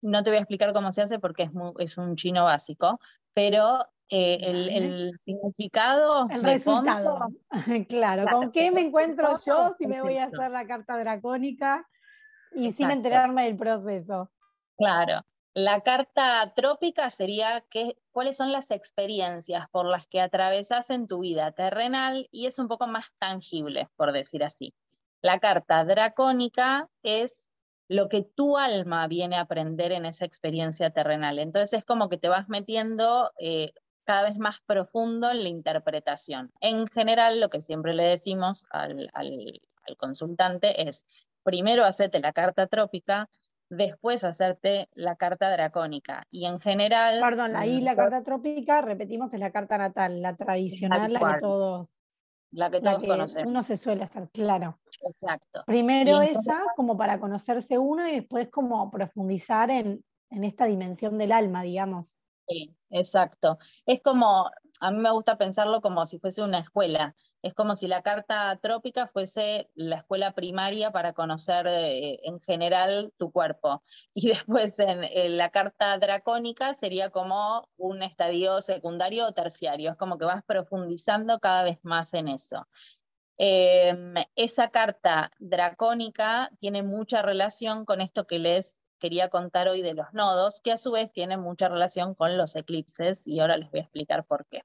No 0.00 0.22
te 0.22 0.30
voy 0.30 0.38
a 0.38 0.40
explicar 0.40 0.72
cómo 0.72 0.90
se 0.92 1.02
hace 1.02 1.18
porque 1.18 1.44
es, 1.44 1.50
es 1.78 1.98
un 1.98 2.16
chino 2.16 2.44
básico, 2.44 2.98
pero 3.34 3.86
eh, 4.14 4.38
el, 4.42 5.18
significado. 5.24 6.28
El 6.28 6.42
resultado. 6.42 7.28
claro, 7.88 8.26
¿con 8.30 8.52
qué 8.52 8.70
me 8.70 8.82
encuentro 8.82 9.34
yo 9.46 9.74
si 9.78 9.86
me 9.86 10.02
voy 10.02 10.18
a 10.18 10.24
hacer 10.24 10.50
la 10.50 10.66
carta 10.66 10.98
dracónica 10.98 11.88
y 12.54 12.72
sin 12.72 12.90
enterarme 12.90 13.44
del 13.44 13.56
proceso? 13.56 14.30
Claro. 14.76 15.22
La 15.54 15.80
carta 15.80 16.52
trópica 16.54 17.08
sería 17.08 17.62
que, 17.70 17.96
cuáles 18.12 18.36
son 18.36 18.52
las 18.52 18.70
experiencias 18.70 19.66
por 19.70 19.86
las 19.86 20.06
que 20.06 20.20
atravesas 20.20 20.90
en 20.90 21.08
tu 21.08 21.20
vida 21.20 21.52
terrenal 21.52 22.28
y 22.30 22.46
es 22.46 22.58
un 22.58 22.68
poco 22.68 22.86
más 22.86 23.06
tangible, 23.18 23.88
por 23.96 24.12
decir 24.12 24.44
así. 24.44 24.74
La 25.22 25.38
carta 25.38 25.84
dracónica 25.84 26.88
es 27.02 27.48
lo 27.88 28.08
que 28.08 28.22
tu 28.22 28.56
alma 28.56 29.06
viene 29.08 29.36
a 29.36 29.42
aprender 29.42 29.92
en 29.92 30.06
esa 30.06 30.24
experiencia 30.24 30.90
terrenal. 30.90 31.38
Entonces 31.38 31.80
es 31.80 31.84
como 31.84 32.08
que 32.08 32.18
te 32.18 32.28
vas 32.28 32.48
metiendo 32.48 33.30
eh, 33.38 33.72
cada 34.04 34.22
vez 34.22 34.38
más 34.38 34.60
profundo 34.66 35.30
en 35.30 35.42
la 35.42 35.48
interpretación. 35.48 36.50
En 36.60 36.86
general, 36.86 37.40
lo 37.40 37.50
que 37.50 37.60
siempre 37.60 37.94
le 37.94 38.04
decimos 38.04 38.64
al, 38.70 39.10
al 39.12 39.96
consultante 39.96 40.88
es, 40.88 41.06
primero 41.42 41.84
hacete 41.84 42.20
la 42.20 42.32
carta 42.32 42.66
trópica, 42.66 43.28
después 43.76 44.22
hacerte 44.22 44.88
la 44.94 45.16
carta 45.16 45.50
dracónica. 45.50 46.26
Y 46.30 46.46
en 46.46 46.60
general... 46.60 47.20
Perdón, 47.20 47.56
ahí 47.56 47.80
la 47.80 47.96
carta 47.96 48.22
trópica, 48.22 48.82
repetimos, 48.82 49.32
es 49.32 49.40
la 49.40 49.50
carta 49.50 49.78
natal, 49.78 50.20
la 50.20 50.36
tradicional, 50.36 51.12
la 51.12 51.20
que 51.20 51.40
todos... 51.40 51.88
La 52.50 52.70
que 52.70 52.82
todos 52.82 53.02
conocemos. 53.02 53.50
Uno 53.50 53.62
se 53.62 53.78
suele 53.78 54.04
hacer, 54.04 54.28
claro. 54.30 54.78
Exacto. 55.08 55.64
Primero 55.66 56.20
esa, 56.20 56.62
como 56.76 56.98
para 56.98 57.18
conocerse 57.18 57.78
uno, 57.78 58.06
y 58.06 58.16
después 58.16 58.50
como 58.50 58.90
profundizar 58.90 59.70
en, 59.70 60.04
en 60.28 60.44
esta 60.44 60.66
dimensión 60.66 61.16
del 61.16 61.32
alma, 61.32 61.62
digamos. 61.62 62.14
Sí, 62.46 62.76
exacto. 62.90 63.56
Es 63.86 64.02
como, 64.02 64.50
a 64.80 64.90
mí 64.90 64.98
me 64.98 65.10
gusta 65.12 65.38
pensarlo 65.38 65.80
como 65.80 66.04
si 66.06 66.18
fuese 66.18 66.42
una 66.42 66.58
escuela. 66.58 67.14
Es 67.42 67.54
como 67.54 67.76
si 67.76 67.86
la 67.86 68.02
carta 68.02 68.58
trópica 68.60 69.06
fuese 69.06 69.70
la 69.74 69.96
escuela 69.96 70.32
primaria 70.34 70.90
para 70.90 71.12
conocer 71.12 71.66
eh, 71.68 72.18
en 72.24 72.40
general 72.40 73.12
tu 73.16 73.30
cuerpo. 73.30 73.82
Y 74.14 74.28
después 74.28 74.78
en, 74.78 75.36
la 75.38 75.50
carta 75.50 75.96
dracónica 75.98 76.74
sería 76.74 77.10
como 77.10 77.68
un 77.76 78.02
estadio 78.02 78.60
secundario 78.60 79.26
o 79.26 79.32
terciario. 79.32 79.92
Es 79.92 79.96
como 79.96 80.18
que 80.18 80.24
vas 80.24 80.42
profundizando 80.44 81.38
cada 81.40 81.62
vez 81.64 81.78
más 81.82 82.12
en 82.14 82.28
eso. 82.28 82.66
Em, 83.38 84.14
esa 84.36 84.68
carta 84.70 85.30
dracónica 85.38 86.50
tiene 86.60 86.82
mucha 86.82 87.22
relación 87.22 87.84
con 87.84 88.00
esto 88.00 88.26
que 88.26 88.38
les 88.38 88.81
quería 89.02 89.28
contar 89.28 89.66
hoy 89.66 89.82
de 89.82 89.94
los 89.94 90.14
nodos, 90.14 90.60
que 90.60 90.70
a 90.70 90.78
su 90.78 90.92
vez 90.92 91.10
tiene 91.10 91.36
mucha 91.36 91.68
relación 91.68 92.14
con 92.14 92.38
los 92.38 92.54
eclipses, 92.54 93.26
y 93.26 93.40
ahora 93.40 93.56
les 93.56 93.68
voy 93.72 93.80
a 93.80 93.82
explicar 93.82 94.24
por 94.24 94.46
qué. 94.46 94.62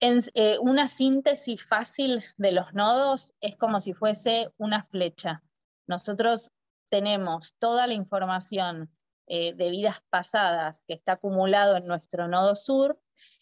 En, 0.00 0.18
eh, 0.34 0.58
una 0.60 0.88
síntesis 0.88 1.64
fácil 1.64 2.24
de 2.38 2.50
los 2.50 2.74
nodos 2.74 3.34
es 3.40 3.56
como 3.56 3.78
si 3.78 3.94
fuese 3.94 4.52
una 4.56 4.82
flecha. 4.82 5.44
Nosotros 5.86 6.50
tenemos 6.88 7.54
toda 7.60 7.86
la 7.86 7.94
información 7.94 8.90
eh, 9.28 9.54
de 9.54 9.70
vidas 9.70 10.02
pasadas 10.10 10.84
que 10.84 10.94
está 10.94 11.12
acumulado 11.12 11.76
en 11.76 11.86
nuestro 11.86 12.26
nodo 12.26 12.56
sur 12.56 13.00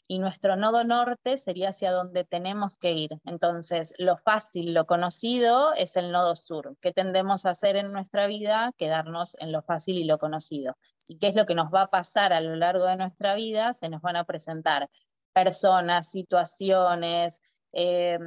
y 0.09 0.18
nuestro 0.18 0.57
nodo 0.57 0.84
norte 0.84 1.38
sería 1.38 1.70
hacia 1.70 1.92
donde 1.92 2.24
tenemos 2.24 2.76
que 2.78 2.92
ir. 2.92 3.11
Entonces, 3.24 3.94
lo 3.98 4.16
fácil, 4.16 4.74
lo 4.74 4.86
conocido 4.86 5.72
es 5.74 5.96
el 5.96 6.12
nodo 6.12 6.36
sur. 6.36 6.76
¿Qué 6.80 6.92
tendemos 6.92 7.44
a 7.44 7.50
hacer 7.50 7.76
en 7.76 7.92
nuestra 7.92 8.26
vida? 8.26 8.72
Quedarnos 8.76 9.36
en 9.40 9.52
lo 9.52 9.62
fácil 9.62 9.96
y 9.98 10.04
lo 10.04 10.18
conocido. 10.18 10.76
¿Y 11.07 11.18
qué 11.18 11.28
es 11.28 11.34
lo 11.34 11.46
que 11.46 11.54
nos 11.54 11.72
va 11.72 11.82
a 11.82 11.90
pasar 11.90 12.32
a 12.32 12.40
lo 12.40 12.54
largo 12.57 12.84
de 12.84 12.96
nuestra 12.96 13.34
vida? 13.34 13.72
Se 13.74 13.88
nos 13.88 14.02
van 14.02 14.16
a 14.16 14.24
presentar 14.24 14.88
personas, 15.32 16.11
situaciones, 16.11 17.42
eh, 17.72 18.18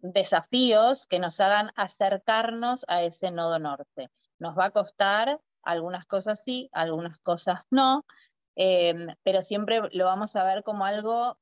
desafíos 0.00 1.06
que 1.06 1.18
nos 1.18 1.40
hagan 1.40 1.72
acercarnos 1.76 2.84
a 2.88 3.02
ese 3.02 3.30
nodo 3.30 3.58
norte. 3.58 4.10
Nos 4.38 4.56
va 4.56 4.66
a 4.66 4.70
costar 4.70 5.40
algunas 5.62 6.06
cosas 6.06 6.42
sí, 6.44 6.68
algunas 6.72 7.18
cosas 7.20 7.60
no, 7.70 8.04
eh, 8.56 9.06
pero 9.22 9.42
siempre 9.42 9.80
lo 9.92 10.04
vamos 10.04 10.36
a 10.36 10.44
ver 10.44 10.62
como 10.62 10.84
algo 10.84 11.38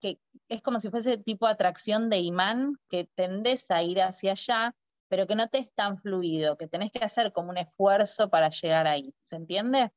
que 0.00 0.18
es 0.48 0.62
como 0.62 0.80
si 0.80 0.90
fuese 0.90 1.18
tipo 1.18 1.46
atracción 1.46 2.08
de 2.08 2.18
imán, 2.18 2.78
que 2.88 3.08
tendés 3.14 3.70
a 3.70 3.82
ir 3.82 4.00
hacia 4.00 4.32
allá, 4.32 4.74
pero 5.08 5.26
que 5.26 5.34
no 5.34 5.48
te 5.48 5.58
es 5.58 5.72
tan 5.74 5.98
fluido, 5.98 6.56
que 6.56 6.68
tenés 6.68 6.90
que 6.90 7.04
hacer 7.04 7.32
como 7.32 7.50
un 7.50 7.58
esfuerzo 7.58 8.30
para 8.30 8.48
llegar 8.50 8.86
ahí. 8.86 9.14
¿Se 9.20 9.36
entiende? 9.36 9.92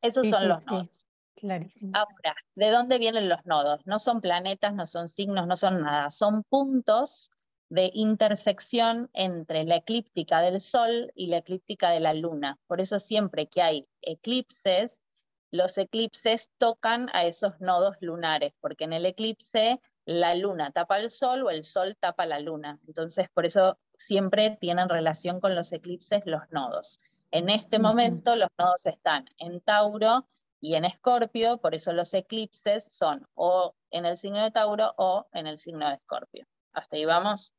Esos 0.00 0.28
son 0.28 0.48
los 0.48 0.64
nodos. 0.66 1.04
Clarísimo. 1.34 1.92
Ahora, 1.94 2.34
¿de 2.54 2.70
dónde 2.70 2.98
vienen 2.98 3.28
los 3.28 3.44
nodos? 3.44 3.82
No 3.84 3.98
son 3.98 4.22
planetas, 4.22 4.72
no 4.72 4.86
son 4.86 5.08
signos, 5.08 5.46
no 5.46 5.56
son 5.56 5.82
nada, 5.82 6.08
son 6.08 6.44
puntos 6.44 7.30
de 7.68 7.90
intersección 7.94 9.10
entre 9.12 9.64
la 9.64 9.76
eclíptica 9.76 10.40
del 10.40 10.60
Sol 10.60 11.12
y 11.14 11.26
la 11.26 11.38
eclíptica 11.38 11.90
de 11.90 12.00
la 12.00 12.14
Luna. 12.14 12.58
Por 12.66 12.80
eso 12.80 12.98
siempre 12.98 13.48
que 13.48 13.62
hay 13.62 13.88
eclipses, 14.02 15.04
los 15.50 15.76
eclipses 15.78 16.50
tocan 16.58 17.08
a 17.12 17.24
esos 17.24 17.60
nodos 17.60 17.96
lunares, 18.00 18.52
porque 18.60 18.84
en 18.84 18.92
el 18.92 19.06
eclipse 19.06 19.80
la 20.04 20.34
Luna 20.34 20.70
tapa 20.70 20.98
el 20.98 21.10
Sol 21.10 21.42
o 21.42 21.50
el 21.50 21.64
Sol 21.64 21.96
tapa 21.98 22.26
la 22.26 22.38
Luna. 22.38 22.78
Entonces, 22.86 23.28
por 23.30 23.46
eso 23.46 23.78
siempre 23.98 24.56
tienen 24.60 24.88
relación 24.88 25.40
con 25.40 25.54
los 25.54 25.72
eclipses 25.72 26.22
los 26.24 26.42
nodos. 26.50 27.00
En 27.32 27.48
este 27.48 27.80
momento 27.80 28.36
los 28.36 28.48
nodos 28.58 28.86
están 28.86 29.26
en 29.38 29.60
Tauro 29.60 30.28
y 30.60 30.74
en 30.74 30.84
Escorpio, 30.84 31.58
por 31.58 31.74
eso 31.74 31.92
los 31.92 32.14
eclipses 32.14 32.84
son 32.84 33.26
o 33.34 33.74
en 33.90 34.06
el 34.06 34.16
signo 34.16 34.42
de 34.42 34.52
Tauro 34.52 34.94
o 34.96 35.26
en 35.32 35.46
el 35.48 35.58
signo 35.58 35.88
de 35.88 35.96
Escorpio. 35.96 36.46
¿Hasta 36.72 36.96
ahí 36.96 37.04
vamos? 37.04 37.55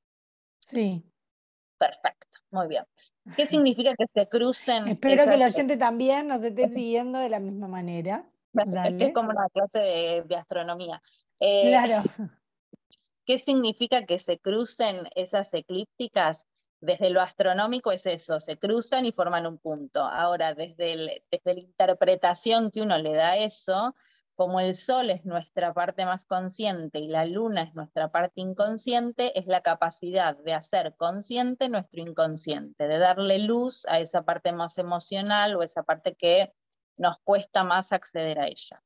Sí. 0.67 1.01
Perfecto, 1.77 2.39
muy 2.51 2.67
bien. 2.67 2.83
¿Qué 3.35 3.45
significa 3.45 3.93
que 3.95 4.07
se 4.07 4.27
crucen? 4.27 4.87
Espero 4.87 5.25
que 5.25 5.35
el 5.35 5.43
oyente 5.43 5.77
también 5.77 6.27
nos 6.27 6.43
esté 6.43 6.67
siguiendo 6.69 7.19
de 7.19 7.29
la 7.29 7.39
misma 7.39 7.67
manera. 7.67 8.29
Es 8.99 9.13
como 9.13 9.29
una 9.29 9.47
clase 9.53 9.79
de, 10.27 10.35
astronomía. 10.35 11.01
Eh, 11.39 11.69
claro. 11.69 12.03
¿Qué 13.25 13.37
significa 13.37 14.05
que 14.05 14.19
se 14.19 14.39
crucen 14.39 15.07
esas 15.15 15.53
eclípticas? 15.53 16.47
Desde 16.81 17.11
lo 17.11 17.21
astronómico 17.21 17.91
es 17.91 18.05
eso, 18.05 18.39
se 18.39 18.57
cruzan 18.57 19.05
y 19.05 19.11
forman 19.11 19.47
un 19.47 19.57
punto. 19.57 20.01
Ahora, 20.01 20.53
desde, 20.53 21.23
desde 21.31 21.53
la 21.53 21.59
interpretación 21.59 22.71
que 22.71 22.81
uno 22.81 22.97
le 22.97 23.13
da 23.13 23.31
a 23.31 23.37
eso, 23.37 23.95
como 24.37 24.59
el 24.59 24.75
sol 24.75 25.09
es 25.09 25.25
nuestra 25.25 25.73
parte 25.73 26.05
más 26.05 26.23
consciente 26.25 26.99
y 26.99 27.07
la 27.07 27.25
luna 27.25 27.63
es 27.63 27.73
nuestra 27.73 28.11
parte 28.11 28.39
inconsciente, 28.39 29.37
es 29.37 29.47
la 29.47 29.61
capacidad 29.61 30.37
de 30.37 30.53
hacer 30.53 30.95
consciente 30.95 31.69
nuestro 31.69 32.01
inconsciente, 32.01 32.87
de 32.87 32.99
darle 32.99 33.39
luz 33.39 33.83
a 33.87 33.99
esa 33.99 34.21
parte 34.25 34.51
más 34.51 34.77
emocional 34.77 35.55
o 35.55 35.63
esa 35.63 35.81
parte 35.81 36.13
que 36.13 36.53
nos 36.97 37.17
cuesta 37.23 37.63
más 37.63 37.91
acceder 37.91 38.39
a 38.39 38.45
ella. 38.45 38.83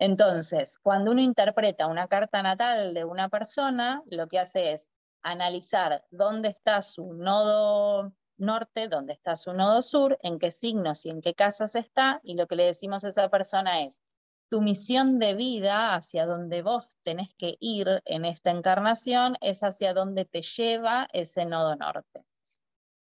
Entonces, 0.00 0.80
cuando 0.80 1.12
uno 1.12 1.20
interpreta 1.20 1.86
una 1.86 2.08
carta 2.08 2.42
natal 2.42 2.92
de 2.92 3.04
una 3.04 3.28
persona, 3.28 4.02
lo 4.06 4.26
que 4.26 4.40
hace 4.40 4.72
es 4.72 4.88
analizar 5.22 6.04
dónde 6.10 6.48
está 6.48 6.82
su 6.82 7.12
nodo 7.12 8.12
norte, 8.36 8.88
dónde 8.88 9.12
está 9.12 9.36
su 9.36 9.52
nodo 9.52 9.80
sur, 9.82 10.18
en 10.22 10.40
qué 10.40 10.50
signos 10.50 11.06
y 11.06 11.10
en 11.10 11.22
qué 11.22 11.34
casas 11.34 11.76
está, 11.76 12.18
y 12.24 12.34
lo 12.34 12.48
que 12.48 12.56
le 12.56 12.64
decimos 12.64 13.04
a 13.04 13.10
esa 13.10 13.28
persona 13.28 13.82
es, 13.82 14.02
tu 14.48 14.60
misión 14.60 15.18
de 15.18 15.34
vida, 15.34 15.94
hacia 15.94 16.26
donde 16.26 16.62
vos 16.62 16.84
tenés 17.02 17.28
que 17.36 17.56
ir 17.60 18.02
en 18.04 18.24
esta 18.24 18.50
encarnación, 18.50 19.36
es 19.40 19.62
hacia 19.62 19.94
donde 19.94 20.24
te 20.24 20.42
lleva 20.42 21.08
ese 21.12 21.44
nodo 21.46 21.76
norte. 21.76 22.24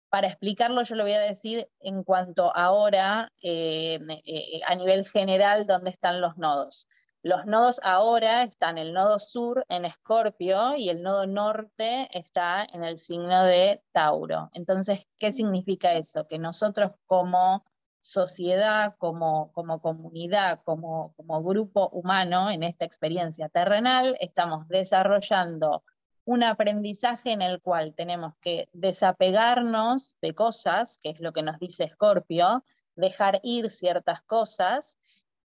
Para 0.09 0.29
explicarlo, 0.29 0.83
yo 0.83 0.95
lo 0.95 1.03
voy 1.03 1.13
a 1.13 1.21
decir 1.21 1.69
en 1.81 2.03
cuanto 2.05 2.55
ahora, 2.57 3.33
eh, 3.43 3.99
eh, 4.25 4.61
a 4.67 4.75
nivel 4.75 5.07
general, 5.07 5.67
dónde 5.67 5.91
están 5.91 6.21
los 6.21 6.37
nodos. 6.39 6.89
Los 7.23 7.45
nodos 7.45 7.81
ahora 7.83 8.45
están 8.45 8.79
el 8.79 8.93
nodo 8.93 9.19
sur 9.19 9.67
en 9.69 9.85
Escorpio 9.85 10.77
y 10.77 10.91
el 10.91 11.03
nodo 11.03 11.27
norte 11.27 12.09
está 12.17 12.65
en 12.73 12.85
el 12.85 12.99
signo 12.99 13.43
de 13.43 13.83
Tauro. 13.91 14.49
Entonces, 14.53 15.01
¿qué 15.19 15.33
significa 15.33 15.95
eso? 15.95 16.29
Que 16.29 16.39
nosotros 16.39 16.93
como 17.07 17.65
sociedad, 18.07 18.95
como, 18.99 19.53
como 19.53 19.81
comunidad, 19.81 20.61
como, 20.65 21.13
como 21.17 21.43
grupo 21.43 21.89
humano 21.89 22.51
en 22.51 22.63
esta 22.63 22.85
experiencia 22.85 23.49
terrenal, 23.49 24.17
estamos 24.21 24.69
desarrollando 24.69 25.83
un 26.25 26.43
aprendizaje 26.43 27.33
en 27.33 27.43
el 27.43 27.61
cual 27.61 27.95
tenemos 27.95 28.35
que 28.41 28.69
desapegarnos 28.73 30.17
de 30.21 30.35
cosas, 30.35 30.99
que 31.03 31.11
es 31.11 31.21
lo 31.21 31.33
que 31.33 31.43
nos 31.43 31.59
dice 31.59 31.89
Scorpio, 31.89 32.65
dejar 32.97 33.41
ir 33.43 33.71
ciertas 33.71 34.23
cosas 34.23 34.99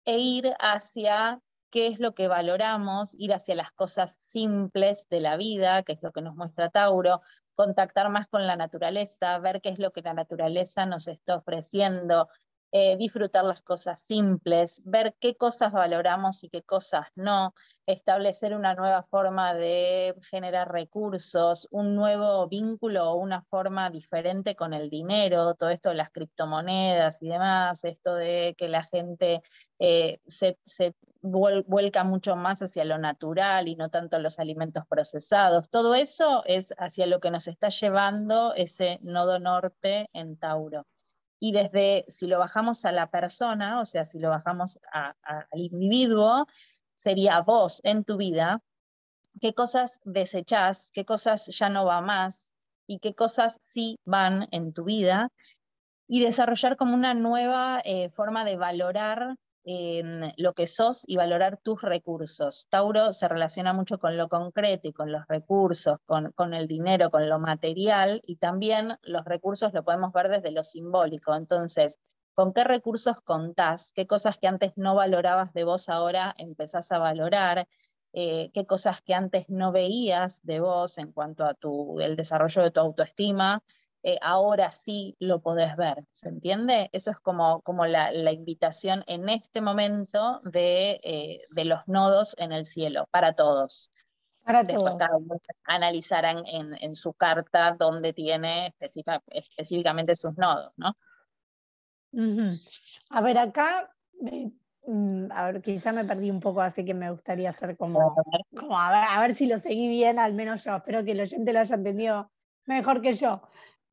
e 0.06 0.18
ir 0.18 0.53
hacia 0.60 1.41
qué 1.72 1.88
es 1.88 1.99
lo 1.99 2.14
que 2.14 2.28
valoramos, 2.28 3.16
ir 3.16 3.34
hacia 3.34 3.56
las 3.56 3.72
cosas 3.72 4.16
simples 4.16 5.08
de 5.10 5.20
la 5.20 5.36
vida, 5.36 5.84
que 5.84 5.93
es 5.93 6.01
lo 6.01 6.12
que 6.12 6.22
nos 6.22 6.36
muestra 6.36 6.70
Tauro, 6.70 7.22
contactar 7.56 8.10
más 8.10 8.28
con 8.28 8.45
la 8.45 8.56
naturaleza, 8.56 9.39
ver 9.39 9.62
qué 9.62 9.70
es 9.70 9.80
lo 9.80 9.91
que 9.91 10.01
la 10.01 10.14
naturaleza 10.14 10.86
nos 10.86 11.08
está 11.08 11.38
ofreciendo, 11.38 12.28
eh, 12.78 12.98
disfrutar 12.98 13.46
las 13.46 13.62
cosas 13.62 14.02
simples, 14.02 14.82
ver 14.84 15.16
qué 15.22 15.38
cosas 15.38 15.72
valoramos 15.72 16.44
y 16.44 16.50
qué 16.50 16.62
cosas 16.62 17.08
no, 17.16 17.54
establecer 17.86 18.54
una 18.54 18.74
nueva 18.76 19.04
forma 19.04 19.54
de 19.54 20.14
generar 20.30 20.70
recursos, 20.74 21.70
un 21.72 21.96
nuevo 21.96 22.50
vínculo 22.50 23.12
o 23.12 23.16
una 23.16 23.44
forma 23.44 23.90
diferente 23.90 24.58
con 24.58 24.74
el 24.74 24.90
dinero, 24.90 25.56
todo 25.56 25.70
esto 25.70 25.88
de 25.88 25.96
las 25.96 26.10
criptomonedas 26.10 27.24
y 27.24 27.30
demás, 27.30 27.86
esto 27.86 28.16
de 28.16 28.56
que 28.58 28.68
la 28.68 28.84
gente 28.84 29.42
eh, 29.80 30.20
se, 30.28 30.58
vuelca 31.22 32.04
mucho 32.04 32.36
más 32.36 32.62
hacia 32.62 32.84
lo 32.84 32.98
natural 32.98 33.70
y 33.70 33.78
no 33.78 33.88
tanto 33.90 34.20
los 34.20 34.38
alimentos 34.38 34.84
procesados. 34.86 35.70
Todo 35.70 35.96
eso 35.96 36.44
es 36.46 36.74
hacia 36.78 37.06
lo 37.08 37.22
que 37.22 37.32
nos 37.32 37.48
está 37.48 37.70
llevando 37.70 38.54
ese 38.54 39.00
nodo 39.02 39.40
norte 39.40 40.10
en 40.12 40.36
Tauro 40.36 40.86
y 41.40 41.52
desde, 41.52 42.06
si 42.08 42.28
lo 42.28 42.40
bajamos 42.40 42.86
a 42.86 42.92
la 42.92 43.10
persona, 43.10 43.82
o 43.82 43.86
sea, 43.86 44.06
si 44.06 44.20
lo 44.20 44.30
bajamos 44.30 44.80
al 44.92 45.60
individuo, 45.60 46.48
sería 46.98 47.42
vos 47.42 47.82
en 47.84 48.04
tu 48.04 48.18
vida, 48.18 48.62
qué 49.42 49.54
cosas 49.54 50.00
desechás, 50.04 50.92
qué 50.92 51.06
cosas 51.06 51.48
ya 51.48 51.70
no 51.70 51.86
va 51.86 52.02
más 52.02 52.54
y 52.88 53.00
qué 53.00 53.14
cosas 53.14 53.58
sí 53.62 54.00
van 54.06 54.48
en 54.52 54.74
tu 54.74 54.86
vida 54.86 55.30
y 56.08 56.22
desarrollar 56.22 56.78
como 56.78 56.94
una 56.94 57.14
nueva 57.14 57.82
eh, 57.84 58.10
forma 58.10 58.46
de 58.46 58.58
valorar 58.58 59.36
lo 59.66 60.53
que 60.53 60.68
sos 60.68 61.03
y 61.07 61.18
valorar 61.18 61.59
tus 61.63 61.82
recursos. 61.82 62.68
Tauro 62.70 63.13
se 63.13 63.28
relaciona 63.28 63.74
mucho 63.74 63.97
con 63.97 64.16
lo 64.16 64.30
concreto 64.30 64.88
y 64.88 64.93
con 64.93 65.11
los 65.11 65.28
recursos, 65.28 65.97
con, 66.05 66.32
con, 66.34 66.53
el 66.53 66.68
dinero, 66.68 67.09
con 67.09 67.28
lo 67.28 67.39
material, 67.39 68.22
y 68.26 68.36
también 68.36 68.97
los 69.01 69.26
recursos 69.26 69.74
lo 69.74 69.84
podemos 69.84 70.13
ver 70.13 70.30
desde 70.30 70.51
lo 70.51 70.63
simbólico. 70.63 71.34
Entonces, 71.34 71.99
¿con 72.36 72.53
qué 72.53 72.63
recursos 72.63 73.22
contás? 73.22 73.91
¿Qué 73.93 74.05
cosas 74.05 74.38
que 74.38 74.47
antes 74.47 74.74
no 74.76 74.93
valorabas 74.93 75.53
de 75.53 75.63
vos 75.63 75.89
ahora 75.89 76.36
empezás 76.38 76.91
a 76.91 76.99
valorar? 76.99 77.68
Eh, 78.18 78.51
qué 78.53 78.66
cosas 78.66 79.01
que 79.01 79.13
antes 79.13 79.49
no 79.49 79.72
veías 79.72 80.41
de 80.43 80.61
vos 80.61 80.97
en 80.99 81.11
cuanto 81.11 81.43
a 81.43 81.53
tu, 81.53 81.99
el 81.99 82.16
desarrollo 82.16 82.61
de 82.61 82.72
tu 82.72 82.80
autoestima, 82.80 83.61
eh, 84.08 84.20
ahora 84.22 84.70
sí 84.70 85.16
lo 85.20 85.41
podés 85.41 85.76
ver, 85.78 86.06
¿se 86.12 86.30
entiende? 86.30 86.91
Eso 86.93 87.10
es 87.10 87.20
como, 87.20 87.62
como 87.62 87.88
la, 87.88 88.32
invitación 88.32 89.03
en 89.08 89.30
este 89.30 89.62
momento 89.62 90.41
de, 90.43 90.99
eh, 91.03 91.41
de, 91.49 91.66
los 91.66 91.88
nodos 91.88 92.36
en 92.38 92.51
el 92.51 92.68
cielo, 92.68 93.08
para 93.10 93.34
todos. 93.34 93.89
Para 94.43 94.64
todos. 94.68 94.95
analizarán 95.64 96.43
en, 96.45 96.78
en, 96.80 96.95
su 96.95 97.14
carta 97.14 97.76
dónde 97.80 98.14
tiene 98.14 98.76
específicamente 99.32 100.16
sus 100.16 100.38
nodos, 100.38 100.72
¿no? 100.78 100.95
A 103.10 103.22
ver, 103.22 103.39
acá, 103.39 103.91
mm, 104.86 105.32
a 105.32 105.45
ver, 105.45 105.64
quizá 105.64 105.91
me 105.91 106.06
perdí 106.06 106.30
un 106.30 106.41
poco, 106.41 106.62
así 106.62 106.86
que 106.86 106.93
me 106.93 107.10
gustaría 107.10 107.49
hacer 107.49 107.76
como, 107.76 108.16
como 108.56 108.80
a, 108.80 108.91
ver, 108.91 109.03
a 109.10 109.20
ver 109.20 109.34
si 109.34 109.47
lo 109.47 109.58
seguí 109.58 109.88
bien, 109.88 110.20
al 110.20 110.36
menos 110.36 110.64
yo. 110.64 110.76
Espero 110.76 111.03
que 111.03 111.14
el 111.14 111.22
oyente 111.22 111.51
lo 111.51 111.60
haya 111.60 111.74
entendido 111.74 112.32
mejor 112.66 113.01
que 113.01 113.16
yo. 113.16 113.41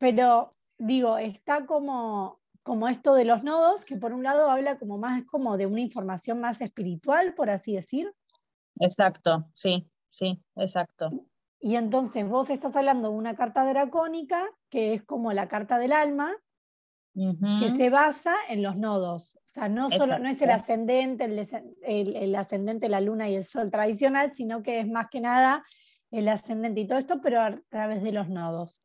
Pero 0.02 0.56
digo, 0.78 1.16
está 1.16 1.64
como, 1.64 2.40
como 2.64 2.88
esto 2.88 3.14
de 3.14 3.24
los 3.24 3.44
nodos, 3.44 3.84
que 3.84 3.94
por 3.94 4.12
un 4.12 4.24
lado 4.24 4.50
habla 4.50 4.76
como 4.76 4.98
más 4.98 5.22
como 5.26 5.56
de 5.56 5.66
una 5.66 5.80
información 5.80 6.40
más 6.40 6.60
espiritual, 6.60 7.34
por 7.34 7.50
así 7.50 7.76
decir. 7.76 8.12
Exacto, 8.80 9.48
sí, 9.54 9.88
sí, 10.10 10.42
exacto. 10.56 11.08
Y 11.60 11.76
entonces 11.76 12.28
vos 12.28 12.50
estás 12.50 12.74
hablando 12.74 13.10
de 13.10 13.14
una 13.14 13.36
carta 13.36 13.64
dracónica, 13.64 14.44
que 14.70 14.94
es 14.94 15.04
como 15.04 15.32
la 15.32 15.46
carta 15.46 15.78
del 15.78 15.92
alma, 15.92 16.34
que 17.14 17.70
se 17.70 17.88
basa 17.88 18.34
en 18.48 18.60
los 18.60 18.74
nodos. 18.76 19.36
O 19.36 19.50
sea, 19.52 19.68
no, 19.68 19.88
solo, 19.88 20.18
no 20.18 20.28
es 20.28 20.42
el 20.42 20.50
ascendente, 20.50 21.26
el, 21.26 22.16
el, 22.16 22.34
ascendente, 22.34 22.88
la 22.88 23.00
luna 23.00 23.28
y 23.28 23.36
el 23.36 23.44
sol 23.44 23.70
tradicional, 23.70 24.32
sino 24.32 24.64
que 24.64 24.80
es 24.80 24.88
más 24.88 25.08
que 25.10 25.20
nada 25.20 25.64
el 26.10 26.26
ascendente 26.26 26.80
y 26.80 26.88
todo 26.88 26.98
esto, 26.98 27.20
pero 27.22 27.40
a 27.40 27.56
través 27.68 28.02
de 28.02 28.10
los 28.10 28.28
nodos. 28.28 28.82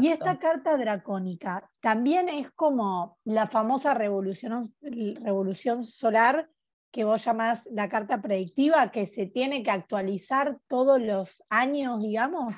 Y 0.00 0.08
esta 0.08 0.38
carta 0.38 0.76
dracónica 0.76 1.70
también 1.80 2.28
es 2.28 2.50
como 2.52 3.18
la 3.24 3.46
famosa 3.46 3.94
revolución, 3.94 4.74
revolución 4.80 5.84
solar 5.84 6.48
que 6.90 7.04
vos 7.04 7.24
llamás 7.24 7.68
la 7.70 7.88
carta 7.88 8.22
predictiva, 8.22 8.90
que 8.90 9.06
se 9.06 9.26
tiene 9.26 9.62
que 9.62 9.70
actualizar 9.70 10.58
todos 10.68 11.00
los 11.00 11.42
años, 11.48 12.02
digamos, 12.02 12.54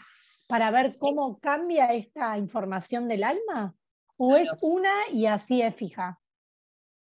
para 0.47 0.71
ver 0.71 0.99
cómo 0.99 1.39
cambia 1.41 1.93
esta 1.93 2.39
información 2.39 3.09
del 3.09 3.25
alma? 3.25 3.75
¿O 4.17 4.37
es 4.37 4.51
una 4.61 4.93
y 5.13 5.27
así 5.27 5.63
es 5.63 5.75
fija? 5.75 6.20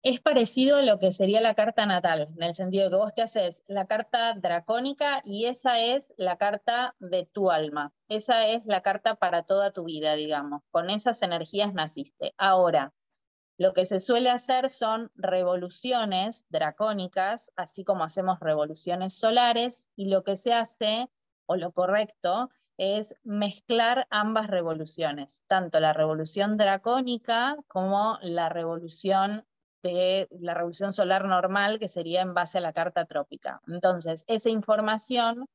Es 0.03 0.21
parecido 0.21 0.77
a 0.77 0.83
lo 0.83 0.99
que 0.99 1.11
sería 1.11 1.41
la 1.41 1.55
carta 1.55 1.85
natal, 1.85 2.29
en 2.35 2.43
el 2.43 2.55
sentido 2.55 2.85
de 2.85 2.89
que 2.91 2.95
vos 2.95 3.13
te 3.13 3.23
haces 3.23 3.63
la 3.67 3.87
carta 3.87 4.33
dracónica 4.33 5.21
y 5.23 5.45
esa 5.45 5.79
es 5.79 6.13
la 6.17 6.37
carta 6.37 6.95
de 6.99 7.25
tu 7.25 7.51
alma. 7.51 7.93
Esa 8.07 8.47
es 8.47 8.65
la 8.65 8.81
carta 8.81 9.15
para 9.15 9.43
toda 9.43 9.71
tu 9.71 9.85
vida, 9.85 10.13
digamos. 10.13 10.61
Con 10.71 10.89
esas 10.89 11.21
energías 11.23 11.73
naciste. 11.73 12.33
Ahora, 12.37 12.93
lo 13.57 13.73
que 13.73 13.85
se 13.85 13.99
suele 13.99 14.29
hacer 14.29 14.69
son 14.69 15.11
revoluciones 15.15 16.45
dracónicas, 16.49 17.51
así 17.55 17.83
como 17.83 18.03
hacemos 18.03 18.39
revoluciones 18.39 19.15
solares, 19.15 19.89
y 19.95 20.09
lo 20.09 20.23
que 20.23 20.37
se 20.37 20.53
hace, 20.53 21.09
o 21.47 21.55
lo 21.55 21.71
correcto, 21.71 22.49
es 22.77 23.15
mezclar 23.23 24.05
ambas 24.11 24.47
revoluciones, 24.47 25.43
tanto 25.47 25.79
la 25.79 25.93
revolución 25.93 26.57
dracónica 26.57 27.57
como 27.67 28.19
la 28.21 28.49
revolución 28.49 29.43
de 29.83 30.27
la 30.39 30.53
revolución 30.53 30.93
solar 30.93 31.25
normal, 31.25 31.79
que 31.79 31.87
sería 31.87 32.21
en 32.21 32.33
base 32.33 32.57
a 32.57 32.61
la 32.61 32.73
carta 32.73 33.05
trópica. 33.05 33.61
Entonces, 33.67 34.23
esa 34.27 34.49
información 34.49 35.47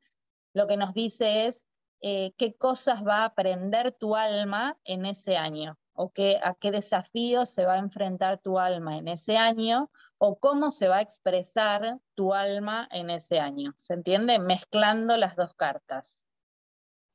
lo 0.54 0.66
que 0.66 0.76
nos 0.76 0.94
dice 0.94 1.46
es 1.46 1.66
eh, 2.00 2.32
qué 2.36 2.54
cosas 2.54 3.04
va 3.06 3.18
a 3.18 3.24
aprender 3.26 3.92
tu 3.92 4.16
alma 4.16 4.76
en 4.84 5.06
ese 5.06 5.36
año, 5.36 5.78
o 5.94 6.10
qué, 6.10 6.38
a 6.42 6.54
qué 6.54 6.70
desafíos 6.70 7.50
se 7.50 7.64
va 7.64 7.74
a 7.74 7.78
enfrentar 7.78 8.38
tu 8.38 8.58
alma 8.58 8.98
en 8.98 9.08
ese 9.08 9.36
año, 9.36 9.90
o 10.18 10.38
cómo 10.38 10.70
se 10.70 10.88
va 10.88 10.96
a 10.96 11.02
expresar 11.02 11.98
tu 12.14 12.34
alma 12.34 12.88
en 12.90 13.10
ese 13.10 13.40
año. 13.40 13.74
¿Se 13.76 13.94
entiende? 13.94 14.38
Mezclando 14.38 15.16
las 15.16 15.36
dos 15.36 15.54
cartas. 15.54 16.26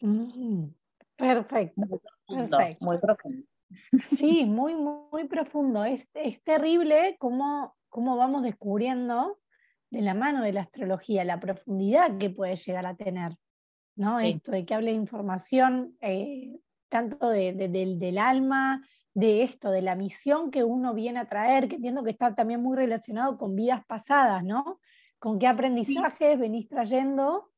Mm, 0.02 0.68
perfecto. 1.16 1.82
Muy 2.80 2.98
profundo. 2.98 3.44
Sí, 4.04 4.46
muy, 4.46 4.76
muy 4.76 5.28
profundo. 5.28 5.84
Es, 5.84 6.08
es 6.14 6.42
terrible 6.44 7.18
cómo, 7.20 7.76
cómo 7.90 8.18
vamos 8.18 8.44
descubriendo 8.44 9.40
de 9.90 10.02
la 10.02 10.14
mano 10.14 10.42
de 10.42 10.54
la 10.54 10.62
astrología 10.62 11.24
la 11.24 11.40
profundidad 11.40 12.18
que 12.18 12.30
puede 12.30 12.56
llegar 12.56 12.86
a 12.86 12.96
tener. 12.96 13.38
¿no? 13.98 14.20
Esto 14.20 14.52
de 14.52 14.66
que 14.66 14.76
hable 14.76 14.92
de 14.92 14.98
información 14.98 15.98
eh, 16.02 16.60
tanto 16.88 17.30
del 17.30 18.18
alma, 18.18 18.88
de 19.14 19.42
esto, 19.42 19.72
de 19.72 19.82
la 19.82 19.96
misión 19.96 20.52
que 20.52 20.64
uno 20.64 20.94
viene 20.94 21.20
a 21.20 21.28
traer, 21.28 21.68
que 21.68 21.78
entiendo 21.78 22.04
que 22.04 22.12
está 22.12 22.36
también 22.36 22.62
muy 22.62 22.78
relacionado 22.78 23.36
con 23.38 23.56
vidas 23.56 23.84
pasadas, 23.86 24.44
¿no? 24.44 24.80
Con 25.18 25.40
qué 25.40 25.48
aprendizajes 25.48 26.38
venís 26.40 26.70
trayendo 26.70 27.50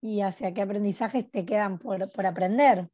y 0.00 0.20
hacia 0.20 0.54
qué 0.54 0.62
aprendizajes 0.62 1.28
te 1.28 1.44
quedan 1.44 1.78
por, 1.78 2.08
por 2.12 2.24
aprender. 2.24 2.88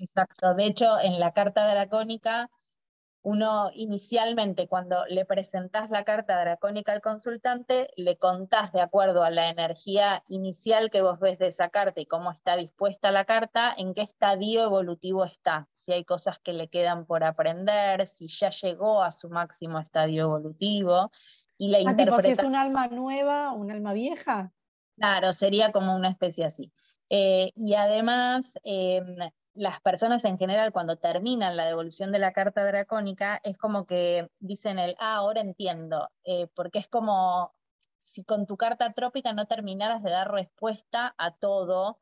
Exacto. 0.00 0.54
De 0.54 0.66
hecho, 0.66 0.98
en 1.00 1.20
la 1.20 1.32
carta 1.32 1.70
dracónica 1.70 2.50
uno 3.22 3.70
inicialmente 3.74 4.66
cuando 4.66 5.04
le 5.06 5.24
presentás 5.26 5.90
la 5.90 6.04
carta 6.04 6.40
dracónica 6.40 6.92
al 6.92 7.02
consultante, 7.02 7.88
le 7.96 8.16
contás 8.16 8.72
de 8.72 8.80
acuerdo 8.80 9.22
a 9.22 9.30
la 9.30 9.50
energía 9.50 10.22
inicial 10.28 10.90
que 10.90 11.02
vos 11.02 11.20
ves 11.20 11.38
de 11.38 11.48
esa 11.48 11.68
carta 11.68 12.00
y 12.00 12.06
cómo 12.06 12.30
está 12.30 12.56
dispuesta 12.56 13.10
la 13.10 13.26
carta, 13.26 13.74
en 13.76 13.92
qué 13.92 14.02
estadio 14.02 14.64
evolutivo 14.64 15.24
está, 15.24 15.68
si 15.74 15.92
hay 15.92 16.04
cosas 16.04 16.38
que 16.38 16.54
le 16.54 16.68
quedan 16.68 17.04
por 17.04 17.22
aprender, 17.24 18.06
si 18.06 18.26
ya 18.28 18.50
llegó 18.50 19.02
a 19.02 19.10
su 19.10 19.28
máximo 19.28 19.78
estadio 19.78 20.24
evolutivo. 20.24 21.10
Y 21.58 21.68
la 21.68 21.78
ah, 21.90 22.22
si 22.22 22.30
es 22.30 22.42
un 22.42 22.56
alma 22.56 22.88
nueva, 22.88 23.52
un 23.52 23.70
alma 23.70 23.92
vieja. 23.92 24.50
Claro, 24.96 25.34
sería 25.34 25.72
como 25.72 25.94
una 25.94 26.08
especie 26.08 26.46
así. 26.46 26.72
Eh, 27.10 27.52
y 27.54 27.74
además, 27.74 28.58
em, 28.62 29.16
las 29.54 29.80
personas 29.80 30.24
en 30.24 30.38
general 30.38 30.72
cuando 30.72 30.96
terminan 30.96 31.56
la 31.56 31.66
devolución 31.66 32.12
de 32.12 32.18
la 32.18 32.32
carta 32.32 32.64
dracónica 32.64 33.40
es 33.42 33.58
como 33.58 33.86
que 33.86 34.30
dicen 34.38 34.78
el, 34.78 34.94
ah, 34.98 35.16
ahora 35.16 35.40
entiendo, 35.40 36.08
eh, 36.24 36.46
porque 36.54 36.78
es 36.78 36.88
como 36.88 37.52
si 38.02 38.24
con 38.24 38.46
tu 38.46 38.56
carta 38.56 38.92
trópica 38.92 39.32
no 39.32 39.46
terminaras 39.46 40.02
de 40.02 40.10
dar 40.10 40.30
respuesta 40.30 41.14
a 41.18 41.32
todo 41.32 41.98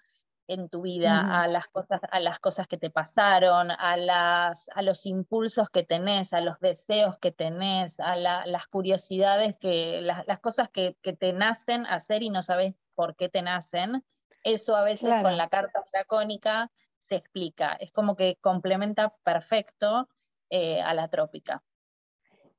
en 0.47 0.71
tu 0.71 0.81
vida, 0.81 1.43
a, 1.43 1.47
las 1.47 1.69
cosas, 1.69 2.01
a 2.11 2.21
las 2.21 2.41
cosas 2.41 2.67
que 2.67 2.79
te 2.79 2.89
pasaron, 2.89 3.71
a, 3.71 3.97
las, 3.99 4.71
a 4.75 4.81
los 4.81 5.05
impulsos 5.05 5.69
que 5.69 5.83
tenés, 5.83 6.33
a 6.33 6.41
los 6.41 6.59
deseos 6.59 7.19
que 7.19 7.33
tenés, 7.33 8.01
a 8.01 8.17
las 8.17 8.67
curiosidades, 8.69 9.57
que, 9.59 10.01
las, 10.01 10.41
cosas 10.41 10.71
que, 10.71 10.97
te 11.03 11.33
nacen 11.35 11.85
hacer 11.87 12.23
y 12.23 12.31
no 12.31 12.43
sabes 12.43 12.75
por 12.95 13.15
qué 13.15 13.29
te 13.29 13.43
nacen. 13.43 14.03
Eso 14.43 14.75
a 14.75 14.83
veces 14.83 15.13
con 15.23 15.37
la 15.37 15.49
carta 15.49 15.83
dracónica 15.93 16.71
se 17.09 17.17
explica, 17.17 17.73
es 17.75 17.91
como 17.91 18.17
que 18.17 18.37
complementa 18.41 19.15
perfecto 19.25 20.09
eh, 20.51 20.81
a 20.83 20.93
la 20.93 21.09
trópica. 21.09 21.65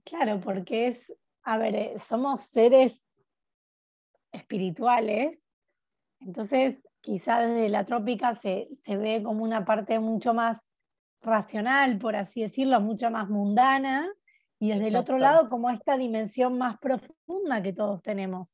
Claro, 0.03 0.39
porque 0.39 0.87
es, 0.87 1.13
a 1.43 1.57
ver, 1.57 1.75
eh, 1.75 1.99
somos 1.99 2.41
seres 2.41 3.05
espirituales, 4.31 5.37
entonces 6.19 6.83
quizás 6.99 7.47
desde 7.47 7.69
la 7.69 7.85
trópica 7.85 8.33
se, 8.33 8.67
ve 8.87 9.21
como 9.23 9.43
una 9.43 9.65
parte 9.65 9.99
mucho 9.99 10.33
más 10.33 10.67
racional, 11.21 11.99
por 11.99 12.15
así 12.15 12.41
decirlo, 12.41 12.81
mucho 12.81 13.11
más 13.11 13.29
mundana, 13.29 14.11
y 14.57 14.69
desde 14.69 14.87
el 14.87 14.95
otro 14.95 15.19
lado 15.19 15.47
como 15.47 15.69
esta 15.69 15.95
dimensión 15.95 16.57
más 16.57 16.77
profunda 16.79 17.61
que 17.61 17.73
todos 17.73 18.01
tenemos. 18.01 18.49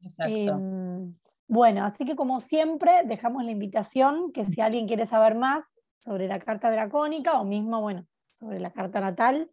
Exacto. 0.00 0.32
Em, 0.32 1.08
bueno, 1.46 1.84
así 1.84 2.04
que 2.04 2.16
como 2.16 2.40
siempre, 2.40 3.02
dejamos 3.04 3.44
la 3.44 3.50
invitación 3.50 4.32
que 4.32 4.44
si 4.44 4.60
alguien 4.60 4.86
quiere 4.86 5.06
saber 5.06 5.34
más 5.34 5.64
sobre 6.00 6.26
la 6.26 6.38
carta 6.38 6.70
dracónica 6.70 7.40
o 7.40 7.44
mismo, 7.44 7.80
bueno, 7.80 8.06
sobre 8.34 8.60
la 8.60 8.72
carta 8.72 9.00
natal, 9.00 9.50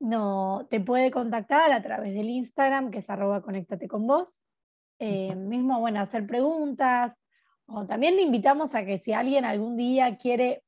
no, 0.00 0.66
te 0.70 0.80
puede 0.80 1.10
contactar 1.10 1.72
a 1.72 1.82
través 1.82 2.14
del 2.14 2.28
Instagram, 2.28 2.90
que 2.90 2.98
es 2.98 3.10
arroba 3.10 3.42
conéctate 3.42 3.88
con 3.88 4.06
vos. 4.06 4.40
Eh, 4.98 5.34
mismo, 5.34 5.80
bueno, 5.80 6.00
hacer 6.00 6.26
preguntas. 6.26 7.14
O 7.66 7.86
también 7.86 8.16
le 8.16 8.22
invitamos 8.22 8.74
a 8.74 8.84
que 8.84 8.98
si 8.98 9.12
alguien 9.12 9.44
algún 9.44 9.76
día 9.76 10.18
quiere 10.18 10.62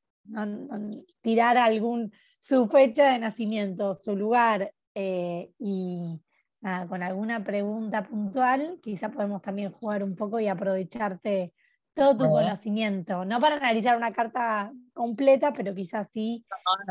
tirar 1.20 1.59
algún, 1.59 2.12
su 2.40 2.68
fecha 2.68 3.12
de 3.12 3.18
nacimiento, 3.18 3.94
su 3.94 4.16
lugar 4.16 4.72
eh, 4.94 5.53
y 5.59 6.20
con 6.89 7.03
alguna 7.03 7.45
pregunta 7.45 8.03
puntual, 8.03 8.81
quizá 8.83 9.11
podemos 9.11 9.41
también 9.43 9.73
jugar 9.73 10.03
un 10.03 10.17
poco 10.17 10.41
y 10.41 10.49
aprovecharte 10.49 11.53
todo 11.95 12.17
tu 12.17 12.29
conocimiento, 12.29 13.25
no 13.25 13.41
para 13.41 13.57
analizar 13.57 13.97
una 13.97 14.12
carta 14.12 14.73
completa, 14.93 15.53
pero 15.53 15.75
quizás 15.75 16.09
sí 16.12 16.45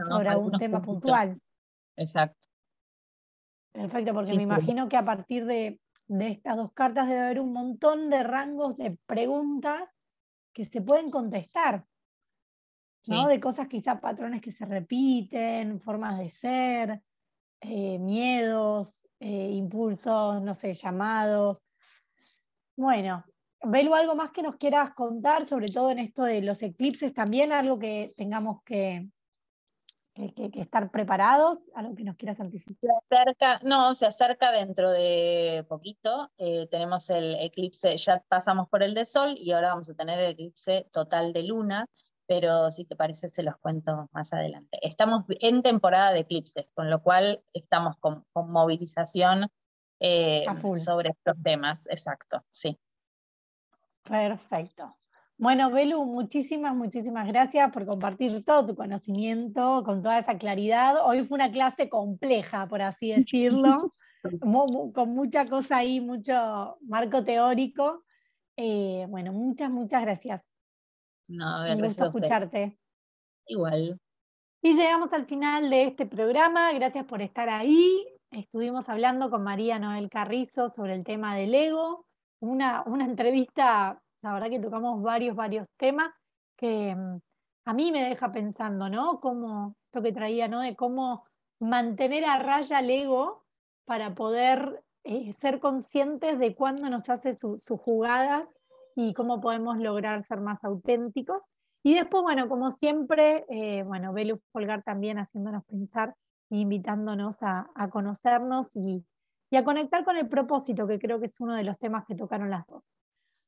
sobre 0.08 0.30
algún 0.30 0.54
tema 0.54 0.82
puntual. 0.82 1.40
Exacto. 1.96 2.48
Perfecto, 3.72 4.14
porque 4.14 4.34
me 4.34 4.44
imagino 4.44 4.88
que 4.88 4.98
a 4.98 5.06
partir 5.06 5.46
de, 5.46 5.80
estas 6.08 6.56
dos 6.56 6.72
cartas 6.74 7.08
debe 7.08 7.20
haber 7.20 7.40
un 7.40 7.52
montón 7.52 8.10
de 8.10 8.24
rangos 8.24 8.78
de 8.78 8.98
preguntas 9.06 9.84
que 10.54 10.66
se 10.66 10.82
pueden 10.82 11.12
contestar, 11.12 11.86
¿no? 13.08 13.28
De 13.28 13.40
cosas 13.40 13.68
quizá 13.68 14.00
patrones 14.00 14.42
que 14.42 14.52
se 14.52 14.66
repiten, 14.66 15.82
formas 15.82 16.18
de 16.18 16.30
ser, 16.30 17.02
eh, 17.62 18.00
miedos, 18.00 19.05
eh, 19.26 19.50
impulsos, 19.54 20.40
no 20.44 20.54
sé, 20.54 20.76
llamados. 20.76 21.64
Bueno, 22.76 23.26
Belu, 23.64 23.96
¿algo 23.96 24.16
más 24.16 24.30
que 24.30 24.44
nos 24.44 24.58
quieras 24.58 24.94
contar, 24.94 25.48
sobre 25.48 25.70
todo 25.70 25.90
en 25.90 25.98
esto 25.98 26.26
de 26.26 26.44
los 26.44 26.62
eclipses 26.62 27.12
también? 27.12 27.52
¿Algo 27.52 27.80
que 27.80 28.14
tengamos 28.16 28.62
que, 28.64 29.10
que, 30.14 30.52
estar 30.62 30.92
preparados? 30.92 31.58
¿Algo 31.74 31.96
que 31.96 32.04
nos 32.04 32.18
quieras 32.18 32.40
anticipar? 32.40 32.76
Se 33.10 33.18
acerca, 33.18 33.60
no, 33.64 33.96
se 33.96 34.06
acerca 34.06 34.52
dentro 34.52 34.92
de 34.92 35.66
poquito. 35.68 36.30
Eh, 36.38 36.68
tenemos 36.70 37.10
el 37.10 37.36
eclipse, 37.40 37.98
ya 37.98 38.24
pasamos 38.28 38.70
por 38.70 38.84
el 38.84 38.94
de 38.94 39.06
Sol 39.06 39.36
y 39.40 39.54
ahora 39.54 39.70
vamos 39.70 39.90
a 39.90 39.96
tener 39.96 40.20
el 40.20 40.34
eclipse 40.34 40.88
total 40.92 41.34
de 41.34 41.42
Luna 41.42 41.88
pero 42.28 42.72
si 42.72 42.86
te 42.86 42.96
parece 42.96 43.30
se 43.30 43.44
los 43.44 43.58
cuento 43.58 44.10
más 44.12 44.34
adelante. 44.34 44.78
Estamos 44.82 45.26
en 45.30 45.62
temporada 45.62 46.12
de 46.12 46.22
eclipses, 46.22 46.66
con 46.74 46.90
lo 46.90 47.02
cual 47.02 47.44
estamos 47.54 47.98
con, 47.98 48.26
movilización 48.34 49.48
eh, 50.00 50.46
sobre 50.78 51.10
estos 51.10 51.42
temas, 51.42 51.88
exacto, 51.90 52.44
sí. 52.52 52.78
Perfecto. 54.04 54.98
Bueno, 55.38 55.70
Belu, 55.70 56.06
muchísimas, 56.06 56.74
muchísimas 56.76 57.28
gracias 57.28 57.70
por 57.72 57.86
compartir 57.86 58.46
todo 58.46 58.68
tu 58.68 58.76
conocimiento 58.76 59.84
con 59.84 60.02
toda 60.02 60.20
esa 60.20 60.38
claridad. 60.38 60.96
Hoy 61.04 61.26
fue 61.26 61.36
una 61.36 61.52
clase 61.52 61.90
compleja, 61.90 62.68
por 62.68 62.82
así 62.82 63.12
decirlo, 63.12 63.94
con 64.94 65.10
mucha 65.10 65.46
cosa 65.46 65.78
ahí, 65.78 66.00
mucho 66.00 66.78
marco 66.82 67.24
teórico. 67.26 68.04
Eh, 68.56 69.06
bueno, 69.10 69.34
muchas, 69.34 69.70
muchas 69.70 70.04
gracias. 70.04 70.42
No, 71.28 71.64
Me 71.64 71.82
gusta 71.82 72.06
escucharte. 72.06 72.78
Igual. 73.48 74.00
Y 74.62 74.74
llegamos 74.74 75.14
al 75.14 75.26
final 75.26 75.70
de 75.70 75.84
este 75.84 76.06
programa. 76.06 76.72
Gracias 76.74 77.06
por 77.06 77.22
estar 77.22 77.50
ahí. 77.50 78.06
Estuvimos 78.32 78.90
hablando 78.90 79.30
con 79.30 79.44
María 79.44 79.80
Noel 79.80 80.10
Carrizo 80.10 80.70
sobre 80.70 80.96
el 80.96 81.04
tema 81.04 81.36
del 81.36 81.54
ego. 81.54 82.06
Una, 82.40 82.84
una 82.86 83.06
entrevista, 83.06 84.02
la 84.22 84.34
verdad 84.34 84.50
que 84.50 84.60
tocamos 84.60 85.02
varios, 85.02 85.36
varios 85.36 85.68
temas 85.78 86.12
que 86.58 86.96
mm, 86.96 87.20
a 87.66 87.74
mí 87.74 87.92
me 87.92 88.04
deja 88.10 88.32
pensando, 88.32 88.90
¿no? 88.90 89.20
Como 89.20 89.76
esto 89.86 90.02
que 90.02 90.12
traía, 90.12 90.48
¿no? 90.48 90.62
De 90.62 90.76
cómo 90.76 91.26
mantener 91.60 92.26
a 92.26 92.40
raya 92.40 92.80
el 92.80 92.90
ego 92.90 93.46
para 93.86 94.16
poder 94.16 94.84
eh, 95.04 95.32
ser 95.34 95.60
conscientes 95.60 96.40
de 96.40 96.56
cuándo 96.56 96.90
nos 96.90 97.10
hace 97.10 97.34
sus 97.34 97.68
jugadas 97.70 98.48
y 98.96 99.14
cómo 99.14 99.42
podemos 99.42 99.78
lograr 99.78 100.24
ser 100.24 100.42
más 100.42 100.64
auténticos. 100.64 101.52
Y 101.84 101.94
después, 101.94 102.24
bueno, 102.24 102.50
como 102.50 102.72
siempre, 102.72 103.46
eh, 103.50 103.84
bueno, 103.84 104.14
Belu 104.14 104.40
Folgar 104.52 104.82
también 104.84 105.20
haciéndonos 105.20 105.64
pensar 105.66 106.16
e 106.50 106.58
invitándonos 106.58 107.38
a, 107.42 107.68
conocernos 107.92 108.76
y, 108.76 109.06
y, 109.52 109.58
a 109.58 109.64
conectar 109.64 110.04
con 110.04 110.18
el 110.18 110.28
propósito, 110.28 110.88
que 110.88 111.00
creo 111.00 111.20
que 111.20 111.26
es 111.26 111.40
uno 111.40 111.56
de 111.56 111.64
los 111.64 111.78
temas 111.78 112.06
que 112.08 112.16
tocaron 112.16 112.50
las 112.50 112.66
dos. 112.68 112.90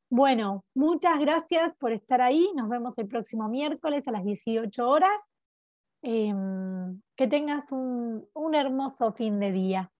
Bueno, 0.09 0.63
muchas 0.75 1.19
gracias 1.19 1.75
por 1.77 1.91
estar 1.91 2.21
ahí. 2.21 2.49
Nos 2.55 2.69
vemos 2.69 2.97
el 2.97 3.07
próximo 3.07 3.49
miércoles 3.49 4.07
a 4.07 4.11
las 4.11 4.23
18 4.23 4.87
horas. 4.87 5.29
Em, 6.03 7.01
que 7.15 7.27
tengas 7.27 7.71
un 7.71 8.53
hermoso 8.53 9.11
fin 9.13 9.39
de 9.39 9.51
día. 9.51 9.91